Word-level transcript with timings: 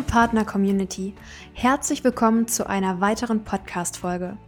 Liebe 0.00 0.12
Partner-Community, 0.12 1.12
herzlich 1.52 2.02
willkommen 2.02 2.48
zu 2.48 2.66
einer 2.66 3.02
weiteren 3.02 3.44
Podcast-Folge. 3.44 4.38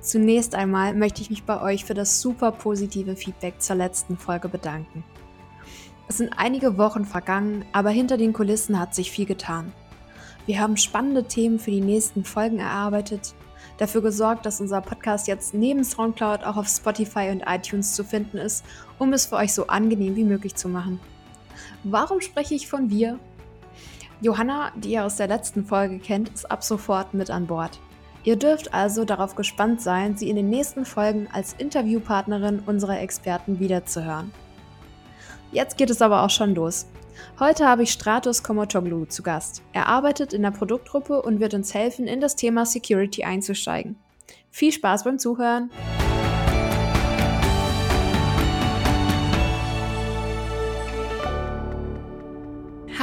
Zunächst 0.00 0.54
einmal 0.54 0.94
möchte 0.94 1.20
ich 1.20 1.30
mich 1.30 1.42
bei 1.42 1.60
euch 1.60 1.84
für 1.84 1.94
das 1.94 2.20
super 2.20 2.52
positive 2.52 3.16
Feedback 3.16 3.60
zur 3.60 3.74
letzten 3.74 4.16
Folge 4.16 4.48
bedanken. 4.48 5.02
Es 6.06 6.18
sind 6.18 6.34
einige 6.36 6.78
Wochen 6.78 7.04
vergangen, 7.04 7.64
aber 7.72 7.90
hinter 7.90 8.16
den 8.16 8.32
Kulissen 8.32 8.78
hat 8.78 8.94
sich 8.94 9.10
viel 9.10 9.26
getan. 9.26 9.72
Wir 10.46 10.60
haben 10.60 10.76
spannende 10.76 11.24
Themen 11.24 11.58
für 11.58 11.72
die 11.72 11.80
nächsten 11.80 12.22
Folgen 12.22 12.60
erarbeitet, 12.60 13.34
dafür 13.78 14.00
gesorgt, 14.00 14.46
dass 14.46 14.60
unser 14.60 14.80
Podcast 14.80 15.26
jetzt 15.26 15.54
neben 15.54 15.82
Soundcloud 15.82 16.44
auch 16.44 16.56
auf 16.56 16.68
Spotify 16.68 17.30
und 17.32 17.42
iTunes 17.48 17.94
zu 17.94 18.04
finden 18.04 18.36
ist, 18.36 18.64
um 19.00 19.12
es 19.12 19.26
für 19.26 19.36
euch 19.36 19.54
so 19.54 19.66
angenehm 19.66 20.14
wie 20.14 20.24
möglich 20.24 20.54
zu 20.54 20.68
machen. 20.68 21.00
Warum 21.82 22.20
spreche 22.20 22.54
ich 22.54 22.68
von 22.68 22.90
wir? 22.90 23.18
Johanna, 24.24 24.72
die 24.74 24.92
ihr 24.92 25.04
aus 25.04 25.16
der 25.16 25.28
letzten 25.28 25.66
Folge 25.66 25.98
kennt, 25.98 26.30
ist 26.30 26.50
ab 26.50 26.64
sofort 26.64 27.12
mit 27.12 27.28
an 27.28 27.46
Bord. 27.46 27.78
Ihr 28.24 28.36
dürft 28.36 28.72
also 28.72 29.04
darauf 29.04 29.34
gespannt 29.34 29.82
sein, 29.82 30.16
sie 30.16 30.30
in 30.30 30.36
den 30.36 30.48
nächsten 30.48 30.86
Folgen 30.86 31.28
als 31.30 31.52
Interviewpartnerin 31.52 32.62
unserer 32.64 32.98
Experten 33.00 33.60
wiederzuhören. 33.60 34.32
Jetzt 35.52 35.76
geht 35.76 35.90
es 35.90 36.00
aber 36.00 36.22
auch 36.22 36.30
schon 36.30 36.54
los. 36.54 36.86
Heute 37.38 37.68
habe 37.68 37.82
ich 37.82 37.92
Stratos 37.92 38.42
Komotoglu 38.42 39.04
zu 39.04 39.22
Gast. 39.22 39.60
Er 39.74 39.88
arbeitet 39.88 40.32
in 40.32 40.40
der 40.40 40.52
Produktgruppe 40.52 41.20
und 41.20 41.38
wird 41.38 41.52
uns 41.52 41.74
helfen, 41.74 42.06
in 42.06 42.22
das 42.22 42.34
Thema 42.34 42.64
Security 42.64 43.24
einzusteigen. 43.24 43.96
Viel 44.50 44.72
Spaß 44.72 45.04
beim 45.04 45.18
Zuhören! 45.18 45.70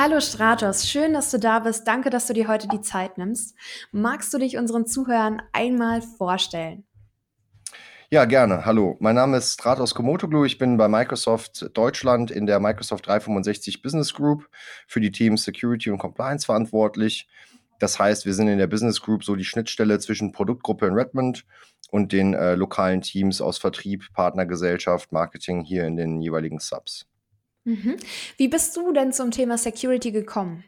Hallo 0.03 0.19
Stratos, 0.19 0.89
schön, 0.89 1.13
dass 1.13 1.29
du 1.29 1.37
da 1.37 1.59
bist. 1.59 1.87
Danke, 1.87 2.09
dass 2.09 2.25
du 2.25 2.33
dir 2.33 2.47
heute 2.47 2.67
die 2.67 2.81
Zeit 2.81 3.19
nimmst. 3.19 3.55
Magst 3.91 4.33
du 4.33 4.39
dich 4.39 4.57
unseren 4.57 4.87
Zuhörern 4.87 5.43
einmal 5.53 6.01
vorstellen? 6.01 6.85
Ja, 8.09 8.25
gerne. 8.25 8.65
Hallo, 8.65 8.97
mein 8.99 9.13
Name 9.13 9.37
ist 9.37 9.53
Stratos 9.53 9.93
Komotoglu. 9.93 10.43
Ich 10.43 10.57
bin 10.57 10.75
bei 10.77 10.87
Microsoft 10.87 11.69
Deutschland 11.77 12.31
in 12.31 12.47
der 12.47 12.59
Microsoft 12.59 13.05
365 13.05 13.83
Business 13.83 14.11
Group 14.15 14.49
für 14.87 15.01
die 15.01 15.11
Teams 15.11 15.43
Security 15.43 15.91
und 15.91 15.99
Compliance 15.99 16.47
verantwortlich. 16.47 17.29
Das 17.77 17.99
heißt, 17.99 18.25
wir 18.25 18.33
sind 18.33 18.47
in 18.47 18.57
der 18.57 18.65
Business 18.65 19.01
Group 19.01 19.23
so 19.23 19.35
die 19.35 19.45
Schnittstelle 19.45 19.99
zwischen 19.99 20.31
Produktgruppe 20.31 20.87
in 20.87 20.95
Redmond 20.95 21.45
und 21.91 22.11
den 22.11 22.33
äh, 22.33 22.55
lokalen 22.55 23.01
Teams 23.01 23.39
aus 23.39 23.59
Vertrieb, 23.59 24.11
Partnergesellschaft, 24.13 25.11
Marketing 25.11 25.61
hier 25.61 25.85
in 25.85 25.95
den 25.95 26.21
jeweiligen 26.21 26.57
Subs. 26.57 27.05
Mhm. 27.63 27.97
Wie 28.37 28.47
bist 28.47 28.75
du 28.75 28.91
denn 28.91 29.13
zum 29.13 29.31
Thema 29.31 29.57
Security 29.57 30.11
gekommen? 30.11 30.63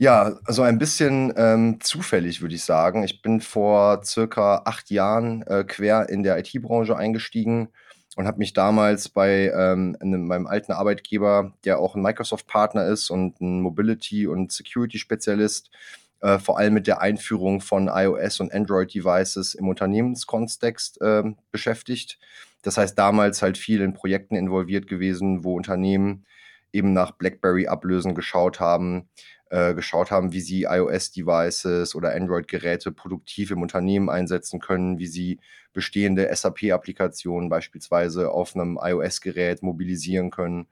Ja, 0.00 0.38
also 0.44 0.62
ein 0.62 0.78
bisschen 0.78 1.32
ähm, 1.36 1.78
zufällig, 1.80 2.40
würde 2.40 2.54
ich 2.54 2.62
sagen. 2.62 3.02
Ich 3.02 3.20
bin 3.20 3.40
vor 3.40 4.04
circa 4.04 4.62
acht 4.64 4.90
Jahren 4.90 5.42
äh, 5.42 5.64
quer 5.64 6.08
in 6.08 6.22
der 6.22 6.38
IT-Branche 6.38 6.96
eingestiegen 6.96 7.70
und 8.14 8.26
habe 8.28 8.38
mich 8.38 8.52
damals 8.52 9.08
bei 9.08 9.52
ähm, 9.52 9.96
einem, 10.00 10.26
meinem 10.28 10.46
alten 10.46 10.70
Arbeitgeber, 10.70 11.52
der 11.64 11.80
auch 11.80 11.96
ein 11.96 12.02
Microsoft-Partner 12.02 12.86
ist 12.86 13.10
und 13.10 13.40
ein 13.40 13.60
Mobility- 13.60 14.28
und 14.28 14.52
Security-Spezialist, 14.52 15.70
äh, 16.20 16.38
vor 16.38 16.58
allem 16.58 16.74
mit 16.74 16.86
der 16.86 17.00
Einführung 17.00 17.60
von 17.60 17.88
iOS 17.88 18.38
und 18.38 18.52
Android-Devices 18.52 19.54
im 19.54 19.68
Unternehmenskontext 19.68 21.00
äh, 21.00 21.24
beschäftigt. 21.50 22.20
Das 22.62 22.76
heißt, 22.76 22.98
damals 22.98 23.42
halt 23.42 23.58
viel 23.58 23.80
in 23.80 23.94
Projekten 23.94 24.36
involviert 24.36 24.86
gewesen, 24.86 25.44
wo 25.44 25.54
Unternehmen 25.56 26.26
eben 26.72 26.92
nach 26.92 27.12
BlackBerry-Ablösen 27.12 28.14
geschaut 28.14 28.60
haben, 28.60 29.08
äh, 29.50 29.74
geschaut 29.74 30.10
haben, 30.10 30.32
wie 30.32 30.40
sie 30.40 30.64
iOS-Devices 30.64 31.94
oder 31.94 32.14
Android-Geräte 32.14 32.92
produktiv 32.92 33.50
im 33.50 33.62
Unternehmen 33.62 34.10
einsetzen 34.10 34.60
können, 34.60 34.98
wie 34.98 35.06
sie 35.06 35.40
bestehende 35.72 36.28
SAP-Applikationen 36.34 37.48
beispielsweise 37.48 38.30
auf 38.30 38.54
einem 38.54 38.78
iOS-Gerät 38.82 39.62
mobilisieren 39.62 40.30
können. 40.30 40.66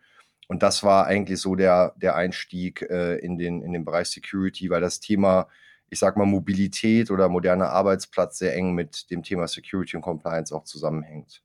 Und 0.49 0.63
das 0.63 0.83
war 0.83 1.07
eigentlich 1.07 1.41
so 1.41 1.55
der, 1.55 1.95
der 1.97 2.17
Einstieg 2.17 2.83
äh, 2.83 3.17
in, 3.17 3.39
den, 3.39 3.63
in 3.63 3.73
den 3.73 3.85
Bereich 3.85 4.09
Security, 4.09 4.71
weil 4.71 4.81
das 4.81 5.01
Thema, 5.01 5.49
ich 5.89 5.99
sag 5.99 6.17
mal, 6.17 6.27
Mobilität 6.27 7.11
oder 7.11 7.29
moderner 7.29 7.71
Arbeitsplatz 7.71 8.39
sehr 8.39 8.55
eng 8.55 8.75
mit 8.75 9.11
dem 9.11 9.23
Thema 9.23 9.49
Security 9.49 9.97
und 9.97 10.03
Compliance 10.03 10.55
auch 10.55 10.65
zusammenhängt. 10.65 11.43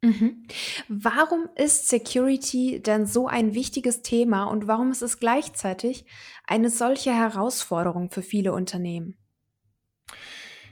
Mhm. 0.00 0.44
Warum 0.88 1.48
ist 1.56 1.88
Security 1.88 2.80
denn 2.80 3.04
so 3.04 3.26
ein 3.26 3.54
wichtiges 3.54 4.02
Thema 4.02 4.44
und 4.44 4.68
warum 4.68 4.92
ist 4.92 5.02
es 5.02 5.18
gleichzeitig 5.18 6.04
eine 6.46 6.70
solche 6.70 7.12
Herausforderung 7.12 8.10
für 8.10 8.22
viele 8.22 8.52
Unternehmen? 8.52 9.16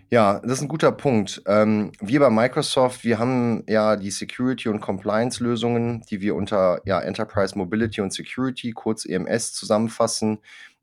Ja, 0.09 0.38
das 0.38 0.53
ist 0.59 0.62
ein 0.62 0.69
guter 0.69 0.92
Punkt. 0.92 1.42
Ähm, 1.47 1.91
wir 2.00 2.20
bei 2.20 2.31
Microsoft, 2.31 3.03
wir 3.03 3.19
haben 3.19 3.65
ja 3.69 3.97
die 3.97 4.12
Security 4.12 4.69
und 4.69 4.81
Compliance-Lösungen, 4.81 6.03
die 6.09 6.20
wir 6.20 6.36
unter 6.36 6.81
ja, 6.84 7.00
Enterprise 7.00 7.59
Mobility 7.59 8.00
und 8.00 8.12
Security, 8.12 8.70
kurz 8.70 9.04
EMS, 9.04 9.53
zusammenfassen, 9.54 10.38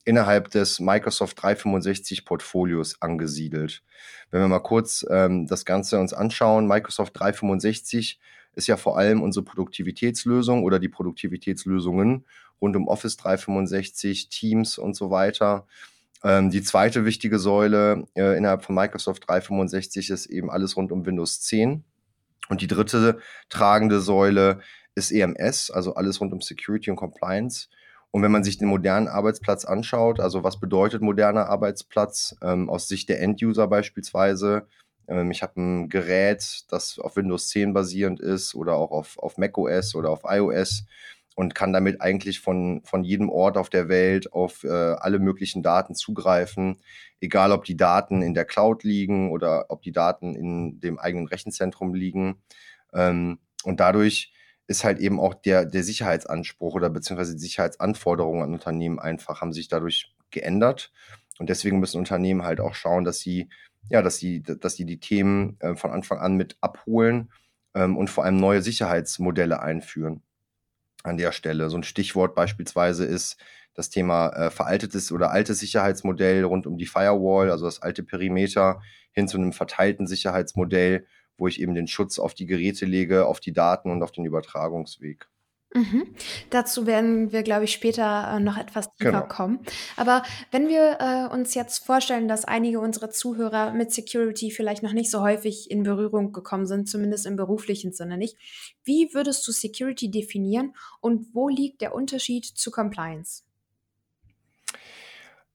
innerhalb 0.06 0.50
des 0.50 0.80
Microsoft 0.80 1.41
365 1.41 2.25
Portfolios 2.25 3.02
angesiedelt. 3.02 3.84
Wenn 4.31 4.41
wir 4.41 4.47
mal 4.47 4.59
kurz 4.59 5.06
ähm, 5.09 5.47
das 5.47 5.66
Ganze 5.66 6.00
uns 6.00 6.14
anschauen, 6.14 6.68
Microsoft 6.68 7.18
365 7.19 8.19
ist 8.56 8.68
ja 8.68 8.78
vor 8.78 8.97
allem 8.97 9.22
unsere 9.22 9.46
Produktivitätslösung 9.46 10.64
oder 10.64 10.80
die 10.80 10.90
Produktivitätslösungen 10.90 12.25
rund 12.62 12.75
um 12.75 12.88
Office 12.88 13.18
365, 13.18 14.30
Teams 14.30 14.78
und 14.78 14.96
so 14.96 15.09
weiter. 15.09 15.66
Ähm, 16.24 16.50
die 16.50 16.62
zweite 16.62 17.06
wichtige 17.06 17.40
Säule 17.40 18.08
äh, 18.16 18.38
innerhalb 18.38 18.64
von 18.64 18.75
Microsoft 18.75 19.28
365 19.28 20.09
ist 20.09 20.28
eben 20.28 20.50
alles 20.50 20.78
rund 20.78 20.91
um 20.91 21.06
Windows 21.06 21.41
10. 21.41 21.84
Und 22.50 22.62
die 22.62 22.68
dritte 22.68 23.20
tragende 23.50 24.00
Säule 24.00 24.59
ist 24.96 25.12
EMS, 25.12 25.72
also 25.72 25.96
alles 25.96 26.22
rund 26.22 26.34
um 26.34 26.41
Security 26.41 26.90
und 26.90 26.97
Compliance. 26.97 27.68
Und 28.13 28.22
wenn 28.22 28.31
man 28.31 28.44
sich 28.44 28.59
den 28.59 28.68
modernen 28.68 29.07
Arbeitsplatz 29.07 29.66
anschaut, 29.66 30.19
also 30.19 30.44
was 30.44 30.59
bedeutet 30.59 31.01
moderner 31.01 31.50
Arbeitsplatz 31.50 32.35
ähm, 32.44 32.69
aus 32.69 32.88
Sicht 32.88 33.09
der 33.09 33.19
End-User 33.19 33.68
beispielsweise, 33.68 34.68
ähm, 35.07 35.31
ich 35.31 35.41
habe 35.41 35.59
ein 35.59 35.90
Gerät, 35.90 36.66
das 36.69 37.00
auf 37.00 37.16
Windows 37.16 37.50
10 37.50 37.73
basierend 37.73 38.19
ist 38.19 38.53
oder 38.53 38.75
auch 38.75 38.91
auf, 38.91 39.18
auf 39.18 39.40
macOS 39.40 39.96
oder 39.96 40.12
auf 40.12 40.22
iOS 40.25 40.85
und 41.34 41.56
kann 41.56 41.73
damit 41.73 42.02
eigentlich 42.02 42.40
von, 42.40 42.84
von 42.85 43.03
jedem 43.03 43.29
Ort 43.31 43.57
auf 43.57 43.72
der 43.72 43.90
Welt 43.90 44.31
auf 44.31 44.63
äh, 44.63 44.68
alle 44.69 45.18
möglichen 45.18 45.63
Daten 45.63 45.96
zugreifen, 45.96 46.81
egal 47.19 47.52
ob 47.52 47.66
die 47.66 47.78
Daten 47.78 48.22
in 48.22 48.35
der 48.35 48.46
Cloud 48.46 48.84
liegen 48.84 49.31
oder 49.31 49.66
ob 49.69 49.81
die 49.81 49.91
Daten 49.91 50.35
in 50.35 50.79
dem 50.79 51.00
eigenen 51.00 51.25
Rechenzentrum 51.25 51.96
liegen. 51.96 52.44
Ähm, 52.94 53.40
und 53.63 53.79
dadurch 53.79 54.33
ist 54.68 54.84
halt 54.84 55.00
eben 55.00 55.19
auch 55.19 55.34
der, 55.34 55.66
der 55.66 55.84
Sicherheitsanspruch 55.84 56.75
oder 56.75 56.90
beziehungsweise 56.90 57.34
die 57.34 57.41
Sicherheitsanforderungen 57.41 58.44
an 58.44 58.53
Unternehmen 58.53 59.00
einfach 59.00 59.41
haben 59.41 59.53
sich 59.53 59.68
dadurch 59.68 60.13
geändert. 60.31 60.91
Und 61.40 61.50
deswegen 61.50 61.79
müssen 61.79 61.97
Unternehmen 61.97 62.44
halt 62.44 62.59
auch 62.59 62.75
schauen, 62.75 63.03
dass 63.03 63.19
sie 63.19 63.50
ja, 63.90 64.02
dass 64.02 64.18
sie, 64.18 64.41
dass 64.44 64.75
sie 64.75 64.85
die 64.85 65.00
Themen 65.00 65.57
äh, 65.59 65.75
von 65.75 65.91
Anfang 65.91 66.19
an 66.19 66.35
mit 66.35 66.57
abholen 66.62 67.31
ähm, 67.73 67.97
und 67.97 68.09
vor 68.09 68.23
allem 68.23 68.38
neue 68.38 68.62
Sicherheitsmodelle 68.62 69.62
einführen 69.62 70.22
an 71.03 71.18
der 71.18 71.31
Stelle. 71.31 71.69
So 71.69 71.78
ein 71.78 71.84
Stichwort 71.84 72.35
beispielsweise 72.35 73.06
ist 73.06 73.38
das 73.73 73.90
Thema 73.90 74.29
äh, 74.29 74.52
veraltetes 74.52 75.12
oder 75.12 75.31
altes 75.31 75.59
Sicherheitsmodell 75.59 76.44
rund 76.44 76.68
um 76.68 76.78
die 76.78 76.85
Firewall, 76.85 77.52
also 77.52 77.66
das 77.66 77.81
alte 77.81 78.03
Perimeter, 78.03 78.81
hin 79.12 79.28
zu 79.28 79.38
einem 79.38 79.53
verteilten 79.53 80.07
Sicherheitsmodell, 80.07 81.06
wo 81.38 81.48
ich 81.48 81.62
eben 81.62 81.76
den 81.76 81.88
Schutz 81.88 82.20
auf 82.20 82.34
die 82.34 82.46
Geräte 82.46 82.85
lege, 82.85 83.26
auf 83.26 83.40
die 83.40 83.53
Daten 83.53 83.90
und 83.90 84.03
auf 84.03 84.12
den 84.12 84.26
Übertragungsweg. 84.26 85.28
Mhm. 85.76 86.06
Dazu 86.52 86.85
werden 86.85 87.32
wir, 87.32 87.41
glaube 87.41 87.64
ich, 87.64 87.74
später 87.74 88.35
äh, 88.35 88.40
noch 88.40 88.58
etwas 88.58 88.94
tiefer 88.94 89.12
Genau. 89.12 89.28
kommen. 89.28 89.59
Aber 89.97 90.24
wenn 90.52 90.68
wir 90.68 90.97
äh, 91.00 91.34
uns 91.34 91.56
jetzt 91.56 91.84
vorstellen, 91.84 92.28
dass 92.28 92.46
einige 92.46 92.80
unserer 92.80 93.09
Zuhörer 93.09 93.74
mit 93.74 93.91
Security 93.91 94.52
vielleicht 94.52 94.84
noch 94.84 94.94
nicht 94.94 95.09
so 95.09 95.22
häufig 95.22 95.72
in 95.72 95.84
Berührung 95.84 96.32
gekommen 96.32 96.68
sind, 96.68 96.88
zumindest 96.88 97.26
im 97.26 97.36
beruflichen 97.36 97.91
Sinne 97.91 98.18
nicht, 98.18 98.38
wie 98.84 99.14
würdest 99.14 99.47
du 99.47 99.52
Security 99.52 100.12
definieren 100.12 100.76
und 101.02 101.34
wo 101.34 101.50
liegt 101.50 101.82
der 101.82 101.96
Unterschied 101.96 102.46
zu 102.46 102.70
Compliance? 102.70 103.44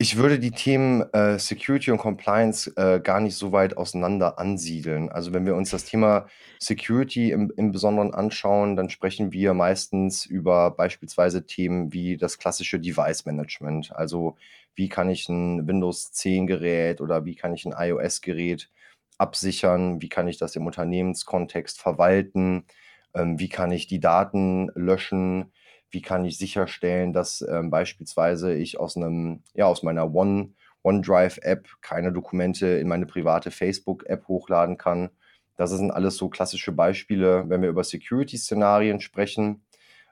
Ich 0.00 0.17
würde 0.17 0.39
die 0.39 0.53
Themen 0.53 1.03
äh, 1.12 1.41
Security 1.41 1.91
und 1.91 1.99
Compliance 1.99 2.73
äh, 2.77 3.00
gar 3.00 3.19
nicht 3.21 3.35
so 3.35 3.50
weit 3.50 3.77
auseinander 3.77 4.39
ansiedeln. 4.39 5.09
Also 5.09 5.33
wenn 5.33 5.45
wir 5.45 5.56
uns 5.56 5.71
das 5.71 5.87
Thema 5.87 6.29
Security 6.61 7.33
im, 7.33 7.53
im 7.56 7.73
Besonderen 7.73 8.15
anschauen, 8.15 8.77
dann 8.77 8.91
sprechen 8.91 9.33
wir 9.33 9.55
meistens 9.55 10.25
über 10.25 10.71
beispielsweise 10.71 11.47
Themen 11.47 11.93
wie 11.93 12.17
das 12.17 12.39
klassische 12.39 12.79
Device 12.79 13.25
Management. 13.27 13.91
Also 13.93 14.37
wie 14.77 14.89
kann 14.89 15.11
ich 15.11 15.29
ein 15.29 15.67
Windows 15.67 16.12
10 16.12 16.47
Gerät 16.47 17.00
oder 17.00 17.25
wie 17.25 17.35
kann 17.35 17.53
ich 17.53 17.67
ein 17.67 17.75
iOS 17.77 18.21
Gerät 18.21 18.71
absichern? 19.19 20.00
Wie 20.00 20.09
kann 20.09 20.29
ich 20.29 20.39
das 20.39 20.55
im 20.55 20.65
Unternehmenskontext 20.67 21.81
verwalten? 21.81 22.67
Ähm, 23.15 23.41
wie 23.41 23.49
kann 23.49 23.73
ich 23.73 23.89
die 23.89 23.99
Daten 23.99 24.71
löschen? 24.77 25.50
Wie 25.90 26.02
kann 26.02 26.25
ich 26.25 26.38
sicherstellen, 26.38 27.12
dass 27.12 27.40
ähm, 27.43 27.70
beispielsweise 27.70 28.55
ich 28.55 28.79
aus 28.79 28.96
einem, 28.96 29.43
ja, 29.55 29.67
aus 29.67 29.82
meiner 29.82 30.14
One, 30.14 30.52
OneDrive-App 30.82 31.69
keine 31.81 32.12
Dokumente 32.12 32.67
in 32.67 32.88
meine 32.88 33.06
private 33.06 33.50
Facebook-App 33.50 34.29
hochladen 34.29 34.79
kann. 34.79 35.11
Das 35.56 35.70
sind 35.70 35.90
alles 35.90 36.17
so 36.17 36.29
klassische 36.29 36.73
Beispiele, 36.73 37.49
wenn 37.49 37.62
wir 37.62 37.69
über 37.69 37.85
Security-Szenarien 37.85 39.00
sprechen 39.00 39.62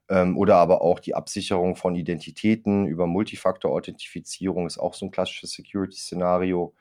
ähm, 0.08 0.36
oder 0.36 0.56
aber 0.56 0.82
auch 0.82 1.00
die 1.00 1.14
Absicherung 1.14 1.76
von 1.76 1.94
Identitäten 1.94 2.86
über 2.86 3.06
Multifaktor-Authentifizierung 3.06 4.66
ist 4.66 4.78
auch 4.78 4.94
so 4.94 5.06
ein 5.06 5.10
klassisches 5.10 5.52
Security-Szenario. 5.52 6.74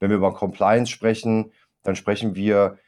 Wenn 0.00 0.10
wir 0.10 0.16
über 0.16 0.34
Compliance 0.34 0.90
sprechen, 0.90 1.52
dann 1.82 1.96
sprechen 1.96 2.34
wir 2.34 2.78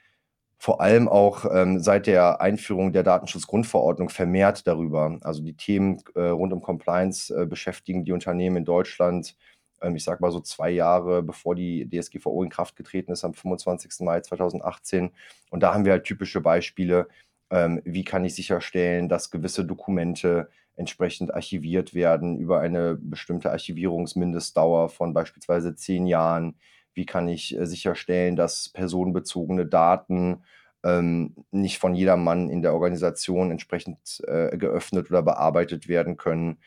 vor 0.59 0.81
allem 0.81 1.09
auch 1.09 1.45
ähm, 1.53 1.81
seit 1.81 2.07
der 2.07 2.41
Einführung 2.41 2.93
der 2.93 3.03
Datenschutzgrundverordnung 3.03 4.09
vermehrt 4.09 4.67
darüber. 4.67 5.19
Also 5.23 5.43
die 5.43 5.55
Themen 5.55 6.03
äh, 6.15 6.21
rund 6.23 6.53
um 6.53 6.63
Compliance 6.63 7.35
äh, 7.35 7.47
beschäftigen 7.47 8.05
die 8.05 8.13
Unternehmen 8.13 8.57
in 8.57 8.65
Deutschland, 8.65 9.37
ähm, 9.83 9.97
ich 9.97 10.05
sage 10.05 10.23
mal 10.23 10.33
so 10.33 10.41
zwei 10.41 10.71
Jahre 10.71 11.23
bevor 11.23 11.55
die 11.55 11.89
DSGVO 11.89 12.43
in 12.43 12.51
Kraft 12.51 12.77
getreten 12.77 13.13
ist, 13.13 13.25
am 13.25 13.35
25. 13.35 14.01
Mai 14.01 14.21
2018. 14.21 15.11
Und 15.51 15.63
da 15.63 15.75
haben 15.75 15.85
wir 15.85 15.93
halt 15.93 16.05
typische 16.05 16.41
Beispiele, 16.41 17.09
ähm, 17.51 17.81
wie 17.85 18.05
kann 18.05 18.25
ich 18.25 18.35
sicherstellen, 18.35 19.09
dass 19.09 19.31
gewisse 19.31 19.65
Dokumente 19.65 20.49
entsprechend 20.77 21.33
archiviert 21.33 21.95
werden 21.95 22.39
über 22.39 22.61
eine 22.61 22.97
bestimmte 23.01 23.51
Archivierungsmindestdauer 23.51 24.91
von 24.91 25.15
beispielsweise 25.15 25.75
zehn 25.75 26.07
Jahren. 26.07 26.57
Wie 26.97 27.07
kann 27.07 27.29
ich 27.29 27.57
äh, 27.57 27.67
sicherstellen, 27.67 28.35
dass 28.35 28.71
personenbezogene 28.71 29.67
Daten 29.67 30.43
ähm, 30.83 31.35
nicht 31.51 31.79
von 31.79 31.95
jedermann 31.95 32.49
in 32.49 32.63
der 32.63 32.73
Organisation 32.73 33.51
entsprechend 33.51 34.23
äh, 34.27 34.57
geöffnet 34.57 35.11
oder 35.11 35.23
bearbeitet 35.23 35.89
werden 35.89 36.17
können. 36.17 36.59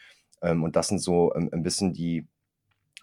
Ähm, 0.41 0.63
und 0.63 0.75
das 0.75 0.89
sind 0.89 0.99
so 0.99 1.33
ähm, 1.35 1.49
ein 1.51 1.63
bisschen 1.63 1.93
die, 1.93 2.27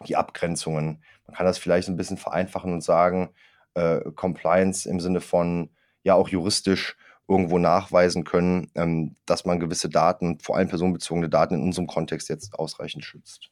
die 0.06 0.16
Abgrenzungen. 0.16 1.02
Man 1.26 1.36
kann 1.36 1.46
das 1.46 1.58
vielleicht 1.58 1.88
ein 1.88 1.96
bisschen 1.96 2.18
vereinfachen 2.18 2.72
und 2.72 2.82
sagen, 2.82 3.30
äh, 3.74 4.00
Compliance 4.14 4.88
im 4.88 5.00
Sinne 5.00 5.20
von 5.20 5.70
ja 6.02 6.14
auch 6.14 6.28
juristisch 6.28 6.96
irgendwo 7.28 7.58
nachweisen 7.58 8.24
können, 8.24 8.70
ähm, 8.74 9.16
dass 9.26 9.44
man 9.44 9.58
gewisse 9.58 9.88
Daten, 9.88 10.38
vor 10.38 10.56
allem 10.56 10.68
personenbezogene 10.68 11.28
Daten 11.28 11.54
in 11.54 11.62
unserem 11.62 11.86
Kontext 11.86 12.28
jetzt 12.28 12.54
ausreichend 12.54 13.04
schützt. 13.04 13.50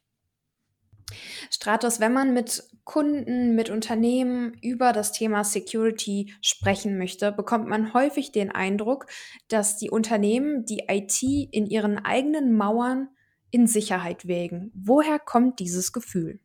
Stratos, 1.51 1.99
wenn 1.99 2.13
man 2.13 2.33
mit 2.33 2.63
Kunden, 2.83 3.55
mit 3.55 3.69
Unternehmen 3.69 4.53
über 4.61 4.93
das 4.93 5.11
Thema 5.11 5.43
Security 5.43 6.33
sprechen 6.41 6.97
möchte, 6.97 7.31
bekommt 7.31 7.67
man 7.67 7.93
häufig 7.93 8.31
den 8.31 8.51
Eindruck, 8.51 9.07
dass 9.47 9.77
die 9.77 9.89
Unternehmen 9.89 10.65
die 10.65 10.83
IT 10.87 11.21
in 11.23 11.65
ihren 11.65 11.97
eigenen 12.03 12.55
Mauern 12.55 13.09
in 13.51 13.67
Sicherheit 13.67 14.27
wägen. 14.27 14.71
Woher 14.75 15.19
kommt 15.19 15.59
dieses 15.59 15.93
Gefühl? 15.93 16.39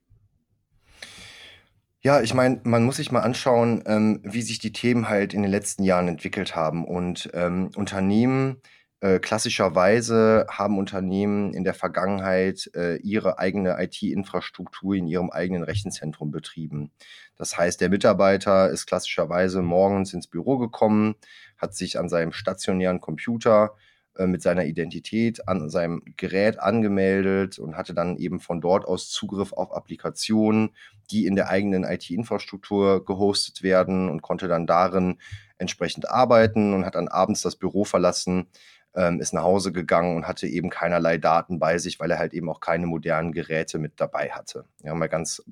Ja, 2.02 2.22
ich 2.22 2.32
meine, 2.32 2.60
man 2.64 2.84
muss 2.84 2.96
sich 2.96 3.12
mal 3.12 3.20
anschauen, 3.20 3.82
ähm, 3.84 4.20
wie 4.24 4.40
sich 4.40 4.58
die 4.58 4.72
Themen 4.72 5.10
halt 5.10 5.34
in 5.34 5.42
den 5.42 5.50
letzten 5.50 5.82
Jahren 5.82 6.08
entwickelt 6.08 6.56
haben. 6.56 6.86
Und 6.86 7.28
ähm, 7.34 7.70
Unternehmen, 7.76 8.62
äh, 9.00 9.18
klassischerweise 9.18 10.46
haben 10.50 10.78
Unternehmen 10.78 11.54
in 11.54 11.64
der 11.64 11.72
Vergangenheit 11.72 12.70
äh, 12.74 12.96
ihre 12.96 13.38
eigene 13.38 13.82
IT-Infrastruktur 13.82 14.94
in 14.94 15.06
ihrem 15.06 15.30
eigenen 15.30 15.62
Rechenzentrum 15.62 16.30
betrieben. 16.30 16.90
Das 17.36 17.56
heißt, 17.56 17.80
der 17.80 17.88
Mitarbeiter 17.88 18.68
ist 18.68 18.86
klassischerweise 18.86 19.62
morgens 19.62 20.12
ins 20.12 20.26
Büro 20.26 20.58
gekommen, 20.58 21.14
hat 21.56 21.74
sich 21.74 21.98
an 21.98 22.10
seinem 22.10 22.32
stationären 22.32 23.00
Computer 23.00 23.74
äh, 24.18 24.26
mit 24.26 24.42
seiner 24.42 24.66
Identität 24.66 25.48
an 25.48 25.70
seinem 25.70 26.02
Gerät 26.18 26.58
angemeldet 26.60 27.58
und 27.58 27.76
hatte 27.76 27.94
dann 27.94 28.16
eben 28.18 28.38
von 28.38 28.60
dort 28.60 28.84
aus 28.84 29.08
Zugriff 29.08 29.54
auf 29.54 29.72
Applikationen, 29.72 30.70
die 31.10 31.24
in 31.24 31.36
der 31.36 31.48
eigenen 31.48 31.84
IT-Infrastruktur 31.84 33.04
gehostet 33.04 33.62
werden 33.62 34.10
und 34.10 34.20
konnte 34.20 34.46
dann 34.46 34.66
darin 34.66 35.18
entsprechend 35.56 36.10
arbeiten 36.10 36.74
und 36.74 36.84
hat 36.84 36.96
dann 36.96 37.08
abends 37.08 37.42
das 37.42 37.56
Büro 37.56 37.84
verlassen, 37.84 38.46
ähm, 38.94 39.20
ist 39.20 39.32
nach 39.32 39.42
Hause 39.42 39.72
gegangen 39.72 40.16
und 40.16 40.26
hatte 40.26 40.46
eben 40.46 40.70
keinerlei 40.70 41.18
Daten 41.18 41.58
bei 41.58 41.78
sich, 41.78 42.00
weil 42.00 42.10
er 42.10 42.18
halt 42.18 42.34
eben 42.34 42.48
auch 42.48 42.60
keine 42.60 42.86
modernen 42.86 43.32
Geräte 43.32 43.78
mit 43.78 44.00
dabei 44.00 44.30
hatte. 44.30 44.64
Ja, 44.82 44.94
mal 44.94 45.08
ganz 45.08 45.42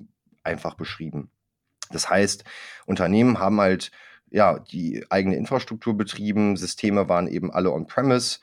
einfach 0.43 0.75
beschrieben. 0.75 1.31
Das 1.91 2.09
heißt, 2.09 2.43
Unternehmen 2.85 3.39
haben 3.39 3.59
halt 3.59 3.91
ja, 4.31 4.59
die 4.59 5.05
eigene 5.09 5.35
Infrastruktur 5.35 5.97
betrieben. 5.97 6.55
Systeme 6.55 7.09
waren 7.09 7.27
eben 7.27 7.51
alle 7.51 7.71
on-premise. 7.71 8.39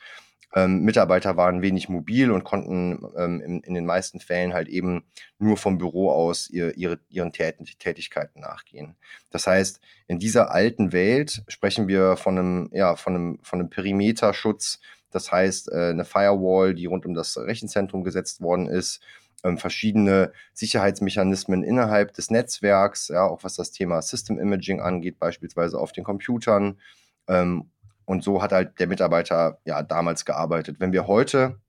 Ähm, 0.57 0.81
Mitarbeiter 0.81 1.37
waren 1.37 1.61
wenig 1.61 1.87
mobil 1.87 2.31
und 2.31 2.43
konnten 2.43 3.05
ähm, 3.15 3.41
in, 3.41 3.59
in, 3.59 3.75
den 3.75 3.85
meisten 3.85 4.19
Fällen 4.19 4.55
halt 4.55 4.67
eben 4.69 5.03
nur 5.37 5.55
vom 5.55 5.77
Büro 5.77 6.09
aus 6.09 6.49
ihr, 6.49 6.75
ihre, 6.75 6.99
ihren 7.09 7.31
Tätigkeiten 7.31 8.39
nachgehen. 8.39 8.95
Das 9.29 9.45
heißt, 9.45 9.79
in 10.07 10.17
dieser 10.17 10.49
alten 10.49 10.93
Welt 10.93 11.43
sprechen 11.47 11.87
wir 11.87 12.17
von 12.17 12.39
einem, 12.39 12.69
ja, 12.73 12.95
von 12.95 13.13
einem, 13.13 13.39
von 13.43 13.59
einem 13.59 13.69
Perimeterschutz. 13.69 14.79
Das 15.11 15.31
heißt, 15.31 15.71
äh, 15.71 15.89
eine 15.91 16.05
Firewall, 16.05 16.73
die 16.73 16.87
rund 16.87 17.05
um 17.05 17.13
das 17.13 17.37
Rechenzentrum 17.37 18.03
gesetzt 18.03 18.41
worden 18.41 18.65
ist, 18.67 18.99
ähm, 19.43 19.59
verschiedene 19.59 20.31
Sicherheitsmechanismen 20.53 21.61
innerhalb 21.61 22.13
des 22.13 22.31
Netzwerks, 22.31 23.09
ja, 23.09 23.27
auch 23.27 23.43
was 23.43 23.53
das 23.53 23.69
Thema 23.69 24.01
System 24.01 24.39
Imaging 24.39 24.81
angeht, 24.81 25.19
beispielsweise 25.19 25.77
auf 25.77 25.91
den 25.91 26.03
Computern. 26.03 26.79
Ähm, 27.27 27.69
und 28.07 28.23
so 28.23 28.41
hat 28.41 28.53
halt 28.53 28.79
der 28.79 28.87
Mitarbeiter 28.87 29.59
ja 29.65 29.83
damals 29.83 30.23
gearbeitet. 30.23 30.79
Wenn 30.79 30.93
wir 30.93 31.07
heute 31.07 31.59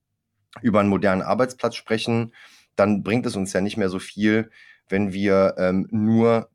über 0.61 0.79
einen 0.79 0.89
modernen 0.89 1.21
Arbeitsplatz 1.21 1.75
sprechen, 1.75 2.33
dann 2.77 3.03
bringt 3.03 3.25
es 3.25 3.35
uns 3.35 3.51
ja 3.51 3.59
nicht 3.59 3.75
mehr 3.75 3.89
so 3.89 3.99
viel, 3.99 4.49
wenn 4.87 5.11
wir 5.11 5.55
ähm, 5.57 5.87
nur 5.91 6.49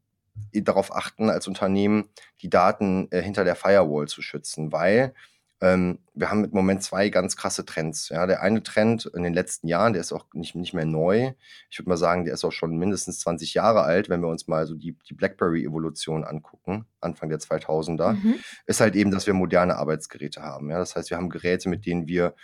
darauf 0.52 0.96
achten, 0.96 1.28
als 1.28 1.46
Unternehmen 1.46 2.08
die 2.40 2.48
Daten 2.48 3.08
äh, 3.10 3.20
hinter 3.20 3.44
der 3.44 3.56
Firewall 3.56 4.08
zu 4.08 4.22
schützen, 4.22 4.72
weil 4.72 5.14
ähm, 5.60 5.98
wir 6.14 6.30
haben 6.30 6.44
im 6.44 6.50
Moment 6.50 6.82
zwei 6.82 7.08
ganz 7.08 7.36
krasse 7.36 7.64
Trends. 7.64 8.08
Ja, 8.08 8.26
der 8.26 8.42
eine 8.42 8.62
Trend 8.62 9.06
in 9.06 9.22
den 9.22 9.34
letzten 9.34 9.68
Jahren, 9.68 9.92
der 9.92 10.00
ist 10.00 10.12
auch 10.12 10.26
nicht, 10.32 10.54
nicht 10.54 10.74
mehr 10.74 10.84
neu. 10.84 11.32
Ich 11.70 11.78
würde 11.78 11.88
mal 11.88 11.96
sagen, 11.96 12.24
der 12.24 12.34
ist 12.34 12.44
auch 12.44 12.52
schon 12.52 12.76
mindestens 12.76 13.20
20 13.20 13.54
Jahre 13.54 13.82
alt, 13.82 14.08
wenn 14.08 14.20
wir 14.20 14.28
uns 14.28 14.46
mal 14.48 14.66
so 14.66 14.74
die, 14.74 14.96
die 15.08 15.14
BlackBerry-Evolution 15.14 16.24
angucken, 16.24 16.86
Anfang 17.00 17.28
der 17.28 17.38
2000er, 17.38 18.12
mhm. 18.14 18.34
ist 18.66 18.80
halt 18.80 18.96
eben, 18.96 19.10
dass 19.10 19.26
wir 19.26 19.34
moderne 19.34 19.76
Arbeitsgeräte 19.76 20.42
haben. 20.42 20.70
Ja, 20.70 20.78
das 20.78 20.96
heißt, 20.96 21.10
wir 21.10 21.16
haben 21.16 21.30
Geräte, 21.30 21.68
mit 21.68 21.86
denen 21.86 22.06
wir 22.06 22.34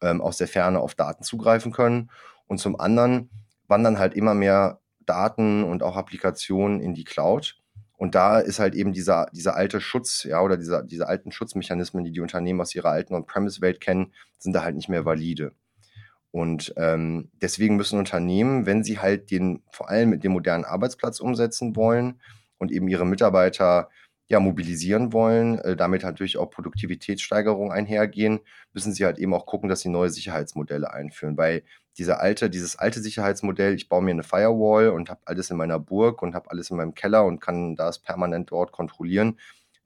ähm, 0.00 0.20
aus 0.20 0.36
der 0.36 0.48
Ferne 0.48 0.80
auf 0.80 0.94
Daten 0.94 1.22
zugreifen 1.24 1.72
können. 1.72 2.10
Und 2.46 2.58
zum 2.58 2.78
anderen 2.78 3.30
wandern 3.68 3.98
halt 3.98 4.14
immer 4.14 4.34
mehr 4.34 4.80
Daten 5.06 5.64
und 5.64 5.82
auch 5.82 5.96
Applikationen 5.96 6.80
in 6.80 6.94
die 6.94 7.04
Cloud. 7.04 7.56
Und 7.96 8.14
da 8.14 8.38
ist 8.38 8.58
halt 8.58 8.74
eben 8.74 8.92
dieser, 8.92 9.26
dieser 9.32 9.56
alte 9.56 9.80
Schutz, 9.80 10.24
ja, 10.24 10.42
oder 10.42 10.56
dieser, 10.56 10.82
diese 10.82 11.08
alten 11.08 11.32
Schutzmechanismen, 11.32 12.04
die 12.04 12.12
die 12.12 12.20
Unternehmen 12.20 12.60
aus 12.60 12.74
ihrer 12.74 12.90
alten 12.90 13.14
On-Premise-Welt 13.14 13.80
kennen, 13.80 14.12
sind 14.38 14.52
da 14.52 14.62
halt 14.62 14.76
nicht 14.76 14.88
mehr 14.88 15.04
valide. 15.04 15.52
Und 16.30 16.74
ähm, 16.76 17.30
deswegen 17.40 17.76
müssen 17.76 17.98
Unternehmen, 17.98 18.66
wenn 18.66 18.84
sie 18.84 18.98
halt 18.98 19.30
den, 19.30 19.62
vor 19.70 19.88
allem 19.88 20.10
mit 20.10 20.22
dem 20.24 20.32
modernen 20.32 20.66
Arbeitsplatz 20.66 21.20
umsetzen 21.20 21.74
wollen 21.76 22.20
und 22.58 22.70
eben 22.70 22.88
ihre 22.88 23.06
Mitarbeiter 23.06 23.88
ja, 24.28 24.40
mobilisieren 24.40 25.12
wollen, 25.12 25.58
äh, 25.60 25.76
damit 25.76 26.02
natürlich 26.02 26.36
auch 26.36 26.50
Produktivitätssteigerungen 26.50 27.72
einhergehen, 27.72 28.40
müssen 28.72 28.92
sie 28.92 29.04
halt 29.04 29.18
eben 29.18 29.34
auch 29.34 29.46
gucken, 29.46 29.68
dass 29.68 29.80
sie 29.80 29.88
neue 29.88 30.10
Sicherheitsmodelle 30.10 30.92
einführen. 30.92 31.36
Weil 31.36 31.62
dieser 31.96 32.20
alte, 32.20 32.50
dieses 32.50 32.76
alte 32.76 33.00
Sicherheitsmodell, 33.00 33.74
ich 33.74 33.88
baue 33.88 34.02
mir 34.02 34.10
eine 34.10 34.24
Firewall 34.24 34.88
und 34.90 35.10
habe 35.10 35.20
alles 35.26 35.50
in 35.50 35.56
meiner 35.56 35.78
Burg 35.78 36.22
und 36.22 36.34
habe 36.34 36.50
alles 36.50 36.70
in 36.70 36.76
meinem 36.76 36.94
Keller 36.94 37.24
und 37.24 37.40
kann 37.40 37.76
das 37.76 38.00
permanent 38.00 38.50
dort 38.50 38.72
kontrollieren, 38.72 39.38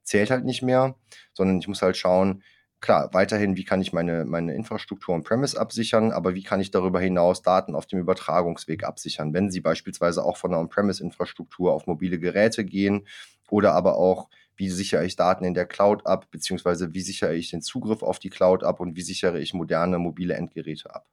zählt 0.03 0.31
halt 0.31 0.45
nicht 0.45 0.63
mehr, 0.63 0.95
sondern 1.35 1.59
ich 1.59 1.69
muss 1.69 1.83
halt 1.83 1.97
schauen, 1.97 2.43
klar, 2.81 3.13
weiterhin, 3.13 3.57
wie 3.57 3.65
kann 3.65 3.81
ich 3.81 3.93
meine, 3.93 4.25
meine 4.25 4.55
Infrastruktur 4.55 5.15
on-premise 5.15 5.59
absichern, 5.59 6.13
aber 6.13 6.35
wie 6.35 6.43
kann 6.43 6.61
ich 6.61 6.71
darüber 6.71 7.01
hinaus 7.01 7.43
Daten 7.43 7.75
auf 7.75 7.87
dem 7.87 8.01
Übertragungsweg 8.01 8.85
absichern, 8.85 9.35
wenn 9.35 9.51
sie 9.51 9.61
beispielsweise 9.61 10.25
auch 10.25 10.37
von 10.37 10.51
der 10.51 10.61
On-premise-Infrastruktur 10.61 11.73
auf 11.73 11.87
mobile 11.87 12.19
Geräte 12.19 12.65
gehen 12.65 13.07
oder 13.51 13.73
aber 13.75 13.97
auch, 13.97 14.29
wie 14.57 14.69
sichere 14.71 15.07
ich 15.07 15.17
Daten 15.17 15.45
in 15.45 15.55
der 15.55 15.67
Cloud 15.67 16.07
ab, 16.07 16.31
beziehungsweise 16.31 16.93
wie 16.93 17.01
sichere 17.01 17.35
ich 17.35 17.51
den 17.51 17.63
Zugriff 17.63 18.03
auf 18.03 18.19
die 18.19 18.29
Cloud 18.31 18.63
ab 18.63 18.81
und 18.81 18.95
wie 18.97 19.03
sichere 19.03 19.41
ich 19.41 19.55
moderne 19.55 19.99
mobile 19.99 20.35
Endgeräte 20.35 20.95
ab. 20.95 21.07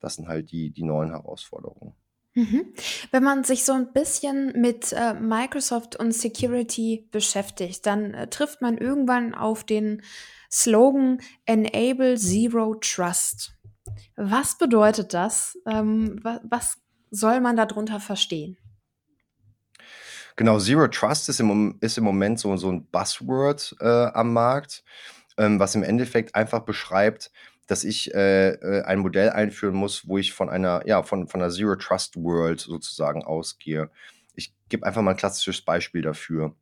Das 0.00 0.16
sind 0.16 0.28
halt 0.28 0.50
die, 0.50 0.70
die 0.70 0.82
neuen 0.82 1.10
Herausforderungen. 1.10 1.94
Mhm. 2.34 2.72
Wenn 3.10 3.22
man 3.22 3.44
sich 3.44 3.64
so 3.64 3.72
ein 3.72 3.92
bisschen 3.92 4.58
mit 4.60 4.92
äh, 4.92 5.14
Microsoft 5.14 5.96
und 5.96 6.12
Security 6.12 7.06
beschäftigt, 7.10 7.84
dann 7.84 8.14
äh, 8.14 8.28
trifft 8.28 8.62
man 8.62 8.78
irgendwann 8.78 9.34
auf 9.34 9.64
den 9.64 10.02
Slogan 10.50 11.20
Enable 11.44 12.16
Zero 12.16 12.74
Trust. 12.76 13.52
Was 14.16 14.56
bedeutet 14.56 15.12
das? 15.12 15.58
Ähm, 15.66 16.20
was, 16.22 16.40
was 16.44 16.76
soll 17.10 17.40
man 17.40 17.56
darunter 17.56 18.00
verstehen? 18.00 18.56
Genau, 20.36 20.58
Zero 20.58 20.88
Trust 20.88 21.28
ist 21.28 21.40
im, 21.40 21.76
ist 21.80 21.98
im 21.98 22.04
Moment 22.04 22.38
so, 22.38 22.56
so 22.56 22.70
ein 22.72 22.86
Buzzword 22.86 23.76
äh, 23.80 23.86
am 23.86 24.32
Markt, 24.32 24.82
ähm, 25.36 25.58
was 25.58 25.74
im 25.74 25.82
Endeffekt 25.82 26.34
einfach 26.34 26.60
beschreibt, 26.60 27.30
dass 27.66 27.84
ich 27.84 28.14
äh, 28.14 28.50
äh, 28.50 28.82
ein 28.82 28.98
Modell 29.00 29.30
einführen 29.30 29.74
muss, 29.74 30.06
wo 30.08 30.18
ich 30.18 30.32
von 30.32 30.50
einer, 30.50 30.82
ja, 30.86 31.02
von, 31.02 31.28
von 31.28 31.40
einer 31.40 31.50
Zero 31.50 31.76
Trust 31.76 32.16
World 32.16 32.60
sozusagen 32.60 33.24
ausgehe. 33.24 33.90
Ich 34.34 34.52
gebe 34.68 34.86
einfach 34.86 35.02
mal 35.02 35.12
ein 35.12 35.16
klassisches 35.16 35.62
Beispiel 35.62 36.02
dafür. 36.02 36.54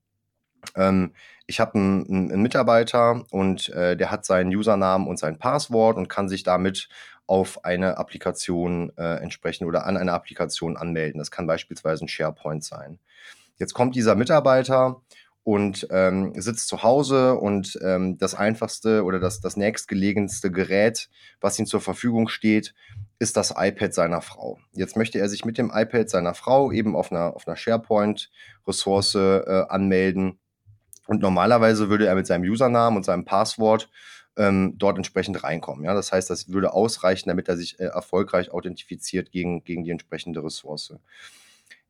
Ähm, 0.77 1.15
ich 1.47 1.59
habe 1.61 1.75
einen, 1.75 2.31
einen, 2.31 2.43
Mitarbeiter 2.43 3.25
und 3.31 3.71
äh, 3.71 3.97
der 3.97 4.11
hat 4.11 4.25
seinen 4.25 4.55
Usernamen 4.55 5.09
und 5.09 5.19
sein 5.19 5.39
Passwort 5.39 5.97
und 5.97 6.09
kann 6.09 6.29
sich 6.29 6.43
damit 6.43 6.89
auf 7.27 7.65
eine 7.65 7.97
Applikation 7.97 8.93
äh, 8.97 9.17
entsprechend 9.23 9.67
oder 9.67 9.87
an 9.87 9.97
eine 9.97 10.13
Applikation 10.13 10.77
anmelden. 10.77 11.19
Das 11.19 11.31
kann 11.31 11.47
beispielsweise 11.47 12.05
ein 12.05 12.09
SharePoint 12.09 12.65
sein. 12.65 12.99
Jetzt 13.57 13.75
kommt 13.75 13.95
dieser 13.95 14.15
Mitarbeiter 14.17 15.01
und 15.43 15.87
ähm, 15.91 16.33
sitzt 16.37 16.69
zu 16.69 16.83
Hause 16.83 17.35
und 17.35 17.79
ähm, 17.83 18.19
das 18.19 18.35
einfachste 18.35 19.05
oder 19.05 19.19
das, 19.19 19.41
das 19.41 19.57
nächstgelegenste 19.57 20.51
Gerät, 20.51 21.09
was 21.41 21.59
ihm 21.59 21.67
zur 21.67 21.81
Verfügung 21.81 22.29
steht, 22.29 22.75
ist 23.19 23.37
das 23.37 23.55
iPad 23.57 23.95
seiner 23.95 24.23
Frau. 24.23 24.59
Jetzt 24.73 24.97
möchte 24.97 25.19
er 25.19 25.29
sich 25.29 25.45
mit 25.45 25.59
dem 25.59 25.71
iPad 25.75 26.09
seiner 26.09 26.35
Frau 26.35 26.73
eben 26.73 26.95
auf 26.95 27.11
einer, 27.11 27.35
auf 27.35 27.47
einer 27.47 27.57
SharePoint-Ressource 27.57 29.15
äh, 29.15 29.65
anmelden. 29.69 30.39
Und 31.07 31.21
normalerweise 31.21 31.89
würde 31.89 32.07
er 32.07 32.15
mit 32.15 32.27
seinem 32.27 32.49
Usernamen 32.49 32.97
und 32.97 33.05
seinem 33.05 33.25
Passwort 33.25 33.91
ähm, 34.37 34.75
dort 34.79 34.97
entsprechend 34.97 35.43
reinkommen. 35.43 35.85
Ja? 35.85 35.95
Das 35.95 36.13
heißt, 36.13 36.31
das 36.31 36.49
würde 36.49 36.73
ausreichen, 36.73 37.29
damit 37.29 37.49
er 37.49 37.57
sich 37.57 37.81
äh, 37.81 37.85
erfolgreich 37.85 38.53
authentifiziert 38.53 39.33
gegen, 39.33 39.65
gegen 39.65 39.85
die 39.85 39.91
entsprechende 39.91 40.43
Ressource. 40.45 40.95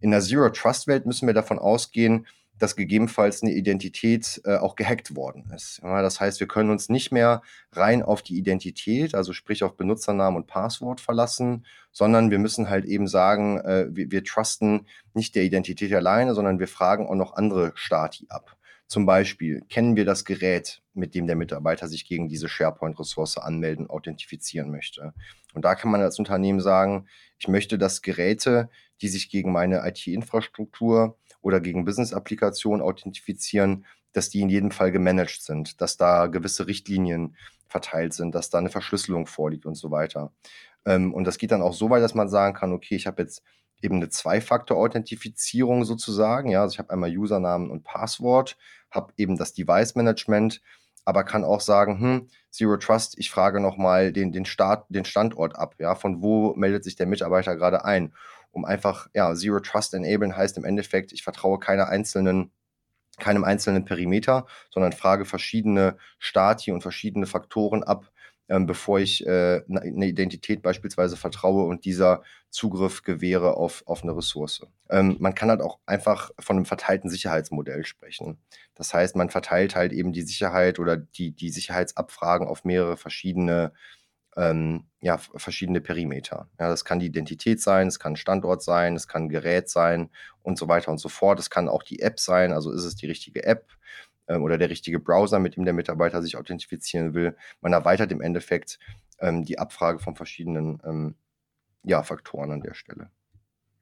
In 0.00 0.10
der 0.10 0.20
Zero-Trust-Welt 0.20 1.04
müssen 1.04 1.26
wir 1.26 1.34
davon 1.34 1.58
ausgehen, 1.58 2.26
dass 2.60 2.76
gegebenenfalls 2.76 3.42
eine 3.42 3.52
Identität 3.52 4.40
äh, 4.44 4.56
auch 4.56 4.76
gehackt 4.76 5.16
worden 5.16 5.50
ist. 5.54 5.80
Ja, 5.82 6.02
das 6.02 6.20
heißt, 6.20 6.38
wir 6.38 6.46
können 6.46 6.70
uns 6.70 6.88
nicht 6.88 7.10
mehr 7.10 7.42
rein 7.72 8.02
auf 8.02 8.22
die 8.22 8.36
Identität, 8.36 9.14
also 9.14 9.32
sprich 9.32 9.64
auf 9.64 9.76
Benutzernamen 9.76 10.36
und 10.42 10.46
Passwort 10.46 11.00
verlassen, 11.00 11.66
sondern 11.90 12.30
wir 12.30 12.38
müssen 12.38 12.70
halt 12.70 12.84
eben 12.84 13.08
sagen, 13.08 13.58
äh, 13.60 13.86
wir, 13.90 14.10
wir 14.12 14.22
trusten 14.22 14.86
nicht 15.14 15.34
der 15.34 15.42
Identität 15.42 15.92
alleine, 15.92 16.34
sondern 16.34 16.60
wir 16.60 16.68
fragen 16.68 17.08
auch 17.08 17.14
noch 17.14 17.34
andere 17.34 17.72
Stati 17.74 18.26
ab. 18.28 18.56
Zum 18.86 19.06
Beispiel 19.06 19.62
kennen 19.68 19.96
wir 19.96 20.04
das 20.04 20.24
Gerät, 20.24 20.82
mit 20.94 21.14
dem 21.14 21.28
der 21.28 21.36
Mitarbeiter 21.36 21.86
sich 21.86 22.06
gegen 22.06 22.28
diese 22.28 22.48
SharePoint-Ressource 22.48 23.38
anmelden, 23.38 23.88
authentifizieren 23.88 24.70
möchte. 24.70 25.14
Und 25.54 25.64
da 25.64 25.76
kann 25.76 25.92
man 25.92 26.02
als 26.02 26.18
Unternehmen 26.18 26.60
sagen, 26.60 27.06
ich 27.38 27.46
möchte, 27.46 27.78
dass 27.78 28.02
Geräte, 28.02 28.68
die 29.00 29.08
sich 29.08 29.30
gegen 29.30 29.52
meine 29.52 29.86
IT-Infrastruktur 29.86 31.16
oder 31.42 31.60
gegen 31.60 31.84
Business-Applikationen 31.84 32.82
authentifizieren, 32.82 33.86
dass 34.12 34.30
die 34.30 34.40
in 34.40 34.48
jedem 34.48 34.70
Fall 34.70 34.92
gemanagt 34.92 35.42
sind, 35.42 35.80
dass 35.80 35.96
da 35.96 36.26
gewisse 36.26 36.66
Richtlinien 36.66 37.36
verteilt 37.68 38.12
sind, 38.12 38.34
dass 38.34 38.50
da 38.50 38.58
eine 38.58 38.68
Verschlüsselung 38.68 39.26
vorliegt 39.26 39.66
und 39.66 39.76
so 39.76 39.90
weiter. 39.90 40.32
Ähm, 40.84 41.14
und 41.14 41.24
das 41.24 41.38
geht 41.38 41.52
dann 41.52 41.62
auch 41.62 41.74
so 41.74 41.90
weit, 41.90 42.02
dass 42.02 42.14
man 42.14 42.28
sagen 42.28 42.54
kann, 42.54 42.72
okay, 42.72 42.96
ich 42.96 43.06
habe 43.06 43.22
jetzt 43.22 43.42
eben 43.82 43.96
eine 43.96 44.08
Zwei-Faktor-Authentifizierung 44.08 45.84
sozusagen. 45.84 46.50
Ja, 46.50 46.62
also 46.62 46.74
ich 46.74 46.78
habe 46.78 46.90
einmal 46.90 47.16
Usernamen 47.16 47.70
und 47.70 47.84
Passwort, 47.84 48.56
habe 48.90 49.12
eben 49.16 49.36
das 49.36 49.52
Device-Management, 49.54 50.60
aber 51.04 51.24
kann 51.24 51.44
auch 51.44 51.60
sagen, 51.60 52.00
hm, 52.00 52.28
Zero 52.50 52.76
Trust, 52.76 53.18
ich 53.18 53.30
frage 53.30 53.60
nochmal 53.60 54.12
den, 54.12 54.32
den, 54.32 54.44
Start, 54.44 54.86
den 54.88 55.04
Standort 55.04 55.56
ab. 55.56 55.76
Ja, 55.78 55.94
von 55.94 56.20
wo 56.20 56.54
meldet 56.54 56.84
sich 56.84 56.96
der 56.96 57.06
Mitarbeiter 57.06 57.56
gerade 57.56 57.84
ein? 57.84 58.12
Um 58.52 58.64
einfach, 58.64 59.08
ja, 59.14 59.34
Zero 59.34 59.60
Trust 59.60 59.94
enablen 59.94 60.36
heißt 60.36 60.56
im 60.58 60.64
Endeffekt, 60.64 61.12
ich 61.12 61.22
vertraue 61.22 61.58
keiner 61.58 61.88
einzelnen 61.88 62.50
keinem 63.20 63.44
einzelnen 63.44 63.84
Perimeter, 63.84 64.46
sondern 64.70 64.92
frage 64.92 65.24
verschiedene 65.24 65.96
Stati 66.18 66.72
und 66.72 66.80
verschiedene 66.80 67.26
Faktoren 67.26 67.84
ab, 67.84 68.10
ähm, 68.48 68.66
bevor 68.66 68.98
ich 68.98 69.24
äh, 69.26 69.62
eine 69.68 69.92
ne 69.92 70.06
Identität 70.06 70.60
beispielsweise 70.62 71.16
vertraue 71.16 71.64
und 71.66 71.84
dieser 71.84 72.22
Zugriff 72.50 73.04
gewähre 73.04 73.56
auf, 73.56 73.84
auf 73.86 74.02
eine 74.02 74.16
Ressource. 74.16 74.62
Ähm, 74.88 75.16
man 75.20 75.36
kann 75.36 75.50
halt 75.50 75.60
auch 75.60 75.78
einfach 75.86 76.32
von 76.40 76.56
einem 76.56 76.64
verteilten 76.64 77.08
Sicherheitsmodell 77.08 77.84
sprechen. 77.84 78.38
Das 78.74 78.92
heißt, 78.92 79.14
man 79.14 79.30
verteilt 79.30 79.76
halt 79.76 79.92
eben 79.92 80.12
die 80.12 80.22
Sicherheit 80.22 80.80
oder 80.80 80.96
die, 80.96 81.30
die 81.30 81.50
Sicherheitsabfragen 81.50 82.48
auf 82.48 82.64
mehrere 82.64 82.96
verschiedene 82.96 83.72
ähm, 84.36 84.84
ja, 85.00 85.18
verschiedene 85.18 85.80
Perimeter. 85.80 86.48
Ja, 86.58 86.68
das 86.68 86.84
kann 86.84 87.00
die 87.00 87.06
Identität 87.06 87.60
sein, 87.60 87.88
es 87.88 87.98
kann 87.98 88.16
Standort 88.16 88.62
sein, 88.62 88.94
es 88.94 89.08
kann 89.08 89.28
Gerät 89.28 89.68
sein 89.68 90.10
und 90.42 90.58
so 90.58 90.68
weiter 90.68 90.90
und 90.90 90.98
so 90.98 91.08
fort. 91.08 91.38
Es 91.38 91.50
kann 91.50 91.68
auch 91.68 91.82
die 91.82 92.00
App 92.00 92.20
sein, 92.20 92.52
also 92.52 92.70
ist 92.72 92.84
es 92.84 92.96
die 92.96 93.06
richtige 93.06 93.44
App 93.44 93.68
ähm, 94.28 94.42
oder 94.42 94.58
der 94.58 94.70
richtige 94.70 95.00
Browser, 95.00 95.38
mit 95.38 95.56
dem 95.56 95.64
der 95.64 95.74
Mitarbeiter 95.74 96.22
sich 96.22 96.36
authentifizieren 96.36 97.14
will. 97.14 97.36
Man 97.60 97.72
erweitert 97.72 98.12
im 98.12 98.20
Endeffekt 98.20 98.78
ähm, 99.18 99.44
die 99.44 99.58
Abfrage 99.58 99.98
von 99.98 100.16
verschiedenen 100.16 100.80
ähm, 100.84 101.14
ja, 101.82 102.02
Faktoren 102.02 102.52
an 102.52 102.60
der 102.60 102.74
Stelle. 102.74 103.10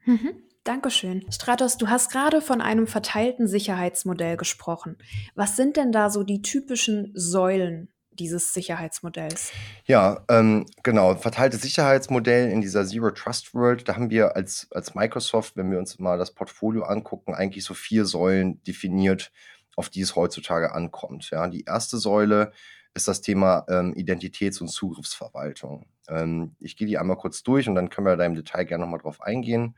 Mhm. 0.05 0.43
Dankeschön. 0.65 1.31
Stratos, 1.33 1.79
du 1.79 1.89
hast 1.89 2.13
gerade 2.13 2.41
von 2.41 2.61
einem 2.61 2.87
verteilten 2.87 3.47
Sicherheitsmodell 3.49 4.37
gesprochen. 4.37 4.99
Was 5.35 5.57
sind 5.57 5.77
denn 5.77 5.93
da 5.93 6.11
so 6.11 6.25
die 6.25 6.43
typischen 6.43 7.11
Säulen 7.15 7.89
dieses 8.19 8.53
Sicherheitsmodells? 8.53 9.53
Ja, 9.85 10.25
ähm, 10.29 10.67
genau. 10.83 11.15
Verteiltes 11.17 11.63
Sicherheitsmodell 11.63 12.51
in 12.51 12.61
dieser 12.61 12.87
Zero 12.87 13.11
Trust 13.11 13.55
World. 13.55 13.89
Da 13.89 13.95
haben 13.95 14.11
wir 14.11 14.37
als, 14.37 14.69
als 14.71 14.95
Microsoft, 14.95 15.57
wenn 15.57 15.71
wir 15.71 15.79
uns 15.79 15.99
mal 15.99 16.19
das 16.19 16.33
Portfolio 16.33 16.85
angucken, 16.85 17.35
eigentlich 17.35 17.65
so 17.65 17.75
vier 17.75 18.05
Säulen 18.05 18.63
definiert, 18.65 19.33
auf 19.77 19.89
die 19.89 20.01
es 20.01 20.17
heutzutage 20.17 20.73
ankommt. 20.73 21.31
Ja, 21.31 21.47
die 21.49 21.65
erste 21.65 21.99
Säule 21.99 22.53
ist 22.95 23.09
das 23.09 23.21
Thema 23.21 23.65
ähm, 23.69 23.95
Identitäts- 23.95 24.61
und 24.61 24.69
Zugriffsverwaltung. 24.69 25.87
Ähm, 26.09 26.57
ich 26.59 26.77
gehe 26.77 26.87
die 26.87 26.99
einmal 26.99 27.17
kurz 27.17 27.43
durch 27.43 27.69
und 27.69 27.75
dann 27.75 27.91
können 27.91 28.07
wir 28.07 28.17
da 28.17 28.25
im 28.25 28.35
Detail 28.35 28.65
gerne 28.65 28.85
nochmal 28.85 29.01
drauf 29.01 29.21
eingehen. 29.21 29.77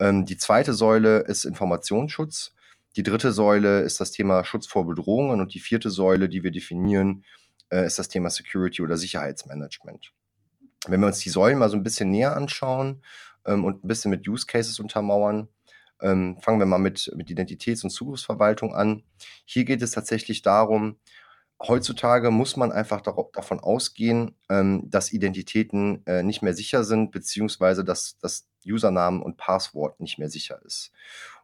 Ähm, 0.00 0.24
die 0.24 0.36
zweite 0.36 0.74
Säule 0.74 1.20
ist 1.20 1.44
Informationsschutz. 1.44 2.54
Die 2.96 3.02
dritte 3.02 3.32
Säule 3.32 3.80
ist 3.80 4.00
das 4.00 4.10
Thema 4.10 4.44
Schutz 4.44 4.66
vor 4.66 4.86
Bedrohungen 4.86 5.40
und 5.40 5.54
die 5.54 5.60
vierte 5.60 5.90
Säule, 5.90 6.28
die 6.28 6.42
wir 6.42 6.50
definieren, 6.50 7.24
äh, 7.70 7.86
ist 7.86 7.98
das 7.98 8.08
Thema 8.08 8.30
Security 8.30 8.82
oder 8.82 8.96
Sicherheitsmanagement. 8.96 10.12
Wenn 10.86 11.00
wir 11.00 11.06
uns 11.06 11.18
die 11.18 11.30
Säulen 11.30 11.58
mal 11.58 11.68
so 11.68 11.76
ein 11.76 11.82
bisschen 11.82 12.10
näher 12.10 12.36
anschauen 12.36 13.02
ähm, 13.44 13.64
und 13.64 13.84
ein 13.84 13.88
bisschen 13.88 14.10
mit 14.10 14.26
Use 14.28 14.46
Cases 14.46 14.78
untermauern, 14.78 15.48
ähm, 16.00 16.38
fangen 16.40 16.60
wir 16.60 16.66
mal 16.66 16.78
mit, 16.78 17.10
mit 17.16 17.28
Identitäts- 17.30 17.82
und 17.82 17.90
Zugriffsverwaltung 17.90 18.74
an. 18.74 19.02
Hier 19.44 19.64
geht 19.64 19.82
es 19.82 19.90
tatsächlich 19.90 20.42
darum, 20.42 20.98
heutzutage 21.60 22.30
muss 22.30 22.56
man 22.56 22.70
einfach 22.70 23.00
davon 23.00 23.60
ausgehen, 23.60 24.36
ähm, 24.48 24.84
dass 24.88 25.12
Identitäten 25.12 26.06
äh, 26.06 26.22
nicht 26.22 26.42
mehr 26.42 26.54
sicher 26.54 26.84
sind, 26.84 27.10
beziehungsweise 27.10 27.84
dass 27.84 28.16
das 28.20 28.48
Usernamen 28.64 29.22
und 29.22 29.36
Passwort 29.36 29.98
nicht 30.00 30.18
mehr 30.18 30.30
sicher 30.30 30.60
ist. 30.64 30.92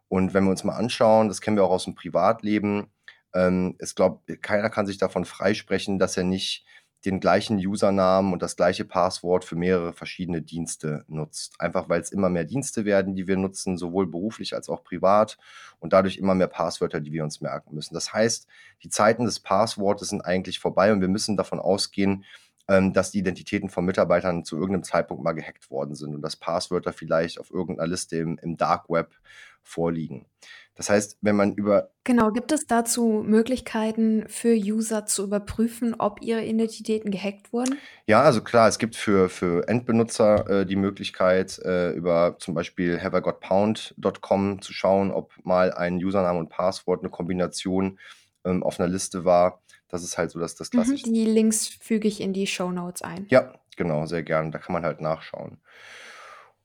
Und 0.08 0.34
wenn 0.34 0.44
wir 0.44 0.50
uns 0.50 0.64
mal 0.64 0.76
anschauen, 0.76 1.28
das 1.28 1.40
kennen 1.40 1.56
wir 1.56 1.64
auch 1.64 1.70
aus 1.70 1.84
dem 1.84 1.94
Privatleben, 1.94 2.92
ähm, 3.34 3.76
ich 3.80 3.94
glaube, 3.94 4.20
keiner 4.36 4.70
kann 4.70 4.86
sich 4.86 4.98
davon 4.98 5.24
freisprechen, 5.24 5.98
dass 5.98 6.16
er 6.16 6.24
nicht 6.24 6.64
den 7.04 7.20
gleichen 7.20 7.58
Usernamen 7.58 8.32
und 8.32 8.40
das 8.40 8.56
gleiche 8.56 8.84
Passwort 8.84 9.44
für 9.44 9.56
mehrere 9.56 9.92
verschiedene 9.92 10.40
Dienste 10.40 11.04
nutzt. 11.06 11.60
Einfach 11.60 11.88
weil 11.88 12.00
es 12.00 12.10
immer 12.10 12.30
mehr 12.30 12.44
Dienste 12.44 12.84
werden, 12.84 13.14
die 13.14 13.26
wir 13.26 13.36
nutzen, 13.36 13.76
sowohl 13.76 14.06
beruflich 14.06 14.54
als 14.54 14.68
auch 14.68 14.82
privat 14.82 15.36
und 15.80 15.92
dadurch 15.92 16.16
immer 16.16 16.34
mehr 16.34 16.46
Passwörter, 16.46 17.00
die 17.00 17.12
wir 17.12 17.24
uns 17.24 17.40
merken 17.40 17.74
müssen. 17.74 17.94
Das 17.94 18.12
heißt, 18.12 18.46
die 18.82 18.88
Zeiten 18.88 19.26
des 19.26 19.40
Passwortes 19.40 20.08
sind 20.08 20.22
eigentlich 20.22 20.58
vorbei 20.60 20.92
und 20.92 21.00
wir 21.00 21.08
müssen 21.08 21.36
davon 21.36 21.60
ausgehen, 21.60 22.24
ähm, 22.68 22.94
dass 22.94 23.10
die 23.10 23.18
Identitäten 23.18 23.68
von 23.68 23.84
Mitarbeitern 23.84 24.44
zu 24.44 24.56
irgendeinem 24.56 24.84
Zeitpunkt 24.84 25.22
mal 25.22 25.32
gehackt 25.32 25.70
worden 25.70 25.94
sind 25.94 26.14
und 26.14 26.22
dass 26.22 26.36
Passwörter 26.36 26.94
vielleicht 26.94 27.38
auf 27.38 27.50
irgendeiner 27.50 27.88
Liste 27.88 28.16
im, 28.16 28.38
im 28.40 28.56
Dark 28.56 28.88
Web 28.88 29.14
vorliegen. 29.62 30.26
Das 30.74 30.90
heißt, 30.90 31.18
wenn 31.20 31.36
man 31.36 31.54
über 31.54 31.90
Genau, 32.04 32.30
gibt 32.32 32.52
es 32.52 32.66
dazu 32.66 33.22
Möglichkeiten 33.24 34.24
für 34.28 34.54
User 34.54 35.06
zu 35.06 35.24
überprüfen, 35.24 35.94
ob 35.98 36.20
ihre 36.20 36.44
Identitäten 36.44 37.10
gehackt 37.10 37.52
wurden? 37.52 37.78
Ja, 38.06 38.22
also 38.22 38.42
klar, 38.42 38.68
es 38.68 38.78
gibt 38.78 38.94
für, 38.96 39.28
für 39.30 39.66
Endbenutzer 39.68 40.48
äh, 40.50 40.66
die 40.66 40.76
Möglichkeit, 40.76 41.58
äh, 41.60 41.92
über 41.92 42.36
zum 42.38 42.54
Beispiel 42.54 43.00
haveigotpound.com 43.00 44.60
zu 44.60 44.72
schauen, 44.72 45.10
ob 45.12 45.32
mal 45.44 45.72
ein 45.72 45.96
Username 45.96 46.38
und 46.38 46.50
Passwort 46.50 47.00
eine 47.02 47.10
Kombination 47.10 47.98
ähm, 48.44 48.62
auf 48.62 48.78
einer 48.78 48.88
Liste 48.88 49.24
war. 49.24 49.62
Das 49.88 50.02
ist 50.02 50.18
halt 50.18 50.30
so 50.30 50.40
das, 50.40 50.56
das 50.56 50.70
Mhm, 50.72 50.76
klassische. 50.76 51.04
die 51.04 51.24
Links 51.24 51.68
füge 51.68 52.08
ich 52.08 52.20
in 52.20 52.32
die 52.32 52.46
Show 52.46 52.70
Notes 52.70 53.00
ein. 53.02 53.26
Ja, 53.30 53.54
genau, 53.76 54.06
sehr 54.06 54.22
gern. 54.22 54.50
Da 54.52 54.58
kann 54.58 54.72
man 54.72 54.84
halt 54.84 55.00
nachschauen. 55.00 55.58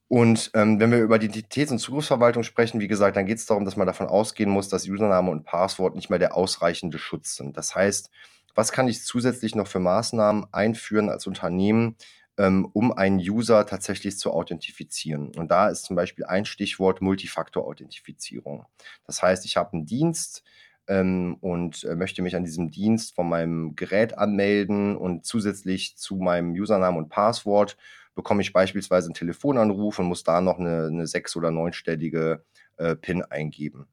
Und 0.10 0.50
ähm, 0.56 0.80
wenn 0.80 0.92
wir 0.92 1.00
über 1.00 1.18
Identitäts- 1.18 1.72
und 1.72 1.78
Zugriffsverwaltung 1.78 2.42
sprechen, 2.42 2.80
wie 2.80 2.88
gesagt, 2.88 3.16
dann 3.16 3.28
geht 3.28 3.38
es 3.38 3.46
darum, 3.46 3.63
dass 3.63 3.78
man 3.78 3.86
davon 3.86 4.08
ausgehen 4.08 4.50
muss, 4.50 4.68
dass 4.68 4.88
Username 4.88 5.30
und 5.30 5.46
Passwort 5.46 5.96
nicht 5.96 6.10
mehr 6.10 6.18
der 6.18 6.36
ausreichende 6.36 6.98
Schutz 6.98 7.36
sind. 7.36 7.56
Das 7.56 7.75
heißt, 7.75 8.10
was 8.56 8.72
kann 8.72 8.88
ich 8.88 9.04
zusätzlich 9.04 9.54
noch 9.54 9.68
für 9.68 9.80
Maßnahmen 9.80 10.48
einführen 10.51 11.10
als 11.10 11.28
Unternehmen, 11.28 11.96
ähm, 12.39 12.68
um 12.74 12.92
einen 12.92 13.20
User 13.20 13.68
tatsächlich 13.68 14.18
zu 14.18 14.32
authentifizieren? 14.34 15.32
Und 15.38 15.51
da 15.51 15.70
ist 15.70 15.84
zum 15.84 15.96
Beispiel 15.96 16.25
ein 16.25 16.46
Stichwort 16.46 17.01
Multifaktor-Authentifizierung. 17.01 18.66
Das 19.06 19.22
heißt, 19.22 19.46
ich 19.46 19.58
habe 19.58 19.74
einen 19.74 19.86
Dienst, 19.86 20.44
ähm, 20.88 21.38
und 21.39 21.84
äh, 21.84 21.96
möchte 21.96 22.24
mich 22.24 22.36
an 22.36 22.44
diesem 22.44 22.72
Dienst 22.72 23.13
von 23.13 23.30
meinem 23.30 23.75
Gerät 23.75 24.18
anmelden 24.18 24.98
und 24.98 25.24
zusätzlich 25.24 25.96
zu 25.98 26.16
meinem 26.16 26.51
Username 26.51 26.98
und 26.98 27.10
Passwort 27.10 27.78
bekomme 28.20 28.42
ich 28.42 28.52
beispielsweise 28.52 29.08
einen 29.08 29.14
Telefonanruf 29.14 29.98
und 29.98 30.08
muss 30.08 30.26
da 30.26 30.42
noch 30.42 30.60
eine, 30.60 30.88
eine 30.88 31.08
sechs- 31.08 31.38
oder 31.38 31.52
neunstellige 31.52 32.44
äh, 32.76 32.98
PIN 32.98 33.24
eingeben. 33.24 33.88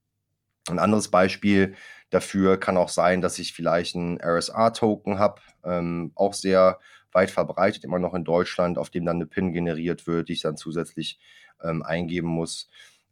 Ein 0.68 0.80
anderes 0.80 1.12
Beispiel 1.12 1.76
dafür 2.10 2.58
kann 2.58 2.76
auch 2.76 2.88
sein, 2.88 3.20
dass 3.20 3.38
ich 3.38 3.52
vielleicht 3.52 3.94
einen 3.94 4.20
RSA-Token 4.20 5.20
habe, 5.20 5.42
ähm, 5.62 6.10
auch 6.16 6.34
sehr 6.34 6.80
weit 7.12 7.30
verbreitet, 7.30 7.84
immer 7.84 8.00
noch 8.00 8.14
in 8.14 8.24
Deutschland, 8.24 8.78
auf 8.78 8.90
dem 8.90 9.04
dann 9.04 9.18
eine 9.18 9.26
PIN 9.26 9.52
generiert 9.52 10.08
wird, 10.08 10.28
die 10.28 10.32
ich 10.32 10.42
dann 10.42 10.56
zusätzlich 10.56 11.20
ähm, 11.62 11.84
eingeben 11.84 12.26
muss. 12.26 12.68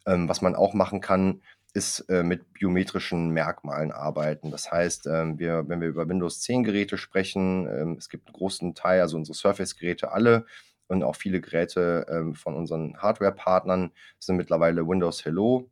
Ähm, 0.07 0.29
was 0.29 0.43
man 0.43 0.57
auch 0.57 0.75
machen 0.75 1.01
kann, 1.01 1.43
ist 1.75 2.01
äh, 2.09 2.25
mit 2.25 2.53
biometrischen 2.55 3.31
Merkmalen 3.31 3.93
arbeiten. 3.93 4.51
Das 4.51 4.73
heißt, 4.73 5.07
ähm, 5.07 5.39
wir, 5.39 5.69
wenn 5.69 5.81
wir 5.81 5.87
über 5.87 6.09
Windows 6.09 6.41
10 6.41 6.65
Geräte 6.65 6.99
sprechen, 6.99 7.69
ähm, 7.69 7.97
es 8.01 8.09
gibt 8.09 8.27
einen 8.27 8.35
großen 8.35 8.75
Teil, 8.75 9.01
also 9.01 9.17
unsere 9.17 9.37
Surface-Geräte 9.37 10.11
alle 10.11 10.47
und 10.95 11.03
auch 11.03 11.17
viele 11.17 11.41
Geräte 11.41 12.07
ähm, 12.09 12.35
von 12.35 12.55
unseren 12.55 12.97
Hardware-Partnern 12.97 13.93
sind 14.19 14.37
mittlerweile 14.37 14.87
Windows 14.87 15.25
Hello 15.25 15.71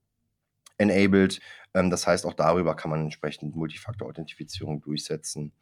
enabled. 0.78 1.40
Ähm, 1.74 1.90
das 1.90 2.06
heißt, 2.06 2.26
auch 2.26 2.34
darüber 2.34 2.76
kann 2.76 2.90
man 2.90 3.02
entsprechend 3.04 3.56
Multifaktor-Authentifizierung 3.56 4.80
durchsetzen. 4.82 5.52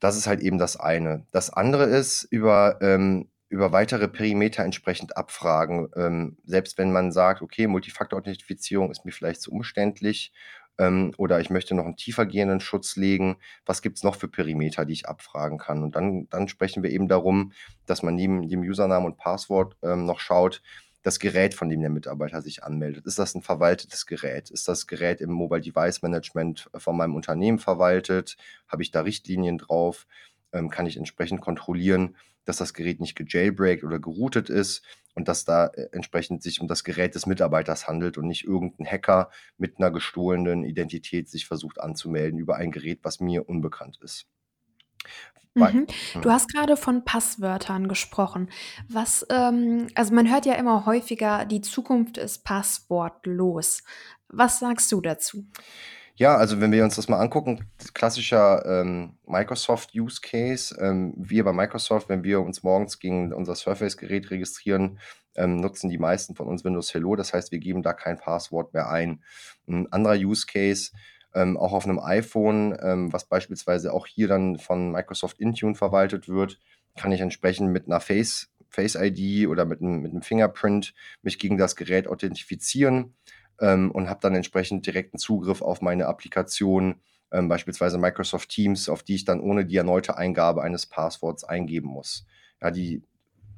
Das 0.00 0.16
ist 0.16 0.26
halt 0.26 0.40
eben 0.40 0.58
das 0.58 0.76
eine. 0.76 1.26
Das 1.30 1.50
andere 1.50 1.84
ist, 1.84 2.24
über, 2.24 2.78
ähm, 2.80 3.30
über 3.48 3.72
weitere 3.72 4.08
Perimeter 4.08 4.64
entsprechend 4.64 5.16
abfragen. 5.16 5.88
Ähm, 5.96 6.38
selbst 6.44 6.78
wenn 6.78 6.92
man 6.92 7.12
sagt, 7.12 7.42
okay, 7.42 7.66
Multifaktor-Authentifizierung 7.66 8.90
ist 8.90 9.04
mir 9.04 9.12
vielleicht 9.12 9.42
zu 9.42 9.52
umständlich 9.52 10.32
ähm, 10.80 11.12
oder 11.18 11.40
ich 11.40 11.50
möchte 11.50 11.74
noch 11.74 11.84
einen 11.84 11.96
tiefergehenden 11.96 12.60
Schutz 12.60 12.96
legen, 12.96 13.36
was 13.66 13.82
gibt 13.82 13.98
es 13.98 14.02
noch 14.02 14.16
für 14.16 14.28
Perimeter, 14.28 14.86
die 14.86 14.94
ich 14.94 15.06
abfragen 15.06 15.58
kann? 15.58 15.82
Und 15.82 15.94
dann, 15.94 16.26
dann 16.30 16.48
sprechen 16.48 16.82
wir 16.82 16.90
eben 16.90 17.06
darum, 17.06 17.52
dass 17.84 18.02
man 18.02 18.14
neben 18.14 18.48
dem 18.48 18.62
Username 18.62 19.04
und 19.04 19.18
Passwort 19.18 19.76
ähm, 19.82 20.06
noch 20.06 20.20
schaut, 20.20 20.62
das 21.02 21.18
Gerät, 21.18 21.54
von 21.54 21.68
dem 21.68 21.80
der 21.80 21.90
Mitarbeiter 21.90 22.42
sich 22.42 22.62
anmeldet. 22.64 23.06
Ist 23.06 23.18
das 23.18 23.34
ein 23.34 23.42
verwaltetes 23.42 24.06
Gerät? 24.06 24.50
Ist 24.50 24.68
das 24.68 24.86
Gerät 24.86 25.20
im 25.20 25.30
Mobile 25.30 25.60
Device 25.60 26.02
Management 26.02 26.70
von 26.74 26.96
meinem 26.96 27.14
Unternehmen 27.14 27.58
verwaltet? 27.58 28.36
Habe 28.68 28.82
ich 28.82 28.90
da 28.90 29.00
Richtlinien 29.02 29.58
drauf? 29.58 30.06
Ähm, 30.52 30.70
kann 30.70 30.86
ich 30.86 30.96
entsprechend 30.96 31.40
kontrollieren, 31.40 32.16
dass 32.44 32.56
das 32.56 32.74
Gerät 32.74 33.00
nicht 33.00 33.16
gejailbreakt 33.16 33.84
oder 33.84 33.98
geroutet 33.98 34.48
ist 34.50 34.82
und 35.14 35.28
dass 35.28 35.44
da 35.44 35.66
äh, 35.66 35.88
entsprechend 35.92 36.42
sich 36.42 36.60
um 36.60 36.68
das 36.68 36.84
Gerät 36.84 37.14
des 37.14 37.26
Mitarbeiters 37.26 37.86
handelt 37.86 38.18
und 38.18 38.26
nicht 38.26 38.44
irgendein 38.44 38.86
Hacker 38.86 39.30
mit 39.58 39.78
einer 39.78 39.90
gestohlenen 39.90 40.64
Identität 40.64 41.28
sich 41.28 41.46
versucht 41.46 41.80
anzumelden 41.80 42.38
über 42.38 42.56
ein 42.56 42.70
Gerät, 42.70 43.00
was 43.02 43.20
mir 43.20 43.48
unbekannt 43.48 43.98
ist. 44.02 44.26
Mhm. 45.54 45.86
Du 46.22 46.30
hast 46.30 46.52
gerade 46.52 46.76
von 46.76 47.04
Passwörtern 47.04 47.88
gesprochen. 47.88 48.50
Was, 48.88 49.26
ähm 49.30 49.88
also, 49.94 50.14
man 50.14 50.30
hört 50.30 50.46
ja 50.46 50.54
immer 50.54 50.86
häufiger, 50.86 51.44
die 51.44 51.60
Zukunft 51.60 52.18
ist 52.18 52.44
passwortlos. 52.44 53.82
Was 54.28 54.60
sagst 54.60 54.92
du 54.92 55.00
dazu? 55.00 55.46
Ja, 56.20 56.36
also 56.36 56.60
wenn 56.60 56.70
wir 56.70 56.84
uns 56.84 56.96
das 56.96 57.08
mal 57.08 57.18
angucken, 57.18 57.64
klassischer 57.94 58.62
ähm, 58.66 59.14
Microsoft-Use 59.26 60.20
Case. 60.20 60.76
Ähm, 60.78 61.14
wir 61.16 61.44
bei 61.44 61.54
Microsoft, 61.54 62.10
wenn 62.10 62.22
wir 62.24 62.42
uns 62.42 62.62
morgens 62.62 62.98
gegen 62.98 63.32
unser 63.32 63.54
Surface-Gerät 63.54 64.30
registrieren, 64.30 64.98
ähm, 65.34 65.56
nutzen 65.56 65.88
die 65.88 65.96
meisten 65.96 66.34
von 66.34 66.46
uns 66.46 66.62
Windows 66.62 66.92
Hello. 66.92 67.16
Das 67.16 67.32
heißt, 67.32 67.52
wir 67.52 67.58
geben 67.58 67.82
da 67.82 67.94
kein 67.94 68.18
Passwort 68.18 68.74
mehr 68.74 68.90
ein. 68.90 69.24
Ein 69.66 69.90
anderer 69.94 70.16
Use 70.16 70.44
Case 70.46 70.90
ähm, 71.34 71.56
auch 71.56 71.72
auf 71.72 71.86
einem 71.86 71.98
iPhone, 71.98 72.76
ähm, 72.82 73.10
was 73.14 73.24
beispielsweise 73.24 73.90
auch 73.94 74.06
hier 74.06 74.28
dann 74.28 74.58
von 74.58 74.92
Microsoft 74.92 75.40
Intune 75.40 75.74
verwaltet 75.74 76.28
wird, 76.28 76.58
kann 76.98 77.12
ich 77.12 77.22
entsprechend 77.22 77.72
mit 77.72 77.86
einer 77.86 78.00
Face, 78.00 78.50
Face 78.68 78.94
ID 78.94 79.48
oder 79.48 79.64
mit 79.64 79.80
einem, 79.80 80.02
mit 80.02 80.12
einem 80.12 80.20
Fingerprint 80.20 80.92
mich 81.22 81.38
gegen 81.38 81.56
das 81.56 81.76
Gerät 81.76 82.06
authentifizieren 82.06 83.14
ähm, 83.60 83.90
und 83.90 84.08
habe 84.08 84.20
dann 84.20 84.34
entsprechend 84.34 84.86
direkten 84.86 85.18
Zugriff 85.18 85.62
auf 85.62 85.80
meine 85.82 86.06
Applikation, 86.06 86.96
ähm, 87.32 87.48
beispielsweise 87.48 87.98
Microsoft 87.98 88.48
Teams, 88.48 88.88
auf 88.88 89.02
die 89.02 89.14
ich 89.16 89.24
dann 89.24 89.40
ohne 89.40 89.64
die 89.66 89.76
erneute 89.76 90.16
Eingabe 90.16 90.62
eines 90.62 90.86
Passworts 90.86 91.44
eingeben 91.44 91.88
muss. 91.88 92.26
Ja, 92.60 92.70
die 92.70 93.02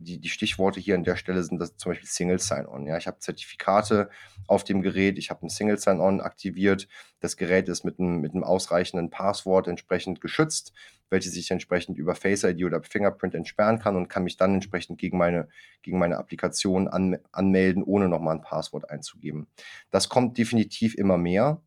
die, 0.03 0.19
die 0.19 0.29
Stichworte 0.29 0.81
hier 0.81 0.95
an 0.95 1.05
der 1.05 1.17
Stelle 1.17 1.43
sind 1.43 1.59
das 1.59 1.77
zum 1.77 1.93
Beispiel 1.93 2.09
Single 2.09 2.39
Sign-On. 2.39 2.87
Ja, 2.87 2.97
ich 2.97 3.07
habe 3.07 3.19
Zertifikate 3.19 4.11
auf 4.47 4.65
dem 4.65 4.83
Gerät, 4.83 5.19
ich 5.19 5.31
habe 5.31 5.47
ein 5.47 5.49
Single 5.49 5.79
Sign-On 5.79 6.21
aktiviert. 6.21 6.89
Das 7.21 7.37
Gerät 7.37 7.69
ist 7.69 7.85
mit 7.85 7.99
einem, 7.99 8.21
mit 8.21 8.35
einem 8.35 8.45
ausreichenden 8.45 9.11
Passwort 9.11 9.69
entsprechend 9.69 10.21
geschützt, 10.21 10.73
welches 11.11 11.37
ich 11.37 11.51
entsprechend 11.51 11.99
über 11.99 12.15
Face 12.15 12.45
ID 12.45 12.65
oder 12.65 12.83
Fingerprint 12.83 13.35
entsperren 13.35 13.79
kann 13.79 13.97
und 13.97 14.09
kann 14.09 14.25
mich 14.25 14.37
dann 14.37 14.55
entsprechend 14.55 14.99
gegen 14.99 15.19
meine, 15.19 15.49
gegen 15.83 15.99
meine 15.99 16.19
Applikation 16.19 16.89
an, 16.89 17.19
anmelden, 17.31 17.83
ohne 17.83 18.09
nochmal 18.09 18.37
ein 18.37 18.43
Passwort 18.43 18.91
einzugeben. 18.91 19.47
Das 19.91 20.09
kommt 20.09 20.39
definitiv 20.39 20.95
immer 20.95 21.19
mehr. 21.19 21.63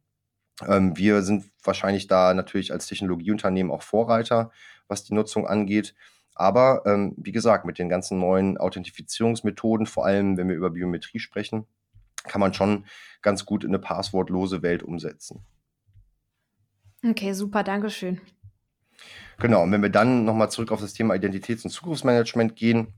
Ähm, 0.68 0.98
wir 0.98 1.22
sind 1.22 1.52
wahrscheinlich 1.64 2.08
da 2.08 2.34
natürlich 2.34 2.72
als 2.72 2.88
Technologieunternehmen 2.88 3.72
auch 3.72 3.82
Vorreiter, 3.82 4.52
was 4.88 5.04
die 5.04 5.14
Nutzung 5.14 5.48
angeht. 5.48 5.96
Aber 6.36 6.84
ähm, 6.86 7.14
wie 7.18 7.32
gesagt, 7.32 7.66
mit 7.66 7.80
den 7.80 7.90
ganzen 7.90 8.20
neuen 8.20 8.58
Authentifizierungsmethoden, 8.58 9.88
vor 9.88 10.06
allem 10.06 10.38
wenn 10.38 10.50
wir 10.50 10.56
über 10.56 10.70
Biometrie 10.70 11.20
sprechen, 11.20 11.66
kann 12.24 12.42
man 12.42 12.54
schon 12.54 12.86
ganz 13.22 13.46
gut 13.46 13.64
in 13.64 13.70
eine 13.70 13.80
passwortlose 13.80 14.62
Welt 14.62 14.84
umsetzen. 14.84 15.46
Okay, 17.04 17.34
super, 17.34 17.64
danke 17.64 17.90
schön. 17.90 18.20
Genau, 19.40 19.64
und 19.64 19.72
wenn 19.72 19.82
wir 19.82 19.90
dann 19.90 20.26
nochmal 20.26 20.50
zurück 20.50 20.72
auf 20.72 20.82
das 20.82 20.94
Thema 20.94 21.14
Identitäts- 21.14 21.64
und 21.64 21.72
Zugriffsmanagement 21.72 22.56
gehen, 22.56 22.94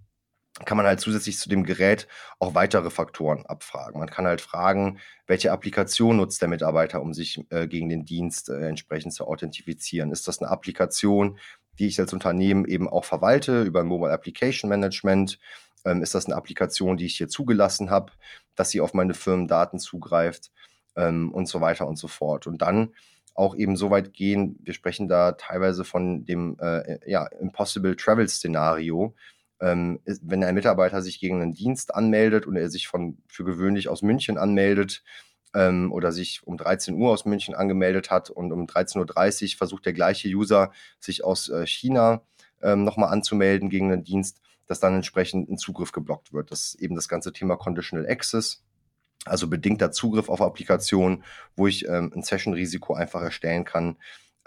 kann 0.66 0.78
man 0.78 0.88
halt 0.88 1.00
zusätzlich 1.00 1.38
zu 1.38 1.50
dem 1.50 1.64
Gerät 1.64 2.08
auch 2.40 2.56
weitere 2.56 2.90
Faktoren 2.90 3.46
abfragen. 3.46 4.00
Man 4.00 4.10
kann 4.10 4.26
halt 4.26 4.42
fragen, 4.42 5.00
welche 5.28 5.52
Applikation 5.52 6.18
nutzt 6.18 6.42
der 6.42 6.50
Mitarbeiter, 6.50 7.02
um 7.02 7.14
sich 7.14 7.46
äh, 7.50 7.68
gegen 7.68 7.90
den 7.90 8.06
Dienst 8.06 8.50
äh, 8.50 8.68
entsprechend 8.68 9.14
zu 9.14 9.28
authentifizieren. 9.28 10.12
Ist 10.12 10.28
das 10.28 10.42
eine 10.42 10.50
Applikation, 10.50 11.38
die 11.80 11.88
ich 11.88 12.00
als 12.00 12.14
Unternehmen 12.14 12.66
eben 12.66 12.88
auch 12.88 13.06
verwalte 13.06 13.64
über 13.64 13.84
Mobile 13.84 14.12
Application 14.12 14.70
Management. 14.70 15.40
Ähm, 15.86 16.02
ist 16.02 16.16
das 16.16 16.26
eine 16.26 16.36
Applikation, 16.36 16.98
die 16.98 17.06
ich 17.06 17.18
hier 17.18 17.30
zugelassen 17.30 17.90
habe, 17.90 18.12
dass 18.56 18.72
sie 18.72 18.82
auf 18.82 18.94
meine 18.94 19.14
Firmendaten 19.14 19.80
zugreift 19.80 20.52
ähm, 20.96 21.32
und 21.32 21.48
so 21.48 21.62
weiter 21.62 21.88
und 21.88 21.98
so 21.98 22.08
fort. 22.08 22.48
Und 22.48 22.62
dann 22.62 22.94
auch 23.38 23.56
eben 23.56 23.78
so 23.78 23.92
weit 23.92 24.14
gehen, 24.14 24.58
wir 24.64 24.74
sprechen 24.74 25.08
da 25.08 25.34
teilweise 25.34 25.84
von 25.84 26.26
dem 26.26 26.58
äh, 26.60 26.98
ja, 27.10 27.28
Impossible 27.28 27.96
Travel 27.96 28.28
Szenario. 28.28 29.16
Ähm, 29.60 30.00
wenn 30.06 30.44
ein 30.44 30.56
Mitarbeiter 30.56 31.02
sich 31.02 31.20
gegen 31.20 31.42
einen 31.42 31.54
Dienst 31.54 31.94
anmeldet 31.94 32.46
und 32.46 32.56
er 32.56 32.70
sich 32.70 32.88
von 32.88 33.18
für 33.28 33.44
gewöhnlich 33.44 33.90
aus 33.90 34.02
München 34.02 34.38
anmeldet, 34.38 35.04
ähm, 35.54 35.92
oder 35.92 36.12
sich 36.12 36.46
um 36.46 36.58
13 36.58 36.96
Uhr 36.96 37.12
aus 37.12 37.26
München 37.26 37.56
angemeldet 37.56 38.12
hat 38.12 38.30
und 38.30 38.52
um 38.52 38.66
13.30 38.66 39.54
Uhr 39.54 39.58
versucht 39.58 39.86
der 39.86 39.94
gleiche 39.94 40.30
User 40.30 40.72
sich 41.00 41.24
aus 41.24 41.50
äh, 41.50 41.66
China 41.66 42.22
ähm, 42.62 42.84
nochmal 42.84 43.12
anzumelden 43.12 43.70
gegen 43.70 43.92
einen 43.92 44.04
Dienst, 44.04 44.42
dass 44.66 44.80
dann 44.80 44.96
entsprechend 44.96 45.50
ein 45.50 45.58
Zugriff 45.58 45.92
geblockt 45.92 46.34
wird. 46.34 46.52
Das 46.52 46.68
ist 46.68 46.76
eben 46.76 46.96
das 46.96 47.08
ganze 47.08 47.32
Thema 47.34 47.56
Conditional 47.56 48.08
Access, 48.08 48.64
also 49.26 49.48
bedingter 49.48 49.92
Zugriff 49.92 50.30
auf 50.30 50.42
Applikationen, 50.42 51.24
wo 51.56 51.68
ich 51.68 51.88
ähm, 51.88 52.12
ein 52.16 52.24
Session-Risiko 52.24 52.94
einfach 52.94 53.22
erstellen 53.22 53.66
kann, 53.66 53.98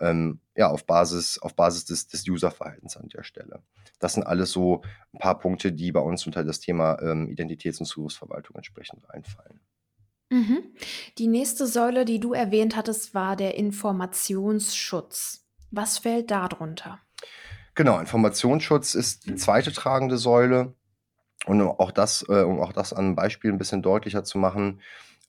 ähm, 0.01 0.41
ja, 0.57 0.69
auf 0.69 0.87
Basis, 0.87 1.39
auf 1.39 1.55
Basis 1.55 1.85
des, 1.85 2.09
des 2.09 2.27
User-Verhaltens 2.27 2.97
an 2.97 3.09
der 3.09 3.23
Stelle. 3.23 3.63
Das 3.99 4.15
sind 4.15 4.25
alles 4.25 4.51
so 4.51 4.83
ein 5.13 5.19
paar 5.19 5.39
Punkte, 5.39 5.73
die 5.73 5.93
bei 5.93 6.01
uns 6.01 6.27
unter 6.27 6.43
das 6.43 6.61
Thema 6.61 7.01
ähm, 7.03 7.29
Identitäts- 7.29 7.81
und 7.81 7.87
Zugriffsverwaltung 7.87 8.57
entsprechend 8.57 9.09
einfallen. 9.11 9.61
Mhm. 10.31 10.63
Die 11.19 11.27
nächste 11.27 11.67
Säule, 11.67 12.05
die 12.05 12.21
du 12.21 12.33
erwähnt 12.33 12.77
hattest, 12.77 13.15
war 13.15 13.37
der 13.37 13.57
Informationsschutz. 13.57 15.45
Was 15.71 15.99
fällt 15.99 16.31
da 16.31 16.49
drunter? 16.49 17.01
Genau, 17.75 17.99
Informationsschutz 17.99 18.95
ist 18.95 19.27
die 19.27 19.37
zweite 19.37 19.73
tragende 19.73 20.19
Säule. 20.19 20.75
Und 21.47 21.61
auch 21.63 21.91
das, 21.91 22.25
äh, 22.29 22.43
um 22.43 22.61
auch 22.61 22.73
das 22.73 22.93
an 22.93 23.07
einem 23.07 23.17
Beispiel 23.17 23.51
ein 23.51 23.59
bisschen 23.59 23.83
deutlicher 23.83 24.25
zu 24.25 24.39
machen, 24.39 24.81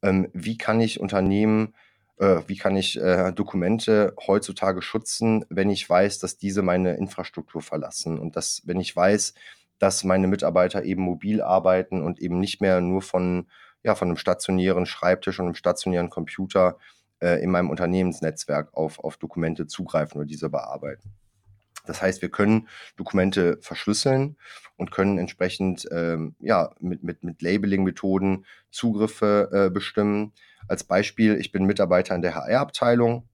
ähm, 0.02 0.28
wie 0.34 0.58
kann 0.58 0.82
ich 0.82 1.00
Unternehmen, 1.00 1.74
äh, 2.18 2.42
wie 2.48 2.58
kann 2.58 2.76
ich 2.76 3.00
äh, 3.00 3.32
Dokumente 3.32 4.14
heutzutage 4.28 4.82
schützen, 4.82 5.46
wenn 5.50 5.70
ich 5.70 5.90
weiß, 5.90 6.20
dass 6.20 6.38
diese 6.38 6.62
meine 6.62 6.96
Infrastruktur 6.96 7.62
verlassen 7.62 8.20
und 8.20 8.36
dass, 8.36 8.62
wenn 8.66 8.80
ich 8.80 8.96
weiß, 8.96 9.34
dass 9.80 10.04
meine 10.04 10.28
Mitarbeiter 10.28 10.84
eben 10.84 11.02
mobil 11.02 11.42
arbeiten 11.42 12.04
und 12.04 12.20
eben 12.20 12.40
nicht 12.40 12.62
mehr 12.62 12.82
nur 12.82 13.02
von 13.02 13.48
ja, 13.84 13.96
von 13.96 14.10
einem 14.10 14.18
stationären 14.18 14.86
Schreibtisch 14.86 15.40
und 15.40 15.46
einem 15.46 15.56
stationären 15.56 16.10
Computer 16.10 16.78
äh, 17.20 17.42
in 17.44 17.52
meinem 17.52 17.70
Unternehmensnetzwerk 17.70 18.74
auf, 18.74 19.00
auf 19.00 19.18
Dokumente 19.18 19.68
zugreifen 19.68 20.18
oder 20.18 20.28
diese 20.28 20.50
bearbeiten. 20.50 21.14
Das 21.86 22.02
heißt, 22.02 22.22
wir 22.22 22.30
können 22.30 22.68
Dokumente 22.96 23.58
verschlüsseln 23.62 24.38
und 24.78 24.92
können 24.92 25.18
entsprechend 25.18 25.88
ähm, 25.92 26.36
ja, 26.40 26.72
mit, 26.80 27.04
mit, 27.04 27.24
mit 27.24 27.42
Labeling-Methoden 27.42 28.46
Zugriffe 28.70 29.50
äh, 29.52 29.70
bestimmen. 29.72 30.34
Als 30.68 30.84
Beispiel, 30.84 31.38
ich 31.38 31.52
bin 31.52 31.66
Mitarbeiter 31.66 32.14
in 32.14 32.22
der 32.22 32.36
HR-Abteilung 32.36 33.28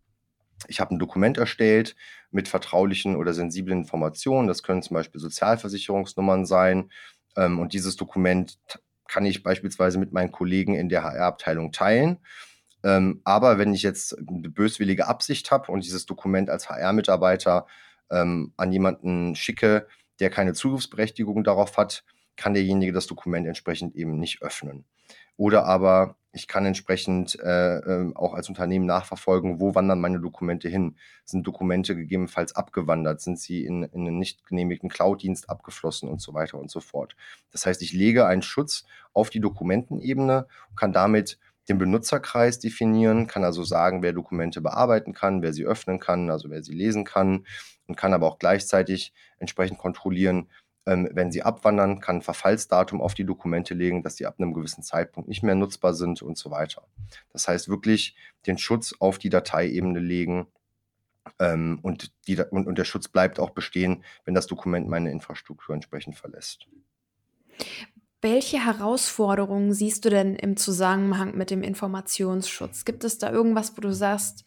ich 0.68 0.80
habe 0.80 0.96
ein 0.96 1.00
Dokument 1.00 1.38
erstellt 1.38 1.96
mit 2.32 2.48
vertraulichen 2.48 3.16
oder 3.16 3.34
sensiblen 3.34 3.80
Informationen. 3.80 4.48
Das 4.48 4.64
können 4.64 4.82
zum 4.82 4.96
Beispiel 4.96 5.22
Sozialversicherungsnummern 5.22 6.46
sein. 6.46 6.92
Ähm, 7.36 7.60
und 7.60 7.74
dieses 7.74 7.96
Dokument 7.96 8.58
kann 9.08 9.26
ich 9.26 9.43
beispielsweise 9.43 9.98
mit 10.00 10.13
meinen 10.13 10.32
Kollegen 10.32 10.76
in 10.76 10.89
der 10.89 11.04
HR-Abteilung 11.04 11.72
teilen. 11.72 12.20
Ähm, 12.84 13.22
aber 13.24 13.58
wenn 13.58 13.74
ich 13.74 13.84
jetzt 13.84 14.17
eine 14.17 14.50
böswillige 14.50 15.08
Absicht 15.08 15.50
habe 15.52 15.72
und 15.72 15.84
dieses 15.84 16.06
Dokument 16.06 16.50
als 16.50 16.70
HR-Mitarbeiter 16.70 17.65
ähm, 18.12 18.54
an 18.58 18.72
jemanden 18.72 19.36
schicke, 19.36 19.88
der 20.20 20.30
keine 20.30 20.54
Zugriffsberechtigung 20.54 21.43
darauf 21.43 21.78
hat, 21.78 22.04
kann 22.36 22.54
derjenige 22.54 22.93
das 22.93 23.08
Dokument 23.08 23.48
entsprechend 23.48 23.96
eben 23.96 24.20
nicht 24.20 24.41
öffnen. 24.41 24.86
Oder 25.38 25.65
aber 25.65 26.16
ich 26.32 26.48
kann 26.48 26.66
entsprechend 26.66 27.40
äh, 27.40 27.78
äh, 27.78 28.12
auch 28.16 28.34
als 28.34 28.50
Unternehmen 28.50 28.86
nachverfolgen, 28.86 29.60
wo 29.60 29.76
wandern 29.76 30.00
meine 30.00 30.20
Dokumente 30.20 30.70
hin. 30.70 30.98
Sind 31.26 31.48
Dokumente 31.48 31.96
gegebenenfalls 31.96 32.56
abgewandert? 32.56 33.22
Sind 33.22 33.40
sie 33.40 33.66
in, 33.66 33.84
in 33.84 34.08
einen 34.08 34.20
nicht 34.20 34.46
genehmigten 34.46 34.90
Cloud-Dienst 34.90 35.50
abgeflossen 35.50 36.10
und 36.10 36.22
so 36.22 36.34
weiter 36.34 36.60
und 36.60 36.70
so 36.70 36.80
fort. 36.80 37.16
Das 37.52 37.66
heißt, 37.66 37.82
ich 37.82 37.94
lege 37.94 38.26
einen 38.26 38.42
Schutz 38.42 38.86
auf 39.13 39.30
die 39.30 39.40
Dokumentenebene 39.40 40.48
und 40.70 40.76
kann 40.76 40.94
damit 40.94 41.40
den 41.70 41.78
Benutzerkreis 41.78 42.60
definieren, 42.60 43.28
kann 43.28 43.44
also 43.44 43.63
sagen, 43.63 44.02
wer 44.02 44.13
Dokumente 44.13 44.62
bearbeiten 44.62 45.13
kann, 45.13 45.42
wer 45.42 45.54
sie 45.54 45.66
öffnen 45.66 46.00
kann, 46.00 46.30
also 46.30 46.50
wer 46.50 46.63
sie 46.63 46.74
lesen 46.74 47.04
kann 47.04 47.46
und 47.88 47.96
kann 47.96 48.13
aber 48.13 48.28
auch 48.28 48.40
gleichzeitig 48.40 49.13
entsprechend 49.38 49.78
kontrollieren, 49.78 50.50
ähm, 50.88 51.10
wenn 51.12 51.32
sie 51.32 51.43
abwandern, 51.43 52.00
kann 52.00 52.17
ein 52.17 52.21
Verfallsdatum 52.21 53.02
auf 53.02 53.13
die 53.13 53.26
Dokumente 53.26 53.73
legen, 53.73 54.04
dass 54.04 54.15
sie 54.15 54.26
ab 54.26 54.36
einem 54.39 54.54
gewissen 54.54 54.84
Zeitpunkt 54.84 55.28
nicht 55.28 55.43
mehr 55.43 55.54
nutzbar 55.54 55.93
sind 55.93 56.21
und 56.21 56.38
so 56.38 56.50
weiter. 56.50 56.88
Das 57.34 57.47
heißt 57.47 57.67
wirklich 57.67 58.15
den 58.47 58.58
Schutz 58.58 58.95
auf 59.00 59.19
die 59.19 59.30
Dateiebene 59.30 60.00
legen 60.00 60.47
ähm, 61.39 61.80
und, 61.82 62.13
die, 62.28 62.38
und, 62.39 62.67
und 62.67 62.78
der 62.78 62.86
Schutz 62.86 63.10
bleibt 63.10 63.38
auch 63.38 63.50
bestehen, 63.50 64.06
wenn 64.23 64.34
das 64.34 64.47
Dokument 64.47 64.88
meine 64.88 65.12
Infrastruktur 65.12 65.76
entsprechend 65.76 66.15
verlässt. 66.15 66.67
Welche 68.21 68.65
Herausforderungen 68.65 69.73
siehst 69.73 70.06
du 70.06 70.10
denn 70.10 70.36
im 70.36 70.56
Zusammenhang 70.56 71.36
mit 71.36 71.52
dem 71.52 71.63
Informationsschutz? 71.63 72.86
Gibt 72.86 73.04
es 73.04 73.17
da 73.17 73.30
irgendwas, 73.30 73.76
wo 73.76 73.82
du 73.82 73.93
sagst, 73.93 74.45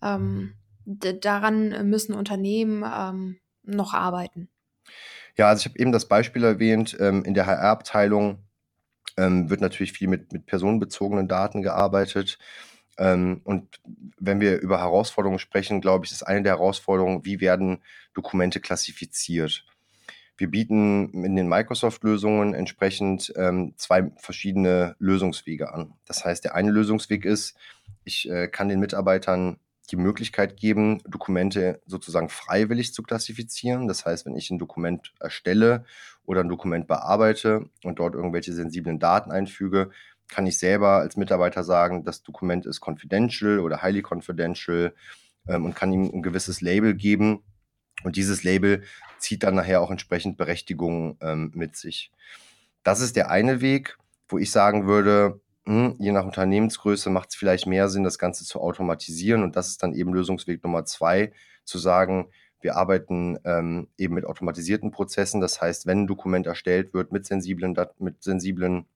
ähm, 0.00 0.54
daran 0.86 1.88
müssen 1.90 2.14
Unternehmen 2.14 2.82
ähm, 2.82 3.38
noch 3.62 3.92
arbeiten? 3.92 4.48
Ja, 5.36 5.48
also 5.48 5.60
ich 5.60 5.66
habe 5.66 5.78
eben 5.78 5.92
das 5.92 6.08
Beispiel 6.08 6.44
erwähnt, 6.44 6.96
ähm, 7.00 7.24
in 7.24 7.34
der 7.34 7.46
HR-Abteilung 7.46 8.38
ähm, 9.16 9.50
wird 9.50 9.60
natürlich 9.60 9.92
viel 9.92 10.08
mit, 10.08 10.32
mit 10.32 10.46
personenbezogenen 10.46 11.28
Daten 11.28 11.62
gearbeitet. 11.62 12.38
Ähm, 12.98 13.40
und 13.44 13.80
wenn 14.18 14.40
wir 14.40 14.60
über 14.60 14.78
Herausforderungen 14.78 15.38
sprechen, 15.38 15.80
glaube 15.80 16.04
ich, 16.04 16.12
ist 16.12 16.22
eine 16.22 16.42
der 16.42 16.52
Herausforderungen, 16.52 17.24
wie 17.24 17.40
werden 17.40 17.82
Dokumente 18.14 18.60
klassifiziert. 18.60 19.64
Wir 20.36 20.50
bieten 20.50 21.24
in 21.24 21.36
den 21.36 21.48
Microsoft-Lösungen 21.48 22.54
entsprechend 22.54 23.32
ähm, 23.36 23.74
zwei 23.76 24.10
verschiedene 24.16 24.96
Lösungswege 24.98 25.72
an. 25.72 25.94
Das 26.06 26.24
heißt, 26.24 26.44
der 26.44 26.54
eine 26.54 26.70
Lösungsweg 26.70 27.24
ist, 27.24 27.56
ich 28.04 28.28
äh, 28.28 28.48
kann 28.48 28.68
den 28.68 28.80
Mitarbeitern 28.80 29.58
die 29.90 29.96
Möglichkeit 29.96 30.56
geben, 30.56 31.02
Dokumente 31.06 31.80
sozusagen 31.86 32.28
freiwillig 32.28 32.94
zu 32.94 33.02
klassifizieren. 33.02 33.88
Das 33.88 34.06
heißt, 34.06 34.26
wenn 34.26 34.36
ich 34.36 34.50
ein 34.50 34.58
Dokument 34.58 35.12
erstelle 35.20 35.84
oder 36.24 36.40
ein 36.40 36.48
Dokument 36.48 36.86
bearbeite 36.86 37.68
und 37.82 37.98
dort 37.98 38.14
irgendwelche 38.14 38.52
sensiblen 38.52 38.98
Daten 38.98 39.30
einfüge, 39.30 39.90
kann 40.28 40.46
ich 40.46 40.58
selber 40.58 40.98
als 40.98 41.16
Mitarbeiter 41.16 41.62
sagen, 41.62 42.04
das 42.04 42.22
Dokument 42.22 42.64
ist 42.64 42.80
confidential 42.80 43.58
oder 43.58 43.82
highly 43.82 44.02
confidential 44.02 44.94
ähm, 45.46 45.66
und 45.66 45.74
kann 45.74 45.92
ihm 45.92 46.10
ein 46.12 46.22
gewisses 46.22 46.60
Label 46.60 46.94
geben. 46.94 47.42
Und 48.02 48.16
dieses 48.16 48.42
Label 48.42 48.82
zieht 49.18 49.42
dann 49.42 49.54
nachher 49.54 49.82
auch 49.82 49.90
entsprechend 49.90 50.38
Berechtigungen 50.38 51.18
ähm, 51.20 51.52
mit 51.54 51.76
sich. 51.76 52.10
Das 52.82 53.00
ist 53.00 53.14
der 53.14 53.30
eine 53.30 53.60
Weg, 53.60 53.98
wo 54.28 54.38
ich 54.38 54.50
sagen 54.50 54.86
würde, 54.86 55.40
hm, 55.66 55.94
je 55.98 56.12
nach 56.12 56.24
Unternehmensgröße 56.24 57.10
macht 57.10 57.30
es 57.30 57.36
vielleicht 57.36 57.66
mehr 57.66 57.88
Sinn, 57.88 58.04
das 58.04 58.18
Ganze 58.18 58.44
zu 58.44 58.60
automatisieren. 58.60 59.42
Und 59.42 59.56
das 59.56 59.68
ist 59.68 59.82
dann 59.82 59.94
eben 59.94 60.12
Lösungsweg 60.12 60.62
Nummer 60.64 60.84
zwei, 60.84 61.32
zu 61.64 61.78
sagen, 61.78 62.28
wir 62.60 62.76
arbeiten 62.76 63.38
ähm, 63.44 63.88
eben 63.98 64.14
mit 64.14 64.24
automatisierten 64.24 64.90
Prozessen. 64.90 65.40
Das 65.40 65.60
heißt, 65.60 65.86
wenn 65.86 66.02
ein 66.02 66.06
Dokument 66.06 66.46
erstellt 66.46 66.94
wird 66.94 67.12
mit 67.12 67.26
sensiblen, 67.26 67.76
mit 67.98 68.22
sensiblen 68.22 68.86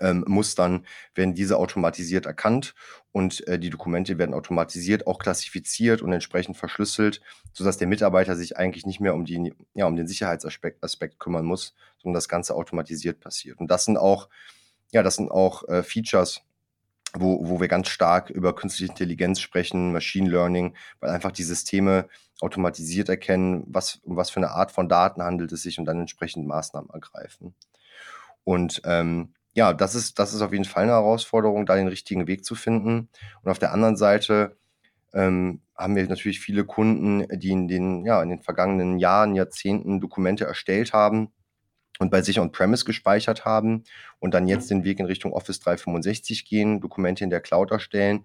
ähm, 0.00 0.24
Mustern, 0.26 0.86
werden 1.14 1.34
diese 1.34 1.56
automatisiert 1.58 2.26
erkannt 2.26 2.74
und 3.12 3.46
äh, 3.46 3.58
die 3.58 3.70
Dokumente 3.70 4.18
werden 4.18 4.34
automatisiert 4.34 5.06
auch 5.06 5.18
klassifiziert 5.18 6.02
und 6.02 6.12
entsprechend 6.12 6.56
verschlüsselt, 6.56 7.20
sodass 7.52 7.78
der 7.78 7.86
Mitarbeiter 7.86 8.34
sich 8.36 8.56
eigentlich 8.56 8.86
nicht 8.86 9.00
mehr 9.00 9.14
um, 9.14 9.24
die, 9.24 9.54
ja, 9.74 9.86
um 9.86 9.96
den 9.96 10.08
Sicherheitsaspekt 10.08 10.82
Aspekt 10.82 11.18
kümmern 11.18 11.44
muss, 11.44 11.74
sondern 11.98 12.14
das 12.14 12.28
Ganze 12.28 12.54
automatisiert 12.54 13.20
passiert. 13.20 13.58
Und 13.58 13.70
das 13.70 13.84
sind 13.84 13.96
auch 13.96 14.28
ja, 14.92 15.02
das 15.02 15.16
sind 15.16 15.30
auch 15.30 15.68
äh, 15.68 15.82
Features, 15.82 16.42
wo, 17.14 17.48
wo 17.48 17.60
wir 17.60 17.68
ganz 17.68 17.88
stark 17.88 18.30
über 18.30 18.54
künstliche 18.54 18.92
Intelligenz 18.92 19.40
sprechen, 19.40 19.92
Machine 19.92 20.28
Learning, 20.28 20.74
weil 21.00 21.10
einfach 21.10 21.32
die 21.32 21.42
Systeme 21.42 22.08
automatisiert 22.40 23.08
erkennen, 23.08 23.64
was, 23.66 23.96
um 24.04 24.16
was 24.16 24.30
für 24.30 24.40
eine 24.40 24.50
Art 24.50 24.72
von 24.72 24.88
Daten 24.88 25.22
handelt 25.22 25.52
es 25.52 25.62
sich 25.62 25.78
und 25.78 25.86
dann 25.86 26.00
entsprechend 26.00 26.46
Maßnahmen 26.46 26.90
ergreifen. 26.90 27.54
Und 28.44 28.82
ähm, 28.84 29.34
ja, 29.54 29.72
das 29.72 29.94
ist, 29.94 30.18
das 30.18 30.34
ist 30.34 30.42
auf 30.42 30.52
jeden 30.52 30.66
Fall 30.66 30.84
eine 30.84 30.92
Herausforderung, 30.92 31.64
da 31.64 31.76
den 31.76 31.88
richtigen 31.88 32.26
Weg 32.26 32.44
zu 32.44 32.54
finden. 32.54 33.08
Und 33.42 33.50
auf 33.50 33.58
der 33.58 33.72
anderen 33.72 33.96
Seite 33.96 34.56
ähm, 35.14 35.62
haben 35.74 35.96
wir 35.96 36.06
natürlich 36.06 36.40
viele 36.40 36.64
Kunden, 36.64 37.26
die 37.38 37.50
in 37.50 37.66
den, 37.66 38.04
ja, 38.04 38.22
in 38.22 38.28
den 38.28 38.42
vergangenen 38.42 38.98
Jahren, 38.98 39.34
Jahrzehnten 39.34 40.00
Dokumente 40.00 40.44
erstellt 40.44 40.92
haben 40.92 41.32
und 41.98 42.10
bei 42.10 42.22
sich 42.22 42.40
on-premise 42.40 42.84
gespeichert 42.84 43.44
haben 43.44 43.84
und 44.18 44.34
dann 44.34 44.48
jetzt 44.48 44.70
den 44.70 44.84
Weg 44.84 45.00
in 45.00 45.06
Richtung 45.06 45.32
Office 45.32 45.60
365 45.60 46.44
gehen, 46.44 46.80
Dokumente 46.80 47.24
in 47.24 47.30
der 47.30 47.40
Cloud 47.40 47.70
erstellen, 47.70 48.24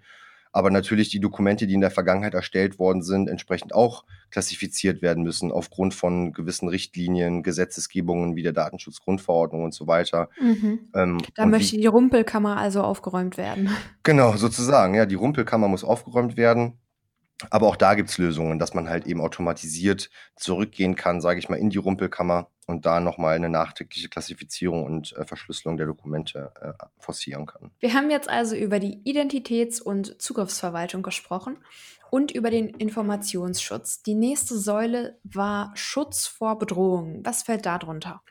aber 0.53 0.69
natürlich 0.69 1.09
die 1.09 1.19
Dokumente, 1.19 1.65
die 1.65 1.73
in 1.73 1.81
der 1.81 1.91
Vergangenheit 1.91 2.33
erstellt 2.33 2.77
worden 2.77 3.01
sind, 3.01 3.29
entsprechend 3.29 3.73
auch 3.73 4.03
klassifiziert 4.31 5.01
werden 5.01 5.23
müssen 5.23 5.51
aufgrund 5.51 5.93
von 5.93 6.33
gewissen 6.33 6.67
Richtlinien, 6.67 7.43
Gesetzesgebungen 7.43 8.35
wie 8.35 8.43
der 8.43 8.51
Datenschutzgrundverordnung 8.51 9.63
und 9.63 9.73
so 9.73 9.87
weiter. 9.87 10.29
Mhm. 10.41 10.79
Ähm, 10.93 11.17
da 11.35 11.45
möchte 11.45 11.77
die 11.77 11.85
Rumpelkammer 11.85 12.57
also 12.57 12.81
aufgeräumt 12.81 13.37
werden. 13.37 13.69
Genau, 14.03 14.35
sozusagen. 14.35 14.95
Ja, 14.95 15.05
die 15.05 15.15
Rumpelkammer 15.15 15.67
muss 15.67 15.83
aufgeräumt 15.83 16.35
werden. 16.35 16.80
Aber 17.49 17.67
auch 17.67 17.75
da 17.75 17.95
gibt 17.95 18.09
es 18.09 18.17
Lösungen, 18.17 18.59
dass 18.59 18.73
man 18.73 18.89
halt 18.89 19.05
eben 19.07 19.21
automatisiert 19.21 20.09
zurückgehen 20.35 20.95
kann, 20.95 21.21
sage 21.21 21.39
ich 21.39 21.49
mal, 21.49 21.55
in 21.57 21.69
die 21.69 21.77
Rumpelkammer 21.77 22.47
und 22.67 22.85
da 22.85 22.99
nochmal 22.99 23.35
eine 23.35 23.49
nachträgliche 23.49 24.09
Klassifizierung 24.09 24.83
und 24.83 25.15
äh, 25.17 25.25
Verschlüsselung 25.25 25.77
der 25.77 25.85
Dokumente 25.85 26.51
äh, 26.61 26.73
forcieren 26.99 27.45
kann. 27.45 27.71
Wir 27.79 27.93
haben 27.93 28.09
jetzt 28.09 28.29
also 28.29 28.55
über 28.55 28.79
die 28.79 29.01
Identitäts- 29.03 29.81
und 29.81 30.21
Zugriffsverwaltung 30.21 31.03
gesprochen 31.03 31.57
und 32.09 32.31
über 32.31 32.49
den 32.49 32.69
Informationsschutz. 32.69 34.03
Die 34.03 34.15
nächste 34.15 34.57
Säule 34.57 35.17
war 35.23 35.71
Schutz 35.75 36.27
vor 36.27 36.59
Bedrohungen. 36.59 37.25
Was 37.25 37.43
fällt 37.43 37.65
da 37.65 37.77
drunter? 37.77 38.21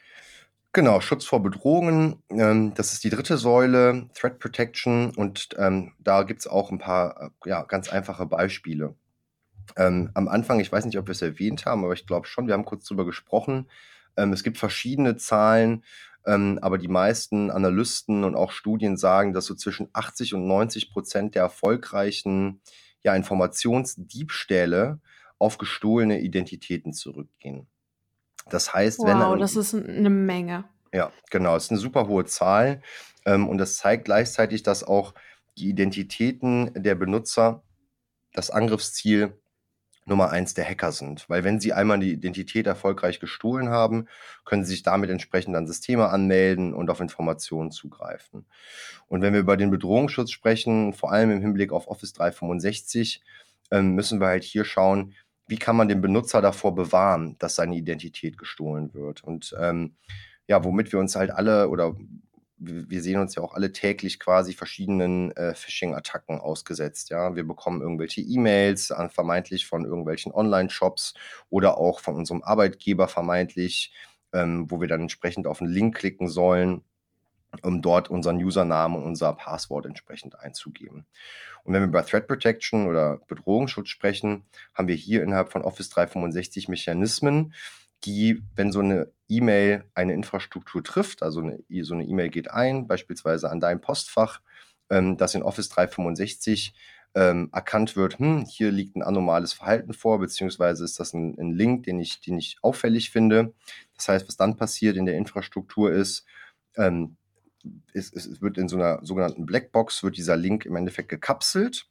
Genau, 0.73 1.01
Schutz 1.01 1.25
vor 1.25 1.43
Bedrohungen. 1.43 2.23
Ähm, 2.31 2.75
das 2.75 2.93
ist 2.93 3.03
die 3.03 3.11
dritte 3.11 3.37
Säule, 3.37 4.09
Threat 4.15 4.39
Protection. 4.39 5.11
Und 5.17 5.49
ähm, 5.59 5.93
da 5.99 6.23
gibt 6.23 6.41
es 6.41 6.47
auch 6.47 6.71
ein 6.71 6.79
paar 6.79 7.33
äh, 7.45 7.49
ja, 7.49 7.63
ganz 7.65 7.89
einfache 7.91 8.25
Beispiele. 8.27 8.95
Ähm, 9.77 10.11
am 10.15 10.29
Anfang, 10.29 10.61
ich 10.61 10.71
weiß 10.71 10.85
nicht, 10.85 10.99
ob 10.99 11.09
wir 11.09 11.13
es 11.13 11.23
erwähnt 11.23 11.67
haben, 11.67 11.85
aber 11.85 11.95
ich 11.95 12.07
glaube 12.07 12.27
schon, 12.29 12.47
wir 12.47 12.55
haben 12.55 12.65
kurz 12.65 12.87
darüber 12.87 13.05
gesprochen. 13.05 13.69
Ähm, 14.17 14.33
es 14.33 14.45
gibt 14.45 14.59
verschiedene 14.59 15.17
Zahlen, 15.17 15.85
ähm, 16.25 16.59
aber 16.63 16.79
die 16.79 16.89
meisten 16.89 17.51
Analysten 17.51 18.23
und 18.23 18.37
auch 18.37 18.53
Studien 18.53 18.97
sagen, 18.97 19.33
dass 19.33 19.47
so 19.47 19.57
zwischen 19.57 19.89
80 19.93 20.35
und 20.35 20.47
90 20.47 20.93
Prozent 20.93 21.35
der 21.35 21.43
erfolgreichen 21.43 22.61
ja, 23.03 23.17
Informationsdiebstähle 23.17 25.01
auf 25.39 25.59
gestohlene 25.59 26.21
Identitäten 26.21 26.93
zurückgehen. 26.93 27.67
Das 28.53 28.73
heißt, 28.73 29.01
wow, 29.01 29.07
wenn. 29.07 29.19
Wow, 29.19 29.39
das 29.39 29.57
ist 29.57 29.75
eine 29.75 30.11
Menge. 30.11 30.65
Ja, 30.93 31.13
genau, 31.31 31.57
es 31.57 31.65
ist 31.65 31.71
eine 31.71 31.81
super 31.81 32.09
hohe 32.09 32.25
Zahl. 32.25 32.83
Ähm, 33.25 33.49
und 33.49 33.59
das 33.59 33.77
zeigt 33.77 34.05
gleichzeitig, 34.05 34.63
dass 34.63 34.85
auch 34.85 35.15
die 35.59 35.69
Identitäten 35.69 36.73
der 36.75 36.95
Benutzer 36.95 37.63
das 38.33 38.51
Angriffsziel 38.51 39.35
Nummer 40.07 40.31
eins 40.31 40.55
der 40.55 40.65
Hacker 40.65 40.93
sind. 40.93 41.29
Weil 41.29 41.45
wenn 41.45 41.61
sie 41.61 41.73
einmal 41.73 41.99
die 41.99 42.13
Identität 42.13 42.67
erfolgreich 42.67 43.21
gestohlen 43.21 43.69
haben, 43.71 44.09
können 44.45 44.65
sie 44.65 44.73
sich 44.73 44.83
damit 44.83 45.11
entsprechend 45.11 45.57
an 45.57 45.67
Systeme 45.67 46.09
anmelden 46.09 46.75
und 46.75 46.91
auf 46.91 47.01
Informationen 47.01 47.71
zugreifen. 47.71 48.47
Und 49.09 49.23
wenn 49.23 49.33
wir 49.33 49.41
über 49.41 49.57
den 49.57 49.71
Bedrohungsschutz 49.71 50.31
sprechen, 50.31 50.93
vor 50.93 51.13
allem 51.13 51.31
im 51.31 51.41
Hinblick 51.41 51.73
auf 51.73 51.89
Office 51.89 52.13
365, 52.13 53.23
ähm, 53.71 53.95
müssen 53.95 54.21
wir 54.21 54.27
halt 54.27 54.45
hier 54.45 54.65
schauen, 54.65 55.15
wie 55.51 55.59
kann 55.59 55.77
man 55.77 55.89
den 55.89 56.01
Benutzer 56.01 56.41
davor 56.41 56.75
bewahren, 56.75 57.37
dass 57.41 57.57
seine 57.57 57.75
Identität 57.75 58.39
gestohlen 58.39 58.95
wird. 58.95 59.25
Und 59.25 59.55
ähm, 59.59 59.97
ja, 60.47 60.63
womit 60.63 60.93
wir 60.93 61.01
uns 61.01 61.17
halt 61.17 61.33
alle 61.33 61.69
oder 61.69 61.97
wir 62.63 63.03
sehen 63.03 63.19
uns 63.19 63.35
ja 63.35 63.43
auch 63.43 63.55
alle 63.55 63.73
täglich 63.73 64.21
quasi 64.21 64.53
verschiedenen 64.53 65.33
äh, 65.33 65.55
Phishing-Attacken 65.55 66.39
ausgesetzt. 66.39 67.09
Ja, 67.09 67.35
wir 67.35 67.45
bekommen 67.45 67.81
irgendwelche 67.81 68.21
E-Mails 68.21 68.93
vermeintlich 69.09 69.67
von 69.67 69.85
irgendwelchen 69.87 70.31
Online-Shops 70.31 71.15
oder 71.49 71.79
auch 71.79 72.01
von 72.01 72.17
unserem 72.17 72.43
Arbeitgeber 72.43 73.09
vermeintlich, 73.09 73.95
ähm, 74.35 74.71
wo 74.71 74.81
wir 74.81 74.89
dann 74.89 75.01
entsprechend 75.01 75.47
auf 75.47 75.63
einen 75.63 75.73
Link 75.73 75.97
klicken 75.97 76.29
sollen, 76.29 76.85
um 77.63 77.83
dort 77.83 78.11
unseren 78.11 78.37
Username 78.37 78.97
und 78.97 79.05
unser 79.05 79.33
Passwort 79.33 79.87
entsprechend 79.87 80.39
einzugeben. 80.39 81.07
Und 81.65 81.75
wenn 81.75 81.83
wir 81.83 81.89
über 81.89 82.05
Threat 82.05 82.27
Protection 82.27 82.87
oder 82.87 83.19
Bedrohungsschutz 83.29 83.89
sprechen, 83.89 84.45
haben 84.75 84.89
wir 84.89 84.95
hier 84.95 85.23
innerhalb 85.23 85.53
von 85.53 85.63
Office 85.63 85.91
365 85.91 86.69
Mechanismen, 86.69 87.55
die, 88.05 88.43
wenn 88.55 88.73
so 88.73 88.81
eine 88.81 89.13
E-Mail 89.29 89.85
eine 89.95 90.15
Infrastruktur 90.15 90.83
trifft, 90.83 91.23
also 91.23 91.41
eine, 91.41 91.63
so 91.83 91.95
eine 91.95 92.05
E-Mail 92.05 92.31
geht 92.31 92.51
ein, 92.51 92.87
beispielsweise 92.87 93.51
an 93.51 93.61
dein 93.61 93.81
Postfach, 93.81 94.41
ähm, 94.89 95.17
dass 95.17 95.35
in 95.35 95.43
Office 95.43 95.69
365 95.69 96.75
ähm, 97.15 97.51
erkannt 97.53 97.97
wird, 97.97 98.19
hm, 98.19 98.45
hier 98.47 98.71
liegt 98.71 98.97
ein 98.97 99.03
anomales 99.03 99.53
Verhalten 99.53 99.93
vor, 99.93 100.19
beziehungsweise 100.21 100.85
ist 100.85 101.01
das 101.01 101.13
ein, 101.13 101.37
ein, 101.39 101.53
Link, 101.53 101.85
den 101.85 101.99
ich, 101.99 102.21
den 102.21 102.39
ich 102.39 102.59
auffällig 102.63 103.11
finde. 103.11 103.53
Das 103.97 104.09
heißt, 104.09 104.29
was 104.29 104.37
dann 104.37 104.57
passiert 104.57 104.97
in 104.97 105.07
der 105.07 105.17
Infrastruktur 105.17 105.93
ist, 105.93 106.25
ähm, 106.77 107.17
es, 107.93 108.13
es 108.13 108.41
wird 108.41 108.59
in 108.59 108.69
so 108.69 108.77
einer 108.77 109.05
sogenannten 109.05 109.47
Blackbox, 109.47 110.03
wird 110.03 110.17
dieser 110.17 110.37
Link 110.37 110.65
im 110.65 110.77
Endeffekt 110.77 111.09
gekapselt. 111.09 111.87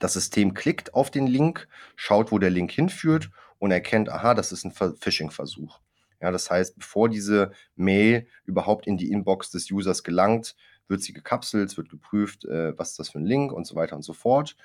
Das 0.00 0.12
System 0.12 0.54
klickt 0.54 0.94
auf 0.94 1.10
den 1.10 1.26
Link, 1.26 1.68
schaut, 1.96 2.30
wo 2.30 2.38
der 2.38 2.50
Link 2.50 2.70
hinführt 2.70 3.30
und 3.58 3.70
erkennt, 3.70 4.08
aha, 4.08 4.34
das 4.34 4.52
ist 4.52 4.64
ein 4.64 4.72
Phishing-Versuch. 4.72 5.80
Ja, 6.20 6.30
das 6.30 6.50
heißt, 6.50 6.78
bevor 6.78 7.08
diese 7.08 7.52
Mail 7.76 8.26
überhaupt 8.44 8.86
in 8.86 8.96
die 8.96 9.10
Inbox 9.10 9.50
des 9.50 9.70
Users 9.70 10.02
gelangt, 10.02 10.56
wird 10.88 11.02
sie 11.02 11.12
gekapselt, 11.12 11.76
wird 11.76 11.90
geprüft, 11.90 12.44
äh, 12.44 12.76
was 12.78 12.90
ist 12.90 12.98
das 12.98 13.10
für 13.10 13.18
ein 13.18 13.26
Link 13.26 13.52
und 13.52 13.66
so 13.66 13.76
weiter 13.76 13.94
und 13.94 14.02
so 14.02 14.14
fort, 14.14 14.56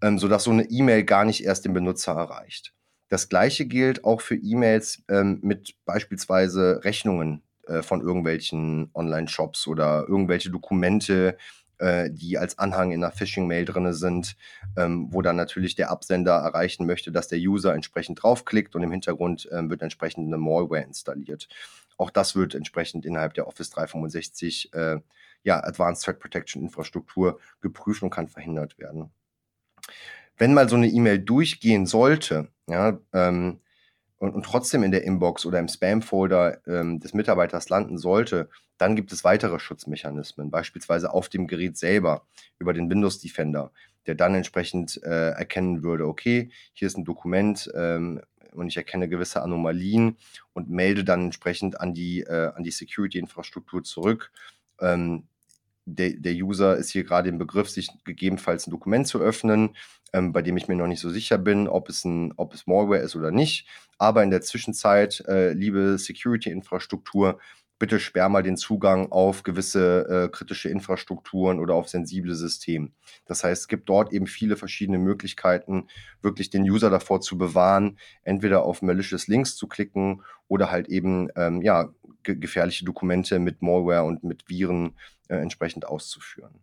ähm, 0.00 0.18
sodass 0.18 0.44
so 0.44 0.50
eine 0.50 0.70
E-Mail 0.70 1.04
gar 1.04 1.24
nicht 1.24 1.44
erst 1.44 1.64
den 1.64 1.74
Benutzer 1.74 2.12
erreicht. 2.12 2.72
Das 3.08 3.28
gleiche 3.28 3.66
gilt 3.66 4.04
auch 4.04 4.20
für 4.20 4.36
E-Mails 4.36 5.02
ähm, 5.08 5.40
mit 5.42 5.74
beispielsweise 5.84 6.80
Rechnungen 6.84 7.42
äh, 7.70 7.82
von 7.82 8.00
irgendwelchen 8.00 8.90
Online-Shops 8.94 9.66
oder 9.66 10.06
irgendwelche 10.08 10.50
Dokumente, 10.50 11.36
äh, 11.78 12.10
die 12.10 12.36
als 12.36 12.58
Anhang 12.58 12.90
in 12.90 13.02
einer 13.02 13.12
Phishing-Mail 13.12 13.64
drin 13.64 13.92
sind, 13.92 14.36
ähm, 14.76 15.08
wo 15.10 15.22
dann 15.22 15.36
natürlich 15.36 15.76
der 15.76 15.90
Absender 15.90 16.34
erreichen 16.34 16.84
möchte, 16.84 17.12
dass 17.12 17.28
der 17.28 17.38
User 17.38 17.74
entsprechend 17.74 18.22
draufklickt 18.22 18.74
und 18.74 18.82
im 18.82 18.90
Hintergrund 18.90 19.48
ähm, 19.50 19.70
wird 19.70 19.82
entsprechend 19.82 20.26
eine 20.26 20.36
Malware 20.36 20.82
installiert. 20.82 21.48
Auch 21.96 22.10
das 22.10 22.36
wird 22.36 22.54
entsprechend 22.54 23.06
innerhalb 23.06 23.34
der 23.34 23.46
Office 23.46 23.70
365 23.70 24.74
äh, 24.74 25.00
ja, 25.42 25.62
Advanced 25.62 26.04
Threat 26.04 26.18
Protection 26.18 26.62
Infrastruktur 26.62 27.38
geprüft 27.60 28.02
und 28.02 28.10
kann 28.10 28.28
verhindert 28.28 28.78
werden. 28.78 29.10
Wenn 30.36 30.54
mal 30.54 30.68
so 30.68 30.76
eine 30.76 30.88
E-Mail 30.88 31.18
durchgehen 31.18 31.86
sollte, 31.86 32.48
ja, 32.68 32.98
ähm, 33.12 33.60
und, 34.20 34.34
und 34.34 34.44
trotzdem 34.44 34.82
in 34.82 34.92
der 34.92 35.02
Inbox 35.02 35.46
oder 35.46 35.58
im 35.58 35.66
Spam-Folder 35.66 36.60
ähm, 36.68 37.00
des 37.00 37.14
Mitarbeiters 37.14 37.70
landen 37.70 37.96
sollte, 37.96 38.50
dann 38.76 38.94
gibt 38.94 39.12
es 39.12 39.24
weitere 39.24 39.58
Schutzmechanismen, 39.58 40.50
beispielsweise 40.50 41.12
auf 41.12 41.30
dem 41.30 41.46
Gerät 41.46 41.78
selber 41.78 42.26
über 42.58 42.74
den 42.74 42.90
Windows 42.90 43.18
Defender, 43.18 43.72
der 44.06 44.14
dann 44.14 44.34
entsprechend 44.34 45.02
äh, 45.02 45.30
erkennen 45.30 45.82
würde, 45.82 46.06
okay, 46.06 46.50
hier 46.74 46.86
ist 46.86 46.98
ein 46.98 47.06
Dokument 47.06 47.70
ähm, 47.74 48.20
und 48.52 48.68
ich 48.68 48.76
erkenne 48.76 49.08
gewisse 49.08 49.40
Anomalien 49.40 50.18
und 50.52 50.68
melde 50.68 51.02
dann 51.02 51.24
entsprechend 51.26 51.80
an 51.80 51.94
die, 51.94 52.20
äh, 52.20 52.52
die 52.62 52.70
Security-Infrastruktur 52.70 53.84
zurück. 53.84 54.32
Ähm, 54.80 55.24
der, 55.86 56.10
der 56.10 56.34
User 56.34 56.76
ist 56.76 56.90
hier 56.90 57.04
gerade 57.04 57.30
im 57.30 57.38
Begriff, 57.38 57.70
sich 57.70 57.88
gegebenenfalls 58.04 58.66
ein 58.66 58.70
Dokument 58.70 59.06
zu 59.06 59.18
öffnen, 59.18 59.76
ähm, 60.12 60.32
bei 60.32 60.42
dem 60.42 60.56
ich 60.56 60.68
mir 60.68 60.76
noch 60.76 60.86
nicht 60.86 61.00
so 61.00 61.10
sicher 61.10 61.38
bin, 61.38 61.68
ob 61.68 61.88
es, 61.88 62.04
ein, 62.04 62.32
ob 62.36 62.54
es 62.54 62.66
Malware 62.66 63.00
ist 63.00 63.16
oder 63.16 63.30
nicht. 63.30 63.66
Aber 63.98 64.22
in 64.22 64.30
der 64.30 64.42
Zwischenzeit, 64.42 65.22
äh, 65.28 65.52
liebe 65.52 65.98
Security-Infrastruktur, 65.98 67.38
bitte 67.80 67.98
sperr 67.98 68.28
mal 68.28 68.42
den 68.42 68.58
Zugang 68.58 69.10
auf 69.10 69.42
gewisse 69.42 70.06
äh, 70.08 70.28
kritische 70.28 70.68
Infrastrukturen 70.68 71.58
oder 71.58 71.74
auf 71.74 71.88
sensible 71.88 72.34
Systeme. 72.34 72.90
Das 73.24 73.42
heißt, 73.42 73.62
es 73.62 73.68
gibt 73.68 73.88
dort 73.88 74.12
eben 74.12 74.26
viele 74.26 74.56
verschiedene 74.56 74.98
Möglichkeiten, 74.98 75.88
wirklich 76.20 76.50
den 76.50 76.62
User 76.62 76.90
davor 76.90 77.22
zu 77.22 77.38
bewahren, 77.38 77.98
entweder 78.22 78.64
auf 78.64 78.82
malicious 78.82 79.28
Links 79.28 79.56
zu 79.56 79.66
klicken 79.66 80.22
oder 80.46 80.70
halt 80.70 80.88
eben 80.88 81.30
ähm, 81.36 81.62
ja, 81.62 81.88
ge 82.22 82.36
gefährliche 82.36 82.84
Dokumente 82.84 83.38
mit 83.38 83.62
Malware 83.62 84.04
und 84.04 84.24
mit 84.24 84.48
Viren 84.48 84.94
äh, 85.28 85.36
entsprechend 85.36 85.86
auszuführen. 85.86 86.60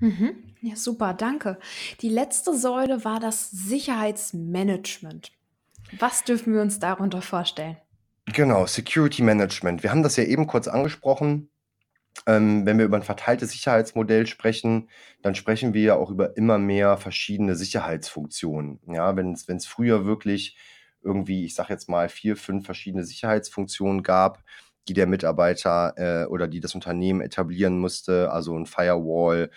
Mhm. 0.00 0.54
Ja, 0.60 0.76
super, 0.76 1.14
danke. 1.14 1.58
Die 2.00 2.08
letzte 2.08 2.56
Säule 2.56 3.04
war 3.04 3.20
das 3.20 3.50
Sicherheitsmanagement. 3.50 5.32
Was 5.98 6.24
dürfen 6.24 6.54
wir 6.54 6.62
uns 6.62 6.78
darunter 6.78 7.22
vorstellen? 7.22 7.76
Genau, 8.26 8.66
Security 8.66 9.22
Management. 9.22 9.82
Wir 9.82 9.90
haben 9.90 10.02
das 10.02 10.16
ja 10.16 10.24
eben 10.24 10.46
kurz 10.46 10.68
angesprochen. 10.68 11.48
Ähm, 12.26 12.66
wenn 12.66 12.78
wir 12.78 12.84
über 12.84 12.96
ein 12.96 13.02
verteiltes 13.02 13.52
Sicherheitsmodell 13.52 14.26
sprechen, 14.26 14.88
dann 15.22 15.34
sprechen 15.34 15.72
wir 15.72 15.82
ja 15.82 15.94
auch 15.96 16.10
über 16.10 16.36
immer 16.36 16.58
mehr 16.58 16.96
verschiedene 16.96 17.54
Sicherheitsfunktionen. 17.54 18.80
Ja, 18.86 19.16
wenn 19.16 19.32
es 19.34 19.66
früher 19.66 20.04
wirklich 20.04 20.56
irgendwie, 21.02 21.44
ich 21.44 21.54
sage 21.54 21.72
jetzt 21.72 21.88
mal, 21.88 22.08
vier, 22.08 22.36
fünf 22.36 22.66
verschiedene 22.66 23.04
Sicherheitsfunktionen 23.04 24.02
gab, 24.02 24.42
die 24.88 24.94
der 24.94 25.06
Mitarbeiter 25.06 25.94
äh, 25.96 26.26
oder 26.26 26.48
die 26.48 26.60
das 26.60 26.74
Unternehmen 26.74 27.20
etablieren 27.20 27.78
musste, 27.78 28.32
also 28.32 28.58
ein 28.58 28.66
Firewall, 28.66 29.50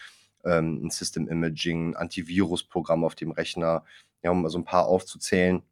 ähm, 0.46 0.86
ein 0.86 0.90
System 0.90 1.28
Imaging, 1.28 1.96
Antivirusprogramm 1.96 3.04
auf 3.04 3.16
dem 3.16 3.32
Rechner, 3.32 3.84
ja, 4.24 4.32
um 4.32 4.48
so 4.50 4.58
ein 4.58 4.66
paar 4.66 4.88
aufzuzählen, 4.88 5.64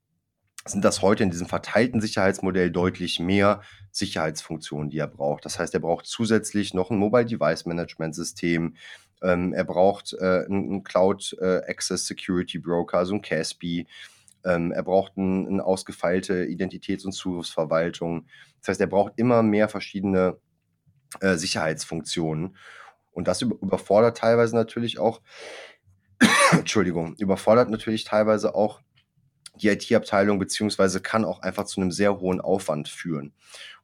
sind 0.66 0.84
das 0.84 1.02
heute 1.02 1.24
in 1.24 1.32
diesem 1.32 1.48
verteilten 1.48 2.02
Sicherheitsmodell 2.02 2.72
deutlich 2.72 3.20
mehr 3.20 3.62
Sicherheitsfunktionen, 3.92 4.90
die 4.90 5.00
er 5.00 5.08
braucht. 5.08 5.46
Das 5.46 5.58
heißt, 5.58 5.74
er 5.74 5.80
braucht 5.80 6.06
zusätzlich 6.06 6.74
noch 6.74 6.92
ein 6.92 6.98
Mobile 6.98 7.26
Device 7.26 7.66
Management 7.66 8.16
System. 8.16 8.76
Ähm, 9.24 9.54
er 9.54 9.64
braucht 9.64 10.14
äh, 10.14 10.46
einen 10.46 10.84
Cloud 10.84 11.36
äh, 11.40 11.62
Access 11.68 12.06
Security 12.06 12.60
Broker, 12.60 13.00
also 13.00 13.16
ein 13.16 13.22
CASB. 13.22 13.86
Ähm, 14.46 14.72
er 14.72 14.84
braucht 14.84 15.18
ein, 15.18 15.48
eine 15.48 15.64
ausgefeilte 15.64 16.46
Identitäts- 16.46 17.06
und 17.06 17.14
Zugriffsverwaltung. 17.14 18.28
Das 18.62 18.70
heißt, 18.70 18.82
er 18.82 18.88
braucht 18.88 19.14
immer 19.18 19.44
mehr 19.44 19.70
verschiedene 19.70 20.38
äh, 21.22 21.36
Sicherheitsfunktionen. 21.36 22.56
Und 23.12 23.28
das 23.28 23.42
überfordert 23.42 24.18
teilweise 24.18 24.56
natürlich 24.56 25.00
auch, 25.00 25.22
Entschuldigung, 26.52 27.16
überfordert 27.16 27.70
natürlich 27.70 28.04
teilweise 28.04 28.56
auch 28.56 28.82
die 29.56 29.70
IT-Abteilung, 29.70 30.40
beziehungsweise 30.40 31.02
kann 31.02 31.26
auch 31.26 31.42
einfach 31.42 31.66
zu 31.66 31.82
einem 31.82 31.92
sehr 31.92 32.20
hohen 32.20 32.42
Aufwand 32.42 32.88
führen. 32.88 33.34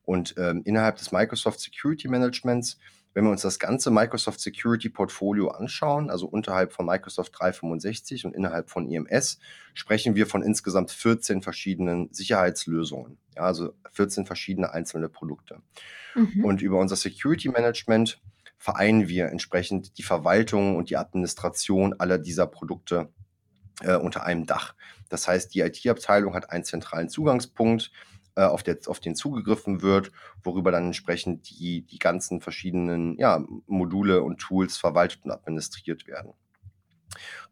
Und 0.03 0.35
ähm, 0.37 0.61
innerhalb 0.65 0.97
des 0.97 1.11
Microsoft 1.11 1.59
Security 1.59 2.07
Managements, 2.07 2.77
wenn 3.13 3.23
wir 3.23 3.31
uns 3.31 3.41
das 3.41 3.59
ganze 3.59 3.91
Microsoft 3.91 4.39
Security 4.39 4.89
Portfolio 4.89 5.47
anschauen, 5.47 6.09
also 6.09 6.27
unterhalb 6.27 6.73
von 6.73 6.85
Microsoft 6.85 7.33
365 7.39 8.25
und 8.25 8.35
innerhalb 8.35 8.69
von 8.69 8.87
IMS, 8.87 9.39
sprechen 9.73 10.15
wir 10.15 10.27
von 10.27 10.43
insgesamt 10.43 10.91
14 10.91 11.41
verschiedenen 11.41 12.13
Sicherheitslösungen. 12.13 13.17
Ja, 13.35 13.43
also 13.43 13.73
14 13.91 14.25
verschiedene 14.25 14.71
einzelne 14.73 15.09
Produkte. 15.09 15.61
Mhm. 16.13 16.43
Und 16.43 16.61
über 16.61 16.77
unser 16.79 16.97
Security 16.97 17.49
Management 17.49 18.21
vereinen 18.65 19.07
wir 19.07 19.27
entsprechend 19.27 19.99
die 19.99 20.03
Verwaltung 20.03 20.75
und 20.75 20.89
die 20.89 20.97
Administration 20.97 21.93
aller 21.99 22.17
dieser 22.17 22.47
Produkte 22.47 23.09
äh, 23.81 23.95
unter 23.95 24.25
einem 24.25 24.47
Dach. 24.47 24.73
Das 25.07 25.27
heißt, 25.27 25.53
die 25.53 25.59
IT-Abteilung 25.59 26.33
hat 26.33 26.49
einen 26.49 26.63
zentralen 26.63 27.07
Zugangspunkt, 27.07 27.91
äh, 28.33 28.41
auf, 28.41 28.63
der, 28.63 28.79
auf 28.87 28.99
den 28.99 29.15
zugegriffen 29.15 29.83
wird, 29.83 30.11
worüber 30.43 30.71
dann 30.71 30.87
entsprechend 30.87 31.47
die, 31.47 31.83
die 31.83 31.99
ganzen 31.99 32.41
verschiedenen 32.41 33.19
ja, 33.19 33.45
Module 33.67 34.23
und 34.23 34.39
Tools 34.39 34.77
verwaltet 34.77 35.25
und 35.25 35.31
administriert 35.31 36.07
werden. 36.07 36.33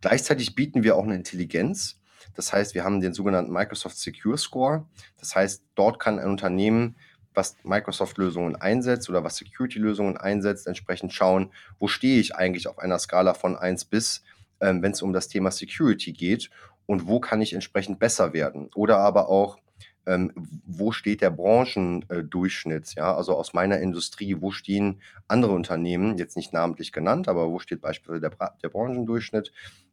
Gleichzeitig 0.02 0.56
bieten 0.56 0.82
wir 0.82 0.96
auch 0.96 1.04
eine 1.04 1.14
Intelligenz. 1.14 2.00
Das 2.34 2.52
heißt, 2.52 2.74
wir 2.74 2.84
haben 2.84 3.02
den 3.02 3.14
sogenannten 3.14 3.54
Microsoft 3.54 4.00
Secure 4.00 4.40
Score. 4.40 4.88
Das 5.20 5.36
heißt, 5.36 5.64
dort 5.76 6.00
kann 6.00 6.18
ein 6.18 6.32
Unternehmen, 6.32 6.96
was 7.36 7.56
Microsoft-Lösungen 7.64 8.56
einsetzt 8.56 9.10
oder 9.10 9.24
was 9.24 9.38
Security-Lösungen 9.38 10.18
einsetzt, 10.18 10.68
entsprechend 10.68 11.14
schauen, 11.14 11.52
wo 11.80 11.88
stehe 11.88 12.20
ich 12.20 12.36
eigentlich 12.36 12.68
auf 12.68 12.80
einer 12.80 13.00
Skala 13.00 13.34
von 13.34 13.58
1 13.58 13.86
bis, 13.86 14.24
ähm, 14.62 14.82
wenn 14.82 14.92
es 14.92 15.02
um 15.02 15.14
das 15.14 15.28
Thema 15.28 15.52
Security 15.52 16.14
geht 16.14 16.50
und 16.86 17.08
wo 17.08 17.20
kann 17.20 17.42
ich 17.42 17.54
entsprechend 17.54 18.00
besser 18.00 18.34
werden. 18.34 18.70
Oder 18.76 18.98
aber 18.98 19.30
auch, 19.30 19.58
ähm, 20.06 20.32
wo 20.66 20.92
steht 20.92 21.22
der 21.22 21.32
Branchendurchschnitt? 21.32 22.96
Ja, 22.96 23.16
also 23.16 23.36
aus 23.36 23.54
meiner 23.54 23.80
Industrie, 23.80 24.38
wo 24.40 24.52
stehen 24.52 25.02
andere 25.28 25.54
Unternehmen, 25.54 26.18
jetzt 26.18 26.36
nicht 26.36 26.54
namentlich 26.54 26.92
genannt, 26.92 27.28
aber 27.28 27.50
wo 27.50 27.60
steht 27.60 27.82
beispielsweise 27.82 28.22
der, 28.22 28.54
der 28.62 28.70
Branchendurchschnitt 28.70 29.52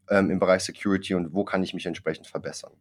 ähm, 0.09 0.31
im 0.31 0.39
Bereich 0.39 0.63
Security 0.63 1.15
und 1.15 1.33
wo 1.33 1.45
kann 1.45 1.63
ich 1.63 1.75
mich 1.75 1.87
entsprechend 1.87 2.27
verbessern? 2.27 2.73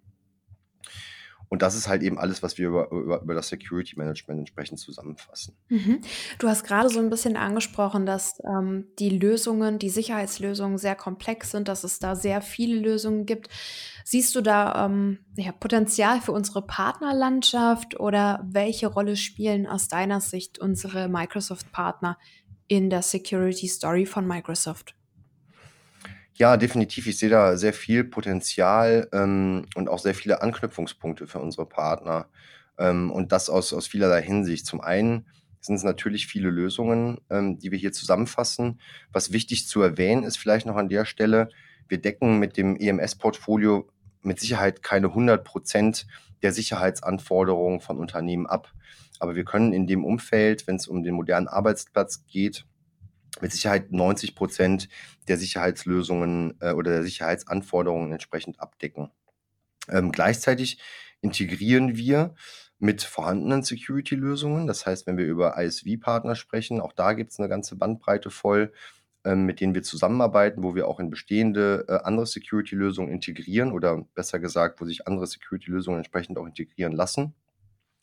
Und 1.50 1.64
das 1.64 1.76
ist 1.76 1.88
halt 1.88 2.04
eben 2.04 2.20
alles, 2.20 2.44
was 2.44 2.60
wir 2.60 2.68
über, 2.68 2.92
über, 2.92 3.22
über 3.22 3.34
das 3.34 3.50
Security 3.50 3.98
Management 3.98 4.40
entsprechend 4.40 4.80
zusammenfassen. 4.80 5.56
Mhm. 5.70 6.02
Du 6.38 6.48
hast 6.48 6.64
gerade 6.64 6.90
so 6.90 7.00
ein 7.00 7.10
bisschen 7.10 7.36
angesprochen, 7.36 8.06
dass 8.06 8.40
ähm, 8.46 8.86
die 9.00 9.10
Lösungen, 9.10 9.80
die 9.80 9.90
Sicherheitslösungen 9.90 10.78
sehr 10.78 10.96
komplex 10.96 11.50
sind, 11.50 11.68
dass 11.68 11.84
es 11.84 11.98
da 11.98 12.16
sehr 12.16 12.42
viele 12.42 12.80
Lösungen 12.80 13.26
gibt. 13.26 13.50
Siehst 14.06 14.36
du 14.36 14.42
da 14.42 14.86
ähm, 14.86 15.20
ja, 15.36 15.52
Potenzial 15.52 16.22
für 16.22 16.34
unsere 16.34 16.62
Partnerlandschaft 16.62 18.00
oder 18.00 18.46
welche 18.48 18.88
Rolle 18.88 19.16
spielen 19.16 19.66
aus 19.66 19.88
deiner 19.88 20.22
Sicht 20.22 20.60
unsere 20.60 21.10
Microsoft-Partner 21.10 22.20
in 22.68 22.92
der 22.92 23.02
Security 23.02 23.68
Story 23.68 24.06
von 24.06 24.28
Microsoft? 24.28 24.96
Ja, 26.42 26.56
definitiv. 26.56 27.06
Ich 27.08 27.18
sehe 27.20 27.30
da 27.30 27.58
sehr 27.58 27.74
viel 27.74 28.06
Potenzial, 28.06 29.10
ähm, 29.12 29.66
und 29.76 29.90
auch 29.90 30.00
sehr 30.00 30.16
viele 30.16 30.42
Anknüpfungspunkte 30.42 31.28
für 31.28 31.40
unsere 31.40 31.66
Partner, 31.66 32.28
ähm, 32.78 33.12
und 33.12 33.34
das 33.34 33.50
aus 33.50 33.74
aus 33.74 33.88
vielerlei 33.88 34.22
Hinsicht. 34.22 34.66
Zum 34.66 34.80
einen 34.80 35.26
sind 35.60 35.76
es 35.76 35.84
natürlich 35.84 36.28
viele 36.28 36.50
Lösungen, 36.50 37.20
ähm, 37.30 37.60
die 37.60 37.72
wir 37.72 37.78
hier 37.78 37.92
zusammenfassen. 37.92 38.80
Was 39.12 39.34
wichtig 39.34 39.68
zu 39.68 39.82
erwähnen 39.82 40.24
ist 40.24 40.38
vielleicht 40.38 40.66
noch 40.66 40.78
an 40.78 40.88
der 40.88 41.04
Stelle, 41.04 41.50
wir 41.90 41.98
decken 42.00 42.40
mit 42.40 42.56
dem 42.56 42.78
EMS-Portfolio 42.78 43.90
mit 44.22 44.40
Sicherheit 44.40 44.82
keine 44.82 45.14
100% 45.14 46.06
der 46.42 46.54
Sicherheitsanforderungen 46.54 47.82
von 47.82 47.98
Unternehmen 47.98 48.48
ab. 48.48 48.72
Aber 49.20 49.36
wir 49.36 49.44
können 49.44 49.74
in 49.74 49.88
dem 49.88 50.06
Umfeld, 50.06 50.68
wenn 50.68 50.78
es 50.78 50.88
um 50.88 51.04
den 51.04 51.16
modernen 51.16 51.50
Arbeitsplatz 51.50 52.26
geht 52.28 52.66
mit 53.42 53.52
Sicherheit 53.52 53.92
90 53.92 54.36
Prozent 54.36 54.90
der 55.28 55.38
Sicherheitslösungen 55.38 56.56
äh, 56.62 56.72
oder 56.72 56.92
der 56.92 57.04
Sicherheitsanforderungen 57.04 58.12
entsprechend 58.12 58.60
abdecken. 58.60 59.12
Ähm, 59.90 60.12
gleichzeitig 60.12 60.80
integrieren 61.22 61.98
wir 61.98 62.36
mit 62.80 63.04
vorhandenen 63.04 63.64
Security-Lösungen. 63.64 64.66
Das 64.68 64.86
heißt, 64.86 65.06
wenn 65.06 65.18
wir 65.18 65.26
über 65.26 65.62
ISV-Partner 65.62 66.36
sprechen, 66.36 66.80
auch 66.80 66.94
da 66.94 67.14
gibt 67.14 67.32
es 67.32 67.40
eine 67.40 67.50
ganze 67.50 67.76
Bandbreite 67.76 68.30
voll, 68.30 68.72
ähm, 69.26 69.46
mit 69.46 69.60
denen 69.60 69.76
wir 69.76 69.84
zusammenarbeiten, 69.84 70.64
wo 70.64 70.76
wir 70.76 70.88
auch 70.88 71.00
in 71.00 71.10
bestehende 71.10 71.86
äh, 71.90 72.06
andere 72.06 72.26
Security-Lösungen 72.26 73.12
integrieren 73.12 73.74
oder 73.74 74.06
besser 74.16 74.40
gesagt, 74.40 74.80
wo 74.80 74.86
sich 74.86 75.08
andere 75.08 75.28
Security-Lösungen 75.28 75.98
entsprechend 75.98 76.38
auch 76.38 76.46
integrieren 76.46 76.94
lassen. 76.94 77.36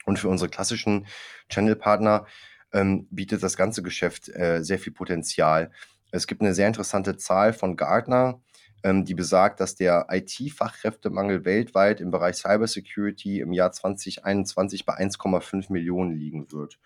Und 0.04 0.18
für 0.18 0.28
unsere 0.28 0.50
klassischen 0.50 1.06
Channel-Partner 1.48 2.26
ähm, 2.72 3.06
bietet 3.10 3.42
das 3.42 3.56
ganze 3.56 3.82
Geschäft 3.82 4.28
äh, 4.28 4.62
sehr 4.62 4.78
viel 4.78 4.92
Potenzial. 4.92 5.70
Es 6.10 6.26
gibt 6.26 6.40
eine 6.40 6.54
sehr 6.54 6.68
interessante 6.68 7.16
Zahl 7.16 7.52
von 7.52 7.76
Gartner, 7.76 8.40
ähm, 8.82 9.04
die 9.04 9.14
besagt, 9.14 9.60
dass 9.60 9.74
der 9.74 10.06
IT-Fachkräftemangel 10.10 11.44
weltweit 11.44 12.00
im 12.00 12.10
Bereich 12.10 12.36
Cybersecurity 12.36 13.40
im 13.40 13.52
Jahr 13.52 13.72
2021 13.72 14.84
bei 14.84 14.94
1,5 14.94 15.72
Millionen 15.72 16.14
liegen 16.14 16.52
wird. 16.52 16.78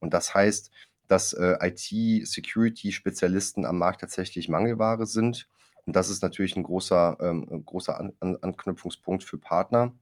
Und 0.00 0.12
das 0.12 0.34
heißt, 0.34 0.70
dass 1.08 1.32
äh, 1.32 1.56
IT-Security-Spezialisten 1.60 3.64
am 3.64 3.78
Markt 3.78 4.00
tatsächlich 4.00 4.48
Mangelware 4.48 5.06
sind. 5.06 5.48
Und 5.84 5.94
das 5.94 6.10
ist 6.10 6.22
natürlich 6.22 6.56
ein 6.56 6.64
großer, 6.64 7.16
ähm, 7.20 7.64
großer 7.64 7.98
An 7.98 8.12
An 8.20 8.36
Anknüpfungspunkt 8.42 9.22
für 9.22 9.38
Partner. 9.38 9.94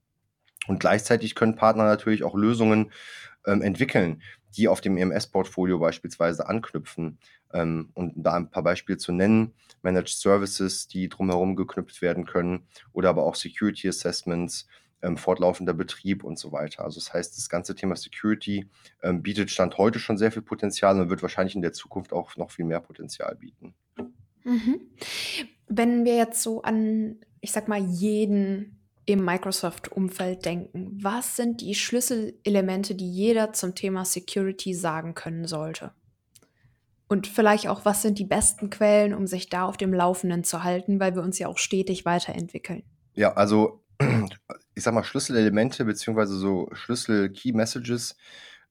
Und 0.67 0.79
gleichzeitig 0.79 1.35
können 1.35 1.55
Partner 1.55 1.83
natürlich 1.83 2.23
auch 2.23 2.35
Lösungen 2.35 2.91
ähm, 3.45 3.61
entwickeln, 3.61 4.21
die 4.57 4.67
auf 4.67 4.81
dem 4.81 4.97
EMS-Portfolio 4.97 5.79
beispielsweise 5.79 6.47
anknüpfen. 6.47 7.19
Ähm, 7.53 7.89
und 7.93 8.13
da 8.15 8.33
ein 8.33 8.49
paar 8.49 8.63
Beispiele 8.63 8.97
zu 8.97 9.11
nennen, 9.11 9.53
Managed 9.81 10.09
Services, 10.09 10.87
die 10.87 11.09
drumherum 11.09 11.55
geknüpft 11.55 12.01
werden 12.01 12.25
können, 12.25 12.67
oder 12.93 13.09
aber 13.09 13.23
auch 13.23 13.35
Security 13.35 13.87
Assessments, 13.87 14.67
ähm, 15.01 15.17
fortlaufender 15.17 15.73
Betrieb 15.73 16.23
und 16.23 16.39
so 16.39 16.51
weiter. 16.51 16.83
Also 16.83 16.99
das 16.99 17.13
heißt, 17.13 17.37
das 17.37 17.49
ganze 17.49 17.75
Thema 17.75 17.95
Security 17.95 18.67
ähm, 19.03 19.21
bietet 19.21 19.51
Stand 19.51 19.77
heute 19.77 19.99
schon 19.99 20.17
sehr 20.17 20.31
viel 20.31 20.41
Potenzial 20.41 20.99
und 20.99 21.09
wird 21.09 21.21
wahrscheinlich 21.21 21.55
in 21.55 21.61
der 21.61 21.73
Zukunft 21.73 22.13
auch 22.13 22.35
noch 22.37 22.51
viel 22.51 22.65
mehr 22.65 22.79
Potenzial 22.79 23.35
bieten. 23.35 23.75
Mhm. 24.43 24.81
Wenn 25.67 26.05
wir 26.05 26.15
jetzt 26.15 26.41
so 26.41 26.61
an, 26.61 27.17
ich 27.41 27.51
sag 27.51 27.67
mal, 27.67 27.79
jeden 27.79 28.84
im 29.05 29.23
Microsoft-Umfeld 29.23 30.45
denken. 30.45 30.97
Was 31.01 31.35
sind 31.35 31.61
die 31.61 31.75
Schlüsselelemente, 31.75 32.95
die 32.95 33.09
jeder 33.09 33.53
zum 33.53 33.75
Thema 33.75 34.05
Security 34.05 34.73
sagen 34.73 35.13
können 35.13 35.45
sollte? 35.45 35.91
Und 37.07 37.27
vielleicht 37.27 37.67
auch, 37.67 37.85
was 37.85 38.01
sind 38.01 38.17
die 38.17 38.25
besten 38.25 38.71
Quellen, 38.71 39.13
um 39.13 39.27
sich 39.27 39.49
da 39.49 39.65
auf 39.65 39.77
dem 39.77 39.93
Laufenden 39.93 40.43
zu 40.43 40.63
halten, 40.63 40.99
weil 40.99 41.15
wir 41.15 41.21
uns 41.21 41.37
ja 41.37 41.47
auch 41.47 41.59
stetig 41.59 42.03
weiterentwickeln? 42.05 42.83
Ja, 43.13 43.33
also 43.33 43.83
ich 44.75 44.83
sag 44.83 44.93
mal, 44.93 45.03
Schlüsselelemente 45.03 45.85
beziehungsweise 45.85 46.35
so 46.35 46.67
Schlüssel-Key-Messages 46.73 48.17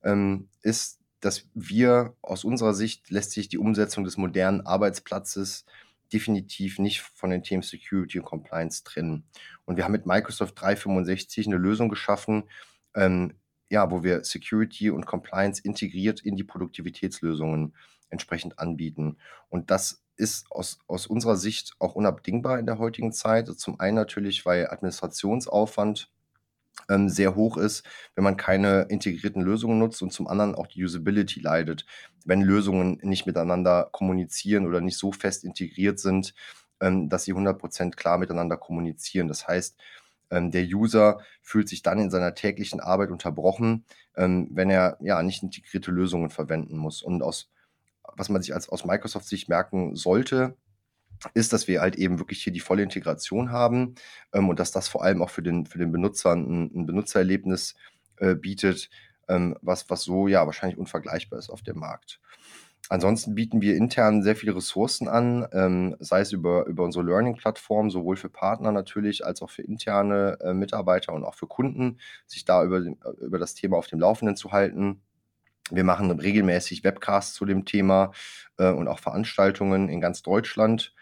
ähm, 0.03 0.49
ist, 0.61 0.99
dass 1.21 1.47
wir 1.53 2.15
aus 2.21 2.43
unserer 2.43 2.73
Sicht 2.73 3.09
lässt 3.09 3.31
sich 3.31 3.47
die 3.47 3.57
Umsetzung 3.57 4.03
des 4.03 4.17
modernen 4.17 4.61
Arbeitsplatzes 4.61 5.65
definitiv 6.13 6.79
nicht 6.79 7.01
von 7.01 7.29
den 7.29 7.43
Themen 7.43 7.63
Security 7.63 8.19
und 8.19 8.25
Compliance 8.25 8.83
trennen. 8.83 9.25
Und 9.65 9.77
wir 9.77 9.83
haben 9.83 9.91
mit 9.91 10.05
Microsoft 10.05 10.59
365 10.59 11.47
eine 11.47 11.57
Lösung 11.57 11.89
geschaffen, 11.89 12.43
ähm, 12.95 13.33
ja, 13.69 13.89
wo 13.91 14.03
wir 14.03 14.23
Security 14.23 14.89
und 14.89 15.05
Compliance 15.05 15.61
integriert 15.63 16.21
in 16.21 16.35
die 16.35 16.43
Produktivitätslösungen 16.43 17.73
entsprechend 18.09 18.59
anbieten. 18.59 19.17
Und 19.49 19.71
das 19.71 20.03
ist 20.17 20.49
aus, 20.51 20.79
aus 20.87 21.07
unserer 21.07 21.35
Sicht 21.35 21.75
auch 21.79 21.95
unabdingbar 21.95 22.59
in 22.59 22.65
der 22.65 22.77
heutigen 22.77 23.11
Zeit. 23.11 23.47
Zum 23.47 23.79
einen 23.79 23.95
natürlich, 23.95 24.45
weil 24.45 24.67
Administrationsaufwand 24.67 26.09
ähm, 26.89 27.09
sehr 27.09 27.35
hoch 27.35 27.57
ist, 27.57 27.83
wenn 28.15 28.23
man 28.23 28.37
keine 28.37 28.83
integrierten 28.83 29.41
Lösungen 29.41 29.79
nutzt 29.79 30.01
und 30.01 30.11
zum 30.11 30.27
anderen 30.27 30.55
auch 30.55 30.67
die 30.67 30.83
Usability 30.83 31.39
leidet, 31.39 31.85
wenn 32.25 32.41
Lösungen 32.41 32.99
nicht 33.01 33.25
miteinander 33.25 33.89
kommunizieren 33.91 34.65
oder 34.67 34.81
nicht 34.81 34.97
so 34.97 35.11
fest 35.11 35.43
integriert 35.43 35.99
sind, 35.99 36.33
ähm, 36.81 37.09
dass 37.09 37.23
sie 37.23 37.33
100% 37.33 37.95
klar 37.95 38.17
miteinander 38.17 38.57
kommunizieren. 38.57 39.27
Das 39.27 39.47
heißt, 39.47 39.77
ähm, 40.31 40.51
der 40.51 40.63
User 40.63 41.19
fühlt 41.41 41.69
sich 41.69 41.81
dann 41.83 41.99
in 41.99 42.09
seiner 42.09 42.35
täglichen 42.35 42.79
Arbeit 42.79 43.11
unterbrochen, 43.11 43.85
ähm, 44.15 44.49
wenn 44.51 44.69
er 44.69 44.97
ja 45.01 45.21
nicht 45.23 45.43
integrierte 45.43 45.91
Lösungen 45.91 46.29
verwenden 46.29 46.77
muss. 46.77 47.01
Und 47.01 47.21
aus 47.21 47.49
was 48.17 48.29
man 48.29 48.41
sich 48.41 48.53
als 48.53 48.69
aus 48.69 48.85
Microsoft-Sicht 48.85 49.49
merken 49.49 49.95
sollte, 49.95 50.55
ist, 51.33 51.53
dass 51.53 51.67
wir 51.67 51.81
halt 51.81 51.95
eben 51.95 52.19
wirklich 52.19 52.43
hier 52.43 52.53
die 52.53 52.59
volle 52.59 52.83
Integration 52.83 53.51
haben 53.51 53.95
ähm, 54.33 54.49
und 54.49 54.59
dass 54.59 54.71
das 54.71 54.87
vor 54.87 55.03
allem 55.03 55.21
auch 55.21 55.29
für 55.29 55.43
den, 55.43 55.65
für 55.65 55.79
den 55.79 55.91
Benutzer 55.91 56.33
ein, 56.33 56.71
ein 56.73 56.85
Benutzererlebnis 56.85 57.75
äh, 58.17 58.35
bietet, 58.35 58.89
ähm, 59.27 59.57
was, 59.61 59.89
was 59.89 60.03
so 60.03 60.27
ja 60.27 60.45
wahrscheinlich 60.45 60.77
unvergleichbar 60.77 61.39
ist 61.39 61.49
auf 61.49 61.61
dem 61.61 61.79
Markt. 61.79 62.19
Ansonsten 62.87 63.33
bieten 63.33 63.61
wir 63.61 63.75
intern 63.75 64.21
sehr 64.21 64.35
viele 64.35 64.55
Ressourcen 64.55 65.07
an, 65.07 65.47
ähm, 65.53 65.95
sei 65.99 66.19
es 66.21 66.31
über, 66.31 66.67
über 66.67 66.83
unsere 66.83 67.03
Learning-Plattform, 67.03 67.89
sowohl 67.89 68.15
für 68.15 68.29
Partner 68.29 68.71
natürlich, 68.71 69.25
als 69.25 69.41
auch 69.41 69.49
für 69.49 69.63
interne 69.63 70.37
äh, 70.41 70.53
Mitarbeiter 70.53 71.13
und 71.13 71.23
auch 71.23 71.33
für 71.33 71.47
Kunden, 71.47 71.97
sich 72.27 72.45
da 72.45 72.63
über, 72.63 72.83
über 73.21 73.39
das 73.39 73.55
Thema 73.55 73.77
auf 73.77 73.87
dem 73.87 73.99
Laufenden 73.99 74.35
zu 74.35 74.51
halten. 74.51 75.01
Wir 75.71 75.83
machen 75.83 76.11
regelmäßig 76.11 76.83
Webcasts 76.83 77.33
zu 77.33 77.45
dem 77.45 77.65
Thema 77.65 78.11
äh, 78.57 78.71
und 78.71 78.87
auch 78.87 78.99
Veranstaltungen 78.99 79.89
in 79.89 79.99
ganz 79.99 80.21
Deutschland 80.21 80.93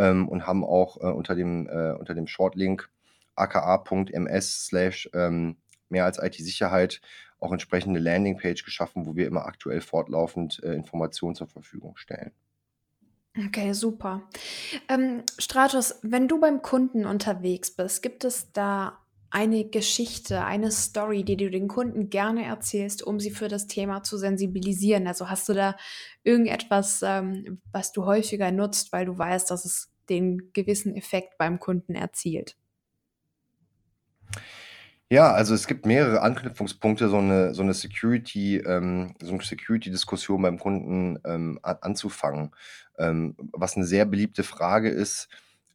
ähm, 0.00 0.28
und 0.28 0.46
haben 0.46 0.64
auch 0.64 0.96
äh, 0.96 1.12
unter 1.12 1.34
dem, 1.34 1.68
äh, 1.68 1.92
unter 1.92 2.14
dem 2.14 2.26
Shortlink 2.26 2.90
aka.ms 3.36 4.66
slash 4.66 5.10
ähm, 5.14 5.56
mehr 5.88 6.06
als 6.06 6.18
IT-Sicherheit 6.18 7.00
auch 7.38 7.52
entsprechende 7.52 8.00
Landingpage 8.00 8.64
geschaffen, 8.64 9.06
wo 9.06 9.14
wir 9.14 9.26
immer 9.26 9.46
aktuell 9.46 9.80
fortlaufend 9.80 10.62
äh, 10.62 10.74
Informationen 10.74 11.34
zur 11.34 11.48
Verfügung 11.48 11.96
stellen. 11.96 12.32
Okay, 13.46 13.72
super. 13.72 14.28
Ähm, 14.88 15.22
Stratos, 15.38 16.00
wenn 16.02 16.28
du 16.28 16.40
beim 16.40 16.62
Kunden 16.62 17.06
unterwegs 17.06 17.70
bist, 17.70 18.02
gibt 18.02 18.24
es 18.24 18.52
da 18.52 18.98
eine 19.30 19.64
Geschichte, 19.64 20.44
eine 20.44 20.72
Story, 20.72 21.24
die 21.24 21.36
du 21.36 21.50
den 21.50 21.68
Kunden 21.68 22.10
gerne 22.10 22.44
erzählst, 22.44 23.02
um 23.02 23.20
sie 23.20 23.30
für 23.30 23.46
das 23.46 23.68
Thema 23.68 24.02
zu 24.02 24.18
sensibilisieren? 24.18 25.06
Also 25.06 25.30
hast 25.30 25.48
du 25.48 25.54
da 25.54 25.76
irgendetwas, 26.24 27.02
ähm, 27.02 27.60
was 27.72 27.92
du 27.92 28.04
häufiger 28.06 28.50
nutzt, 28.50 28.92
weil 28.92 29.06
du 29.06 29.16
weißt, 29.16 29.50
dass 29.50 29.64
es 29.64 29.89
den 30.10 30.52
gewissen 30.52 30.94
Effekt 30.94 31.38
beim 31.38 31.58
Kunden 31.58 31.94
erzielt? 31.94 32.56
Ja, 35.12 35.32
also 35.32 35.54
es 35.54 35.66
gibt 35.66 35.86
mehrere 35.86 36.22
Anknüpfungspunkte, 36.22 37.08
so 37.08 37.18
eine, 37.18 37.52
so 37.52 37.62
eine 37.62 37.74
Security, 37.74 38.58
ähm, 38.58 39.16
so 39.20 39.32
eine 39.32 39.42
Security-Diskussion 39.42 40.40
beim 40.40 40.58
Kunden 40.58 41.18
ähm, 41.24 41.58
anzufangen. 41.62 42.52
Ähm, 42.96 43.34
was 43.52 43.76
eine 43.76 43.86
sehr 43.86 44.04
beliebte 44.04 44.44
Frage 44.44 44.88
ist, 44.88 45.28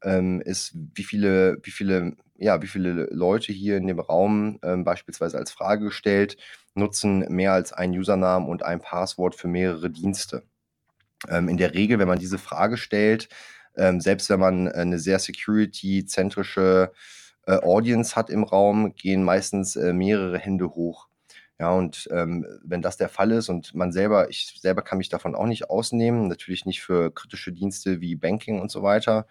ähm, 0.04 0.40
ist, 0.40 0.74
wie 0.96 1.04
viele, 1.04 1.58
wie 1.64 1.72
viele, 1.72 2.16
ja, 2.38 2.62
wie 2.62 2.68
viele 2.68 3.10
Leute 3.12 3.52
hier 3.52 3.76
in 3.76 3.88
dem 3.88 4.00
Raum 4.00 4.58
ähm, 4.64 4.86
beispielsweise 4.86 5.38
als 5.38 5.52
Frage 5.52 5.86
gestellt, 5.86 6.38
nutzen 6.74 7.20
mehr 7.30 7.52
als 7.52 7.74
ein 7.74 7.92
Usernamen 7.92 8.48
und 8.48 8.64
ein 8.64 8.80
Passwort 8.80 9.36
für 9.36 9.50
mehrere 9.50 9.90
Dienste. 9.90 10.44
Ähm, 11.28 11.50
in 11.50 11.58
der 11.58 11.74
Regel, 11.74 12.00
wenn 12.00 12.08
man 12.08 12.20
diese 12.20 12.38
Frage 12.38 12.78
stellt, 12.78 13.28
ähm, 13.78 14.02
selbst 14.02 14.30
wenn 14.30 14.40
man 14.40 14.68
eine 14.68 15.00
sehr 15.00 15.20
security-zentrische 15.20 16.92
äh, 17.48 17.58
Audience 17.58 18.16
hat 18.16 18.30
im 18.30 18.44
Raum, 18.44 18.96
gehen 18.96 19.24
meistens 19.24 19.76
äh, 19.76 19.94
mehrere 19.94 20.40
Hände 20.40 20.70
hoch. 20.70 21.08
Ja, 21.60 21.72
und 21.72 22.10
ähm, 22.12 22.46
wenn 22.64 22.82
das 22.82 22.98
der 22.98 23.08
Fall 23.08 23.32
ist 23.32 23.48
und 23.48 23.74
man 23.74 23.94
selber, 23.94 24.30
ich 24.30 24.58
selber 24.60 24.82
kann 24.82 24.98
mich 24.98 25.08
davon 25.08 25.36
auch 25.36 25.46
nicht 25.46 25.70
ausnehmen, 25.70 26.28
natürlich 26.28 26.66
nicht 26.66 26.82
für 26.82 27.14
kritische 27.14 27.54
Dienste 27.54 28.02
wie 28.02 28.16
Banking 28.16 28.60
und 28.60 28.72
so 28.72 28.84
weiter, 28.84 29.26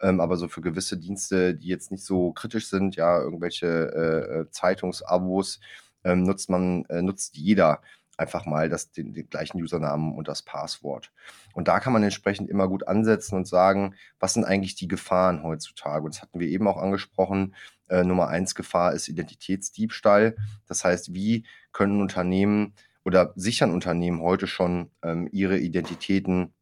ähm, 0.00 0.20
aber 0.20 0.36
so 0.36 0.48
für 0.48 0.62
gewisse 0.62 0.96
Dienste, 0.96 1.54
die 1.54 1.68
jetzt 1.68 1.90
nicht 1.90 2.04
so 2.04 2.32
kritisch 2.32 2.68
sind, 2.68 2.96
ja, 2.96 3.20
irgendwelche 3.20 3.66
äh, 3.66 4.40
äh 4.40 4.50
Zeitungsabos, 4.50 5.60
ähm, 6.04 6.22
nutzt 6.22 6.48
man, 6.48 6.84
äh, 6.86 7.02
nutzt 7.02 7.36
jeder 7.36 7.82
einfach 8.16 8.46
mal 8.46 8.68
das, 8.68 8.92
den, 8.92 9.12
den, 9.12 9.28
gleichen 9.28 9.62
Usernamen 9.62 10.14
und 10.14 10.28
das 10.28 10.42
Passwort. 10.42 11.12
Und 11.54 11.68
da 11.68 11.80
kann 11.80 11.92
man 11.92 12.02
entsprechend 12.02 12.48
immer 12.48 12.68
gut 12.68 12.88
ansetzen 12.88 13.36
und 13.36 13.46
sagen, 13.46 13.94
was 14.18 14.34
sind 14.34 14.44
eigentlich 14.44 14.74
die 14.74 14.88
Gefahren 14.88 15.42
heutzutage? 15.42 16.04
Und 16.04 16.14
das 16.14 16.22
hatten 16.22 16.40
wir 16.40 16.48
eben 16.48 16.66
auch 16.68 16.78
angesprochen. 16.78 17.54
Äh, 17.88 18.04
Nummer 18.04 18.28
eins 18.28 18.54
Gefahr 18.54 18.92
ist 18.92 19.08
Identitätsdiebstahl. 19.08 20.36
Das 20.66 20.84
heißt, 20.84 21.14
wie 21.14 21.46
können 21.72 22.00
Unternehmen 22.00 22.74
oder 23.04 23.32
sichern 23.36 23.72
Unternehmen 23.72 24.20
heute 24.22 24.46
schon 24.46 24.90
ähm, 25.02 25.28
ihre 25.30 25.58
Identitäten 25.58 26.54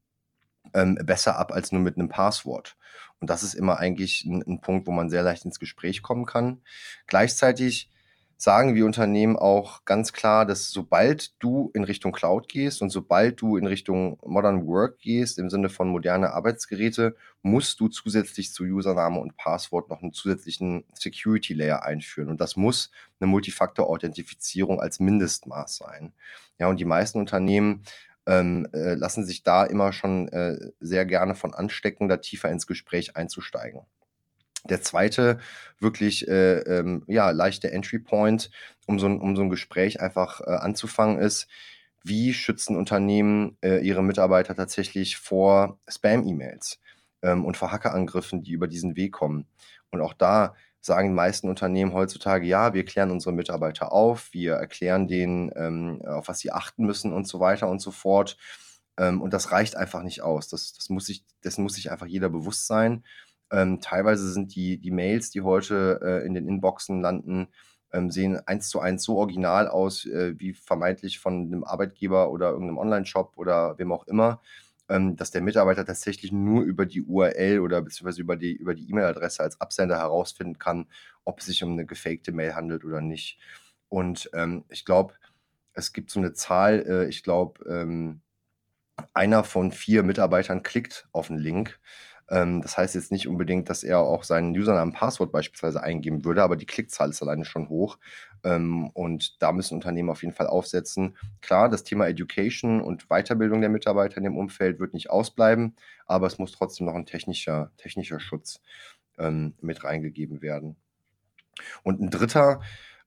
ähm, 0.75 0.97
besser 0.97 1.39
ab 1.39 1.53
als 1.53 1.73
nur 1.73 1.83
mit 1.83 1.97
einem 1.97 2.09
Passwort? 2.09 2.77
Und 3.21 3.31
das 3.31 3.43
ist 3.43 3.55
immer 3.55 3.79
eigentlich 3.79 4.25
ein, 4.25 4.43
ein 4.47 4.61
Punkt, 4.61 4.87
wo 4.87 4.93
man 4.93 5.09
sehr 5.09 5.23
leicht 5.23 5.45
ins 5.45 5.61
Gespräch 5.61 6.03
kommen 6.03 6.27
kann. 6.27 6.61
Gleichzeitig 7.07 7.91
sagen 8.45 8.75
wir 8.75 8.85
Unternehmen 8.85 9.37
auch 9.37 9.87
ganz 9.87 10.13
klar, 10.13 10.45
dass 10.45 10.69
sobald 10.69 11.43
du 11.43 11.71
in 11.73 11.83
Richtung 11.83 12.13
Cloud 12.13 12.47
gehst 12.47 12.83
und 12.83 12.91
sobald 12.91 13.41
du 13.41 13.57
in 13.57 13.67
Richtung 13.67 14.19
Modern 14.23 14.67
Work 14.67 14.99
gehst, 14.99 15.39
im 15.39 15.49
Sinne 15.49 15.71
von 15.71 15.89
moderne 15.89 16.35
Arbeitsgeräte, 16.35 17.17
musst 17.41 17.81
du 17.81 17.89
zusätzlich 17.89 18.53
zu 18.53 18.65
Username 18.65 19.19
und 19.19 19.39
Passwort 19.39 19.89
noch 19.89 20.03
einen 20.03 20.13
zusätzlichen 20.13 20.85
Security 20.93 21.55
Layer 21.55 21.85
einführen. 21.85 22.29
Und 22.29 22.39
das 22.39 22.55
muss 22.55 22.91
eine 23.19 23.29
Multifaktor-Authentifizierung 23.29 24.79
als 24.79 25.01
Mindestmaß 25.01 25.79
sein. 25.79 26.13
Ja, 26.59 26.67
und 26.67 26.79
die 26.79 26.85
meisten 26.85 27.19
Unternehmen 27.19 27.83
ähm, 28.27 28.69
äh, 28.75 28.93
lassen 28.93 29.25
sich 29.25 29.43
da 29.43 29.65
immer 29.65 29.95
schon 29.95 30.29
äh, 30.29 30.59
sehr 30.81 31.07
gerne 31.07 31.35
von 31.35 31.55
anstecken, 31.55 32.11
da 32.11 32.19
tiefer 32.19 32.51
ins 32.51 32.67
Gespräch 32.67 33.17
einzusteigen. 33.17 33.87
Der 34.65 34.83
zweite 34.83 35.39
wirklich 35.79 36.27
äh, 36.29 36.59
ähm, 36.61 37.05
ja, 37.07 37.31
leichte 37.31 37.71
Entry 37.71 37.99
Point, 37.99 38.51
um 38.87 38.99
so, 38.99 39.07
ein, 39.07 39.21
um 39.21 39.37
so 39.37 39.43
ein 39.43 39.51
Gespräch 39.51 40.01
einfach 40.01 40.41
äh, 40.41 40.51
anzufangen, 40.51 41.19
ist, 41.19 41.49
wie 42.03 42.35
schützen 42.35 42.77
Unternehmen 42.77 43.57
äh, 43.63 43.79
ihre 43.79 44.03
Mitarbeiter 44.03 44.55
tatsächlich 44.55 45.17
vor 45.17 45.79
Spam-E-Mails 45.89 46.81
ähm, 47.23 47.45
und 47.45 47.57
vor 47.57 47.73
Hackerangriffen, 47.73 48.43
die 48.43 48.53
über 48.53 48.69
diesen 48.69 48.97
Weg 48.97 49.13
kommen. 49.13 49.47
Und 49.91 50.01
auch 50.01 50.13
da 50.15 50.55
sagen 50.81 51.09
die 51.09 51.15
meisten 51.15 51.49
Unternehmen 51.49 51.95
heutzutage, 51.95 52.47
ja, 52.47 52.75
wir 52.75 52.85
klären 52.85 53.11
unsere 53.11 53.33
Mitarbeiter 53.33 53.91
auf, 53.91 54.33
wir 54.33 54.55
erklären 54.55 55.09
denen, 55.09 55.51
ähm, 55.57 56.03
auf 56.05 56.29
was 56.29 56.41
sie 56.41 56.53
achten 56.53 56.85
müssen 56.85 57.13
und 57.13 57.27
so 57.27 57.41
weiter 57.41 57.69
und 57.69 57.81
so 57.81 57.91
fort. 57.91 58.37
Ähm, 58.99 59.23
und 59.23 59.33
das 59.33 59.51
reicht 59.51 59.77
einfach 59.77 60.03
nicht 60.03 60.21
aus. 60.23 60.49
Das, 60.49 60.75
das 60.75 60.91
muss 60.91 61.07
sich, 61.07 61.25
dessen 61.43 61.63
muss 61.63 61.75
sich 61.75 61.91
einfach 61.91 62.07
jeder 62.07 62.29
bewusst 62.29 62.67
sein. 62.67 63.03
Ähm, 63.55 63.81
teilweise 63.81 64.33
sind 64.33 64.57
die, 64.57 64.79
die 64.79 64.91
Mails, 64.91 65.31
die 65.31 65.43
heute 65.43 66.01
äh, 66.03 66.27
in 66.27 66.35
den 66.35 66.49
Inboxen 66.49 67.01
landen, 67.01 67.47
ähm, 67.93 68.11
sehen 68.11 68.41
eins 68.47 68.69
zu 68.69 68.81
eins 68.81 69.05
so 69.05 69.17
original 69.17 69.69
aus, 69.69 70.07
äh, 70.07 70.35
wie 70.39 70.55
vermeintlich 70.55 71.21
von 71.21 71.47
einem 71.47 71.63
Arbeitgeber 71.63 72.31
oder 72.33 72.51
irgendeinem 72.51 72.79
Online-Shop 72.79 73.35
oder 73.37 73.79
wem 73.79 73.93
auch 73.93 74.09
immer, 74.09 74.41
ähm, 74.89 75.15
dass 75.15 75.31
der 75.31 75.41
Mitarbeiter 75.41 75.85
tatsächlich 75.87 76.33
nur 76.33 76.65
über 76.65 76.85
die 76.85 77.03
URL 77.03 77.61
oder 77.61 77.81
beziehungsweise 77.81 78.21
über 78.21 78.37
die 78.37 78.55
über 78.55 78.75
E-Mail-Adresse 78.77 79.43
als 79.45 79.61
Absender 79.61 79.99
herausfinden 79.99 80.59
kann, 80.59 80.87
ob 81.25 81.39
es 81.39 81.47
sich 81.47 81.63
um 81.63 81.73
eine 81.73 81.87
gefakte 81.87 82.33
Mail 82.33 82.57
handelt 82.57 82.85
oder 82.85 83.01
nicht. 83.01 83.39
Und 83.89 84.29
ähm, 84.35 84.65
ich 84.69 84.85
glaube, 84.85 85.15
es 85.75 85.93
gibt 85.93 86.11
so 86.11 86.19
eine 86.19 86.33
Zahl, 86.33 86.85
äh, 86.89 87.09
ich 87.09 87.23
glaube, 87.23 87.65
ähm, 87.69 88.21
einer 89.13 89.45
von 89.45 89.73
vier 89.73 90.03
Mitarbeitern 90.03 90.63
klickt 90.65 91.09
auf 91.13 91.31
einen 91.31 91.39
Link. 91.39 91.81
Ähm, 92.31 92.63
das 92.63 92.79
heißt 92.79 92.95
jetzt 92.95 93.13
nicht 93.13 93.29
unbedingt, 93.29 93.69
dass 93.69 93.85
er 93.85 94.01
auch 94.01 94.25
seinen 94.25 94.57
Usernamen 94.57 94.95
Passwort 94.95 95.33
beispielsweise 95.33 95.83
eingeben 95.83 96.25
würde, 96.25 96.43
aber 96.43 96.57
die 96.57 96.67
Klickzahl 96.67 97.11
ist 97.11 97.23
alleine 97.23 97.45
schon 97.45 97.69
hoch. 97.69 97.99
Ähm, 98.43 98.89
und 98.91 99.43
da 99.43 99.53
müssen 99.53 99.75
Unternehmen 99.75 100.11
auf 100.11 100.23
jeden 100.23 100.35
Fall 100.35 100.47
aufsetzen. 100.47 101.17
Klar, 101.41 101.69
das 101.69 101.85
Thema 101.85 102.07
Education 102.09 102.81
und 102.81 103.09
Weiterbildung 103.09 103.61
der 103.61 103.71
Mitarbeiter 103.71 104.19
in 104.19 104.25
dem 104.25 104.37
Umfeld 104.37 104.79
wird 104.81 104.95
nicht 104.95 105.11
ausbleiben, 105.11 105.77
aber 106.07 106.27
es 106.27 106.39
muss 106.39 106.53
trotzdem 106.53 106.87
noch 106.87 106.95
ein 106.95 107.07
technischer, 107.07 107.73
technischer 107.77 108.21
Schutz 108.21 108.61
ähm, 109.19 109.55
mit 109.61 109.85
reingegeben 109.85 110.43
werden. 110.43 110.77
Und 111.83 112.01
ein 112.01 112.11
dritter, 112.11 112.61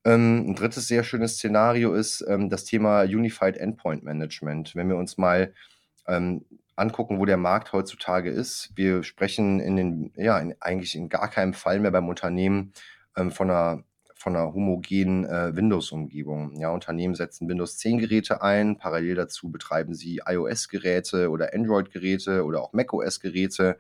ähm, 0.06 0.50
ein 0.50 0.56
drittes 0.56 0.88
sehr 0.88 1.04
schönes 1.04 1.36
Szenario 1.36 1.94
ist 1.94 2.26
ähm, 2.28 2.50
das 2.50 2.66
Thema 2.66 3.02
Unified 3.02 3.58
Endpoint 3.58 4.04
Management. 4.04 4.76
Wenn 4.76 4.90
wir 4.90 4.96
uns 4.96 5.18
mal 5.18 5.54
ähm, 6.08 6.46
angucken, 6.78 7.20
wo 7.20 7.26
der 7.26 7.38
Markt 7.38 7.74
heutzutage 7.74 8.30
ist. 8.30 8.72
Wir 8.76 9.04
sprechen 9.04 9.60
in 9.60 9.76
den, 9.76 10.14
ja, 10.16 10.40
in, 10.40 10.56
eigentlich 10.60 10.96
in 10.96 11.10
gar 11.10 11.30
keinem 11.30 11.54
Fall 11.54 11.80
mehr 11.80 11.92
beim 11.92 12.08
Unternehmen 12.08 12.74
ähm, 13.16 13.32
von 13.32 13.50
einer 13.50 13.84
von 14.20 14.36
einer 14.36 14.52
homogenen 14.52 15.26
äh, 15.26 15.56
Windows-Umgebung. 15.56 16.60
Ja, 16.60 16.72
Unternehmen 16.72 17.14
setzen 17.14 17.48
Windows 17.48 17.78
10 17.78 18.00
Geräte 18.00 18.42
ein, 18.42 18.78
parallel 18.80 19.14
dazu 19.14 19.52
betreiben 19.52 19.94
sie 19.94 20.22
iOS-Geräte 20.26 21.30
oder 21.30 21.54
Android-Geräte 21.54 22.44
oder 22.44 22.62
auch 22.62 22.74
macOS-Geräte. 22.74 23.78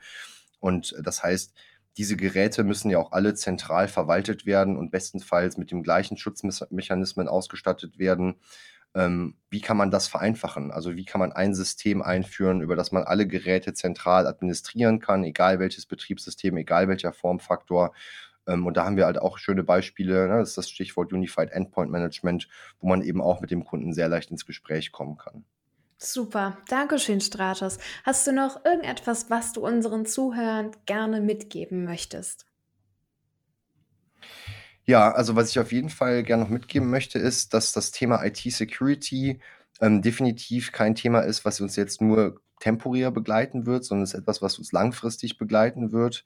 Und 0.60 0.96
das 1.02 1.24
heißt, 1.24 1.56
diese 1.98 2.16
Geräte 2.16 2.64
müssen 2.64 2.92
ja 2.92 3.00
auch 3.00 3.14
alle 3.14 3.34
zentral 3.34 3.88
verwaltet 3.88 4.46
werden 4.46 4.78
und 4.78 4.92
bestenfalls 4.92 5.58
mit 5.58 5.72
dem 5.72 5.82
gleichen 5.82 6.18
Schutzmechanismen 6.18 7.28
ausgestattet 7.28 7.98
werden 7.98 8.36
wie 8.96 9.62
kann 9.62 9.78
man 9.78 9.92
das 9.92 10.08
vereinfachen? 10.08 10.72
Also 10.72 10.96
wie 10.96 11.06
kann 11.06 11.20
man 11.20 11.32
ein 11.32 11.54
System 11.54 12.02
einführen, 12.02 12.62
über 12.62 12.76
das 12.76 12.92
man 12.92 13.04
alle 13.04 13.28
Geräte 13.28 13.74
zentral 13.74 14.28
administrieren 14.28 15.00
kann, 15.00 15.24
egal 15.24 15.60
welches 15.60 15.86
Betriebssystem, 15.86 16.58
egal 16.58 16.88
welcher 16.88 17.14
Formfaktor. 17.14 17.94
Ähm, 18.48 18.66
und 18.66 18.76
da 18.78 18.86
haben 18.86 18.98
wir 18.98 19.06
halt 19.06 19.20
auch 19.20 19.38
schöne 19.38 19.64
Beispiele, 19.64 20.28
ne? 20.28 20.40
das 20.40 20.50
ist 20.50 20.58
das 20.58 20.70
Stichwort 20.70 21.14
Unified 21.14 21.52
Endpoint 21.52 21.92
Management, 21.92 22.48
wo 22.80 22.88
man 22.88 23.02
eben 23.04 23.22
auch 23.22 23.42
mit 23.42 23.52
dem 23.52 23.66
Kunden 23.66 23.94
sehr 23.94 24.08
leicht 24.08 24.32
ins 24.32 24.46
Gespräch 24.46 24.92
kommen 24.92 25.18
kann. 25.18 25.46
Super, 26.00 26.58
Dankeschön, 26.68 27.22
Stratos. 27.22 27.80
Hast 28.04 28.26
du 28.28 28.32
noch 28.32 28.64
irgendetwas, 28.66 29.30
was 29.30 29.54
du 29.54 29.66
unseren 29.66 30.06
Zuhörern 30.06 30.72
gerne 30.86 31.22
mitgeben 31.22 31.84
möchtest? 31.86 32.47
Ja, 34.90 35.12
also 35.12 35.36
was 35.36 35.50
ich 35.50 35.60
auf 35.60 35.72
jeden 35.74 35.90
Fall 35.90 36.24
gerne 36.24 36.44
noch 36.44 36.50
mitgeben 36.50 36.90
möchte, 36.90 37.20
ist, 37.20 37.54
dass 37.54 37.74
das 37.74 37.92
Thema 37.92 38.24
IT-Security 38.24 39.40
ähm, 39.82 40.02
definitiv 40.02 40.72
kein 40.72 40.96
Thema 40.96 41.20
ist, 41.22 41.44
was 41.44 41.60
uns 41.60 41.76
jetzt 41.76 42.02
nur 42.02 42.40
temporär 42.62 43.12
begleiten 43.12 43.66
wird, 43.66 43.84
sondern 43.84 44.04
es 44.04 44.14
ist 44.14 44.20
etwas, 44.22 44.42
was 44.42 44.58
uns 44.58 44.72
langfristig 44.72 45.38
begleiten 45.38 45.92
wird. 45.92 46.24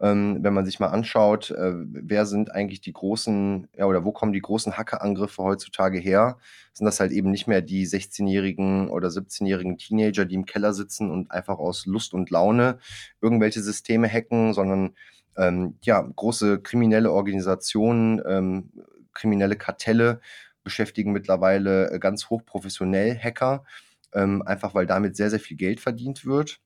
Ähm, 0.00 0.38
wenn 0.42 0.54
man 0.54 0.64
sich 0.64 0.78
mal 0.80 0.88
anschaut, 0.88 1.50
äh, 1.50 1.72
wer 1.74 2.24
sind 2.26 2.52
eigentlich 2.52 2.80
die 2.80 2.92
großen, 2.92 3.68
ja, 3.76 3.86
oder 3.86 4.04
wo 4.04 4.12
kommen 4.12 4.32
die 4.32 4.40
großen 4.40 4.76
Hackerangriffe 4.76 5.42
heutzutage 5.42 5.98
her, 5.98 6.38
sind 6.72 6.84
das 6.86 7.00
halt 7.00 7.10
eben 7.12 7.30
nicht 7.30 7.46
mehr 7.48 7.62
die 7.62 7.84
16-jährigen 7.86 8.90
oder 8.90 9.10
17-jährigen 9.10 9.76
Teenager, 9.76 10.24
die 10.24 10.34
im 10.36 10.46
Keller 10.46 10.72
sitzen 10.72 11.10
und 11.10 11.30
einfach 11.32 11.58
aus 11.58 11.84
Lust 11.86 12.14
und 12.14 12.30
Laune 12.30 12.78
irgendwelche 13.20 13.62
Systeme 13.62 14.08
hacken, 14.08 14.52
sondern 14.54 14.94
ähm, 15.36 15.78
ja, 15.82 16.00
große 16.00 16.60
kriminelle 16.60 17.12
Organisationen, 17.12 18.22
ähm, 18.26 18.70
kriminelle 19.12 19.56
Kartelle 19.56 20.20
beschäftigen 20.62 21.12
mittlerweile 21.12 21.90
äh, 21.90 21.98
ganz 21.98 22.30
hochprofessionell 22.30 23.18
Hacker, 23.18 23.64
ähm, 24.12 24.42
einfach 24.42 24.74
weil 24.74 24.86
damit 24.86 25.16
sehr, 25.16 25.30
sehr 25.30 25.40
viel 25.40 25.56
Geld 25.56 25.80
verdient 25.80 26.24
wird. 26.24 26.60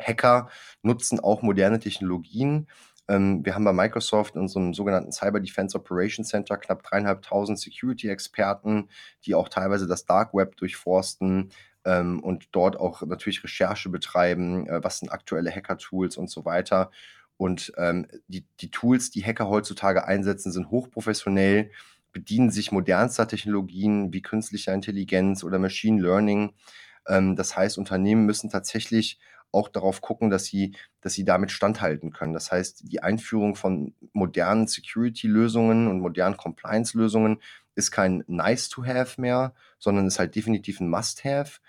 Hacker 0.00 0.48
nutzen 0.82 1.20
auch 1.20 1.42
moderne 1.42 1.78
Technologien. 1.78 2.68
Ähm, 3.08 3.44
wir 3.44 3.54
haben 3.54 3.64
bei 3.64 3.72
Microsoft 3.72 4.34
in 4.34 4.42
unserem 4.42 4.74
sogenannten 4.74 5.12
Cyber 5.12 5.40
Defense 5.40 5.76
Operations 5.76 6.28
Center 6.28 6.56
knapp 6.56 6.82
dreieinhalbtausend 6.82 7.58
Security-Experten, 7.58 8.88
die 9.24 9.34
auch 9.34 9.48
teilweise 9.48 9.86
das 9.86 10.04
Dark 10.04 10.34
Web 10.34 10.56
durchforsten, 10.56 11.50
ähm, 11.86 12.20
und 12.20 12.48
dort 12.52 12.78
auch 12.78 13.02
natürlich 13.02 13.42
Recherche 13.44 13.88
betreiben, 13.88 14.66
äh, 14.66 14.82
was 14.82 14.98
sind 14.98 15.10
aktuelle 15.10 15.50
Hacker-Tools 15.50 16.16
und 16.18 16.28
so 16.28 16.44
weiter. 16.44 16.90
Und 17.36 17.72
ähm, 17.76 18.06
die, 18.28 18.46
die 18.60 18.70
Tools, 18.70 19.10
die 19.10 19.24
Hacker 19.24 19.48
heutzutage 19.48 20.06
einsetzen, 20.06 20.52
sind 20.52 20.70
hochprofessionell, 20.70 21.70
bedienen 22.12 22.50
sich 22.50 22.72
modernster 22.72 23.28
Technologien 23.28 24.12
wie 24.12 24.22
künstlicher 24.22 24.72
Intelligenz 24.72 25.44
oder 25.44 25.58
Machine 25.58 26.00
Learning. 26.00 26.54
Ähm, 27.06 27.36
das 27.36 27.56
heißt, 27.56 27.76
Unternehmen 27.78 28.24
müssen 28.24 28.48
tatsächlich 28.48 29.18
auch 29.52 29.68
darauf 29.68 30.00
gucken, 30.00 30.30
dass 30.30 30.44
sie, 30.44 30.74
dass 31.00 31.14
sie 31.14 31.24
damit 31.24 31.50
standhalten 31.50 32.12
können. 32.12 32.32
Das 32.32 32.50
heißt, 32.52 32.84
die 32.90 33.02
Einführung 33.02 33.54
von 33.54 33.94
modernen 34.12 34.66
Security-Lösungen 34.66 35.88
und 35.88 36.00
modernen 36.00 36.36
Compliance-Lösungen 36.36 37.40
ist 37.74 37.90
kein 37.90 38.24
Nice-to-have 38.26 39.20
mehr, 39.20 39.54
sondern 39.78 40.06
ist 40.06 40.18
halt 40.18 40.34
definitiv 40.34 40.80
ein 40.80 40.88
Must-have, 40.88 41.60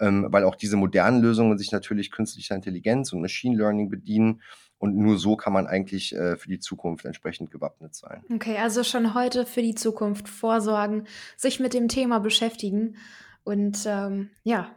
ähm, 0.00 0.26
weil 0.30 0.44
auch 0.44 0.54
diese 0.54 0.76
modernen 0.76 1.20
Lösungen 1.20 1.58
sich 1.58 1.72
natürlich 1.72 2.10
künstlicher 2.10 2.54
Intelligenz 2.54 3.12
und 3.12 3.20
Machine 3.20 3.56
Learning 3.56 3.88
bedienen 3.88 4.42
Und 4.78 4.96
nur 4.96 5.18
so 5.18 5.36
kann 5.36 5.52
man 5.52 5.66
eigentlich 5.66 6.14
äh, 6.14 6.36
für 6.36 6.48
die 6.48 6.58
Zukunft 6.58 7.04
entsprechend 7.04 7.50
gewappnet 7.50 7.94
sein. 7.94 8.22
Okay, 8.32 8.58
also 8.58 8.84
schon 8.84 9.14
heute 9.14 9.46
für 9.46 9.62
die 9.62 9.74
Zukunft 9.74 10.28
vorsorgen, 10.28 11.06
sich 11.36 11.60
mit 11.60 11.72
dem 11.72 11.88
Thema 11.88 12.20
beschäftigen 12.20 12.96
und 13.44 13.86
ähm, 13.86 14.30
ja. 14.42 14.70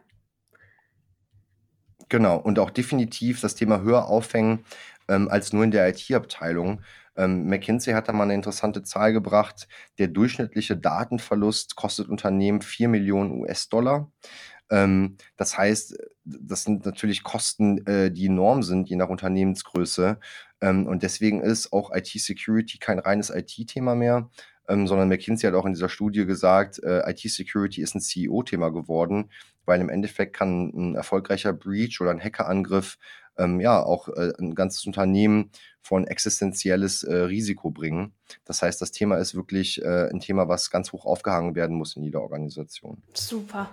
Genau, 2.07 2.37
und 2.37 2.59
auch 2.59 2.69
definitiv 2.69 3.41
das 3.41 3.55
Thema 3.55 3.81
höher 3.81 4.07
aufhängen 4.07 4.63
ähm, 5.09 5.27
als 5.27 5.51
nur 5.53 5.63
in 5.63 5.71
der 5.71 5.89
IT-Abteilung. 5.89 6.81
Ähm, 7.17 7.47
McKinsey 7.47 7.93
hat 7.93 8.07
da 8.07 8.13
mal 8.13 8.23
eine 8.23 8.35
interessante 8.35 8.83
Zahl 8.83 9.11
gebracht. 9.11 9.67
Der 9.97 10.07
durchschnittliche 10.07 10.77
Datenverlust 10.77 11.75
kostet 11.75 12.07
Unternehmen 12.07 12.61
4 12.61 12.87
Millionen 12.87 13.31
US-Dollar. 13.31 14.11
Ähm, 14.69 15.17
das 15.37 15.57
heißt, 15.57 15.97
das 16.25 16.63
sind 16.63 16.85
natürlich 16.85 17.23
Kosten, 17.23 17.85
äh, 17.87 18.11
die 18.11 18.27
enorm 18.27 18.63
sind, 18.63 18.89
je 18.89 18.95
nach 18.95 19.09
Unternehmensgröße. 19.09 20.19
Ähm, 20.61 20.87
und 20.87 21.03
deswegen 21.03 21.41
ist 21.41 21.73
auch 21.73 21.93
IT-Security 21.93 22.77
kein 22.79 22.99
reines 22.99 23.29
IT-Thema 23.29 23.95
mehr, 23.95 24.29
ähm, 24.67 24.87
sondern 24.87 25.09
McKinsey 25.09 25.47
hat 25.47 25.55
auch 25.55 25.65
in 25.65 25.73
dieser 25.73 25.89
Studie 25.89 26.25
gesagt, 26.25 26.81
äh, 26.83 27.09
IT-Security 27.09 27.81
ist 27.81 27.95
ein 27.95 28.01
CEO-Thema 28.01 28.69
geworden, 28.69 29.31
weil 29.65 29.81
im 29.81 29.89
Endeffekt 29.89 30.35
kann 30.35 30.69
ein 30.69 30.95
erfolgreicher 30.95 31.53
Breach 31.53 31.99
oder 32.01 32.11
ein 32.11 32.23
Hackerangriff 32.23 32.97
ähm, 33.39 33.59
ja 33.59 33.81
auch 33.81 34.09
äh, 34.09 34.33
ein 34.39 34.53
ganzes 34.53 34.85
Unternehmen 34.85 35.51
vor 35.81 35.99
ein 35.99 36.05
existenzielles 36.05 37.03
äh, 37.03 37.13
Risiko 37.13 37.71
bringen. 37.71 38.13
Das 38.45 38.61
heißt, 38.61 38.81
das 38.81 38.91
Thema 38.91 39.17
ist 39.17 39.33
wirklich 39.33 39.81
äh, 39.81 40.09
ein 40.09 40.19
Thema, 40.19 40.47
was 40.47 40.69
ganz 40.69 40.91
hoch 40.91 41.05
aufgehangen 41.05 41.55
werden 41.55 41.75
muss 41.75 41.95
in 41.95 42.03
jeder 42.03 42.21
Organisation. 42.21 43.01
Super. 43.13 43.69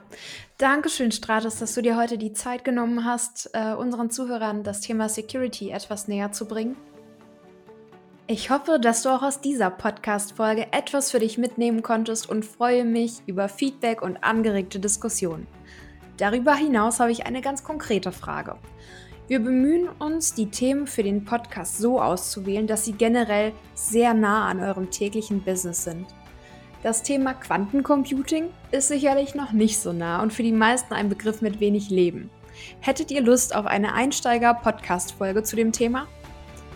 Dankeschön, 0.58 1.12
Stratus, 1.12 1.58
dass 1.58 1.74
du 1.74 1.82
dir 1.82 1.96
heute 1.96 2.16
die 2.16 2.32
Zeit 2.32 2.64
genommen 2.64 3.04
hast, 3.04 3.50
äh, 3.52 3.74
unseren 3.74 4.10
Zuhörern 4.10 4.62
das 4.62 4.80
Thema 4.80 5.08
Security 5.08 5.70
etwas 5.70 6.08
näher 6.08 6.32
zu 6.32 6.46
bringen. 6.46 6.76
Ich 8.28 8.50
hoffe, 8.50 8.80
dass 8.80 9.02
du 9.02 9.10
auch 9.10 9.22
aus 9.22 9.40
dieser 9.40 9.70
Podcast-Folge 9.70 10.72
etwas 10.72 11.12
für 11.12 11.20
dich 11.20 11.38
mitnehmen 11.38 11.82
konntest 11.82 12.28
und 12.28 12.44
freue 12.44 12.84
mich 12.84 13.22
über 13.26 13.48
Feedback 13.48 14.02
und 14.02 14.24
angeregte 14.24 14.80
Diskussionen. 14.80 15.46
Darüber 16.16 16.54
hinaus 16.54 16.98
habe 16.98 17.12
ich 17.12 17.26
eine 17.26 17.40
ganz 17.40 17.62
konkrete 17.62 18.10
Frage. 18.10 18.56
Wir 19.28 19.40
bemühen 19.40 19.88
uns, 19.98 20.34
die 20.34 20.46
Themen 20.46 20.86
für 20.86 21.02
den 21.02 21.24
Podcast 21.24 21.78
so 21.78 22.00
auszuwählen, 22.00 22.68
dass 22.68 22.84
sie 22.84 22.92
generell 22.92 23.52
sehr 23.74 24.14
nah 24.14 24.46
an 24.48 24.60
eurem 24.60 24.90
täglichen 24.90 25.42
Business 25.42 25.82
sind. 25.82 26.06
Das 26.84 27.02
Thema 27.02 27.34
Quantencomputing 27.34 28.50
ist 28.70 28.86
sicherlich 28.86 29.34
noch 29.34 29.50
nicht 29.50 29.78
so 29.78 29.92
nah 29.92 30.22
und 30.22 30.32
für 30.32 30.44
die 30.44 30.52
meisten 30.52 30.94
ein 30.94 31.08
Begriff 31.08 31.42
mit 31.42 31.58
wenig 31.58 31.90
Leben. 31.90 32.30
Hättet 32.78 33.10
ihr 33.10 33.20
Lust 33.20 33.52
auf 33.52 33.66
eine 33.66 33.94
Einsteiger-Podcast-Folge 33.94 35.42
zu 35.42 35.56
dem 35.56 35.72
Thema? 35.72 36.06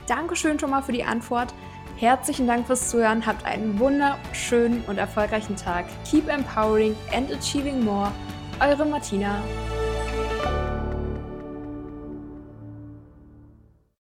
Dankeschön 0.09 0.59
schon 0.59 0.71
mal 0.71 0.83
für 0.83 0.93
die 0.93 1.05
Antwort. 1.05 1.55
Herzlichen 1.99 2.49
Dank 2.49 2.67
fürs 2.67 2.91
Zuhören. 2.91 3.25
Habt 3.27 3.47
einen 3.47 3.79
wunderschönen 3.79 4.83
und 4.89 4.99
erfolgreichen 4.99 5.55
Tag. 5.55 5.85
Keep 6.11 6.29
empowering 6.29 6.97
and 7.15 7.31
achieving 7.31 7.85
more. 7.85 8.11
Eure 8.59 8.87
Martina. 8.87 9.41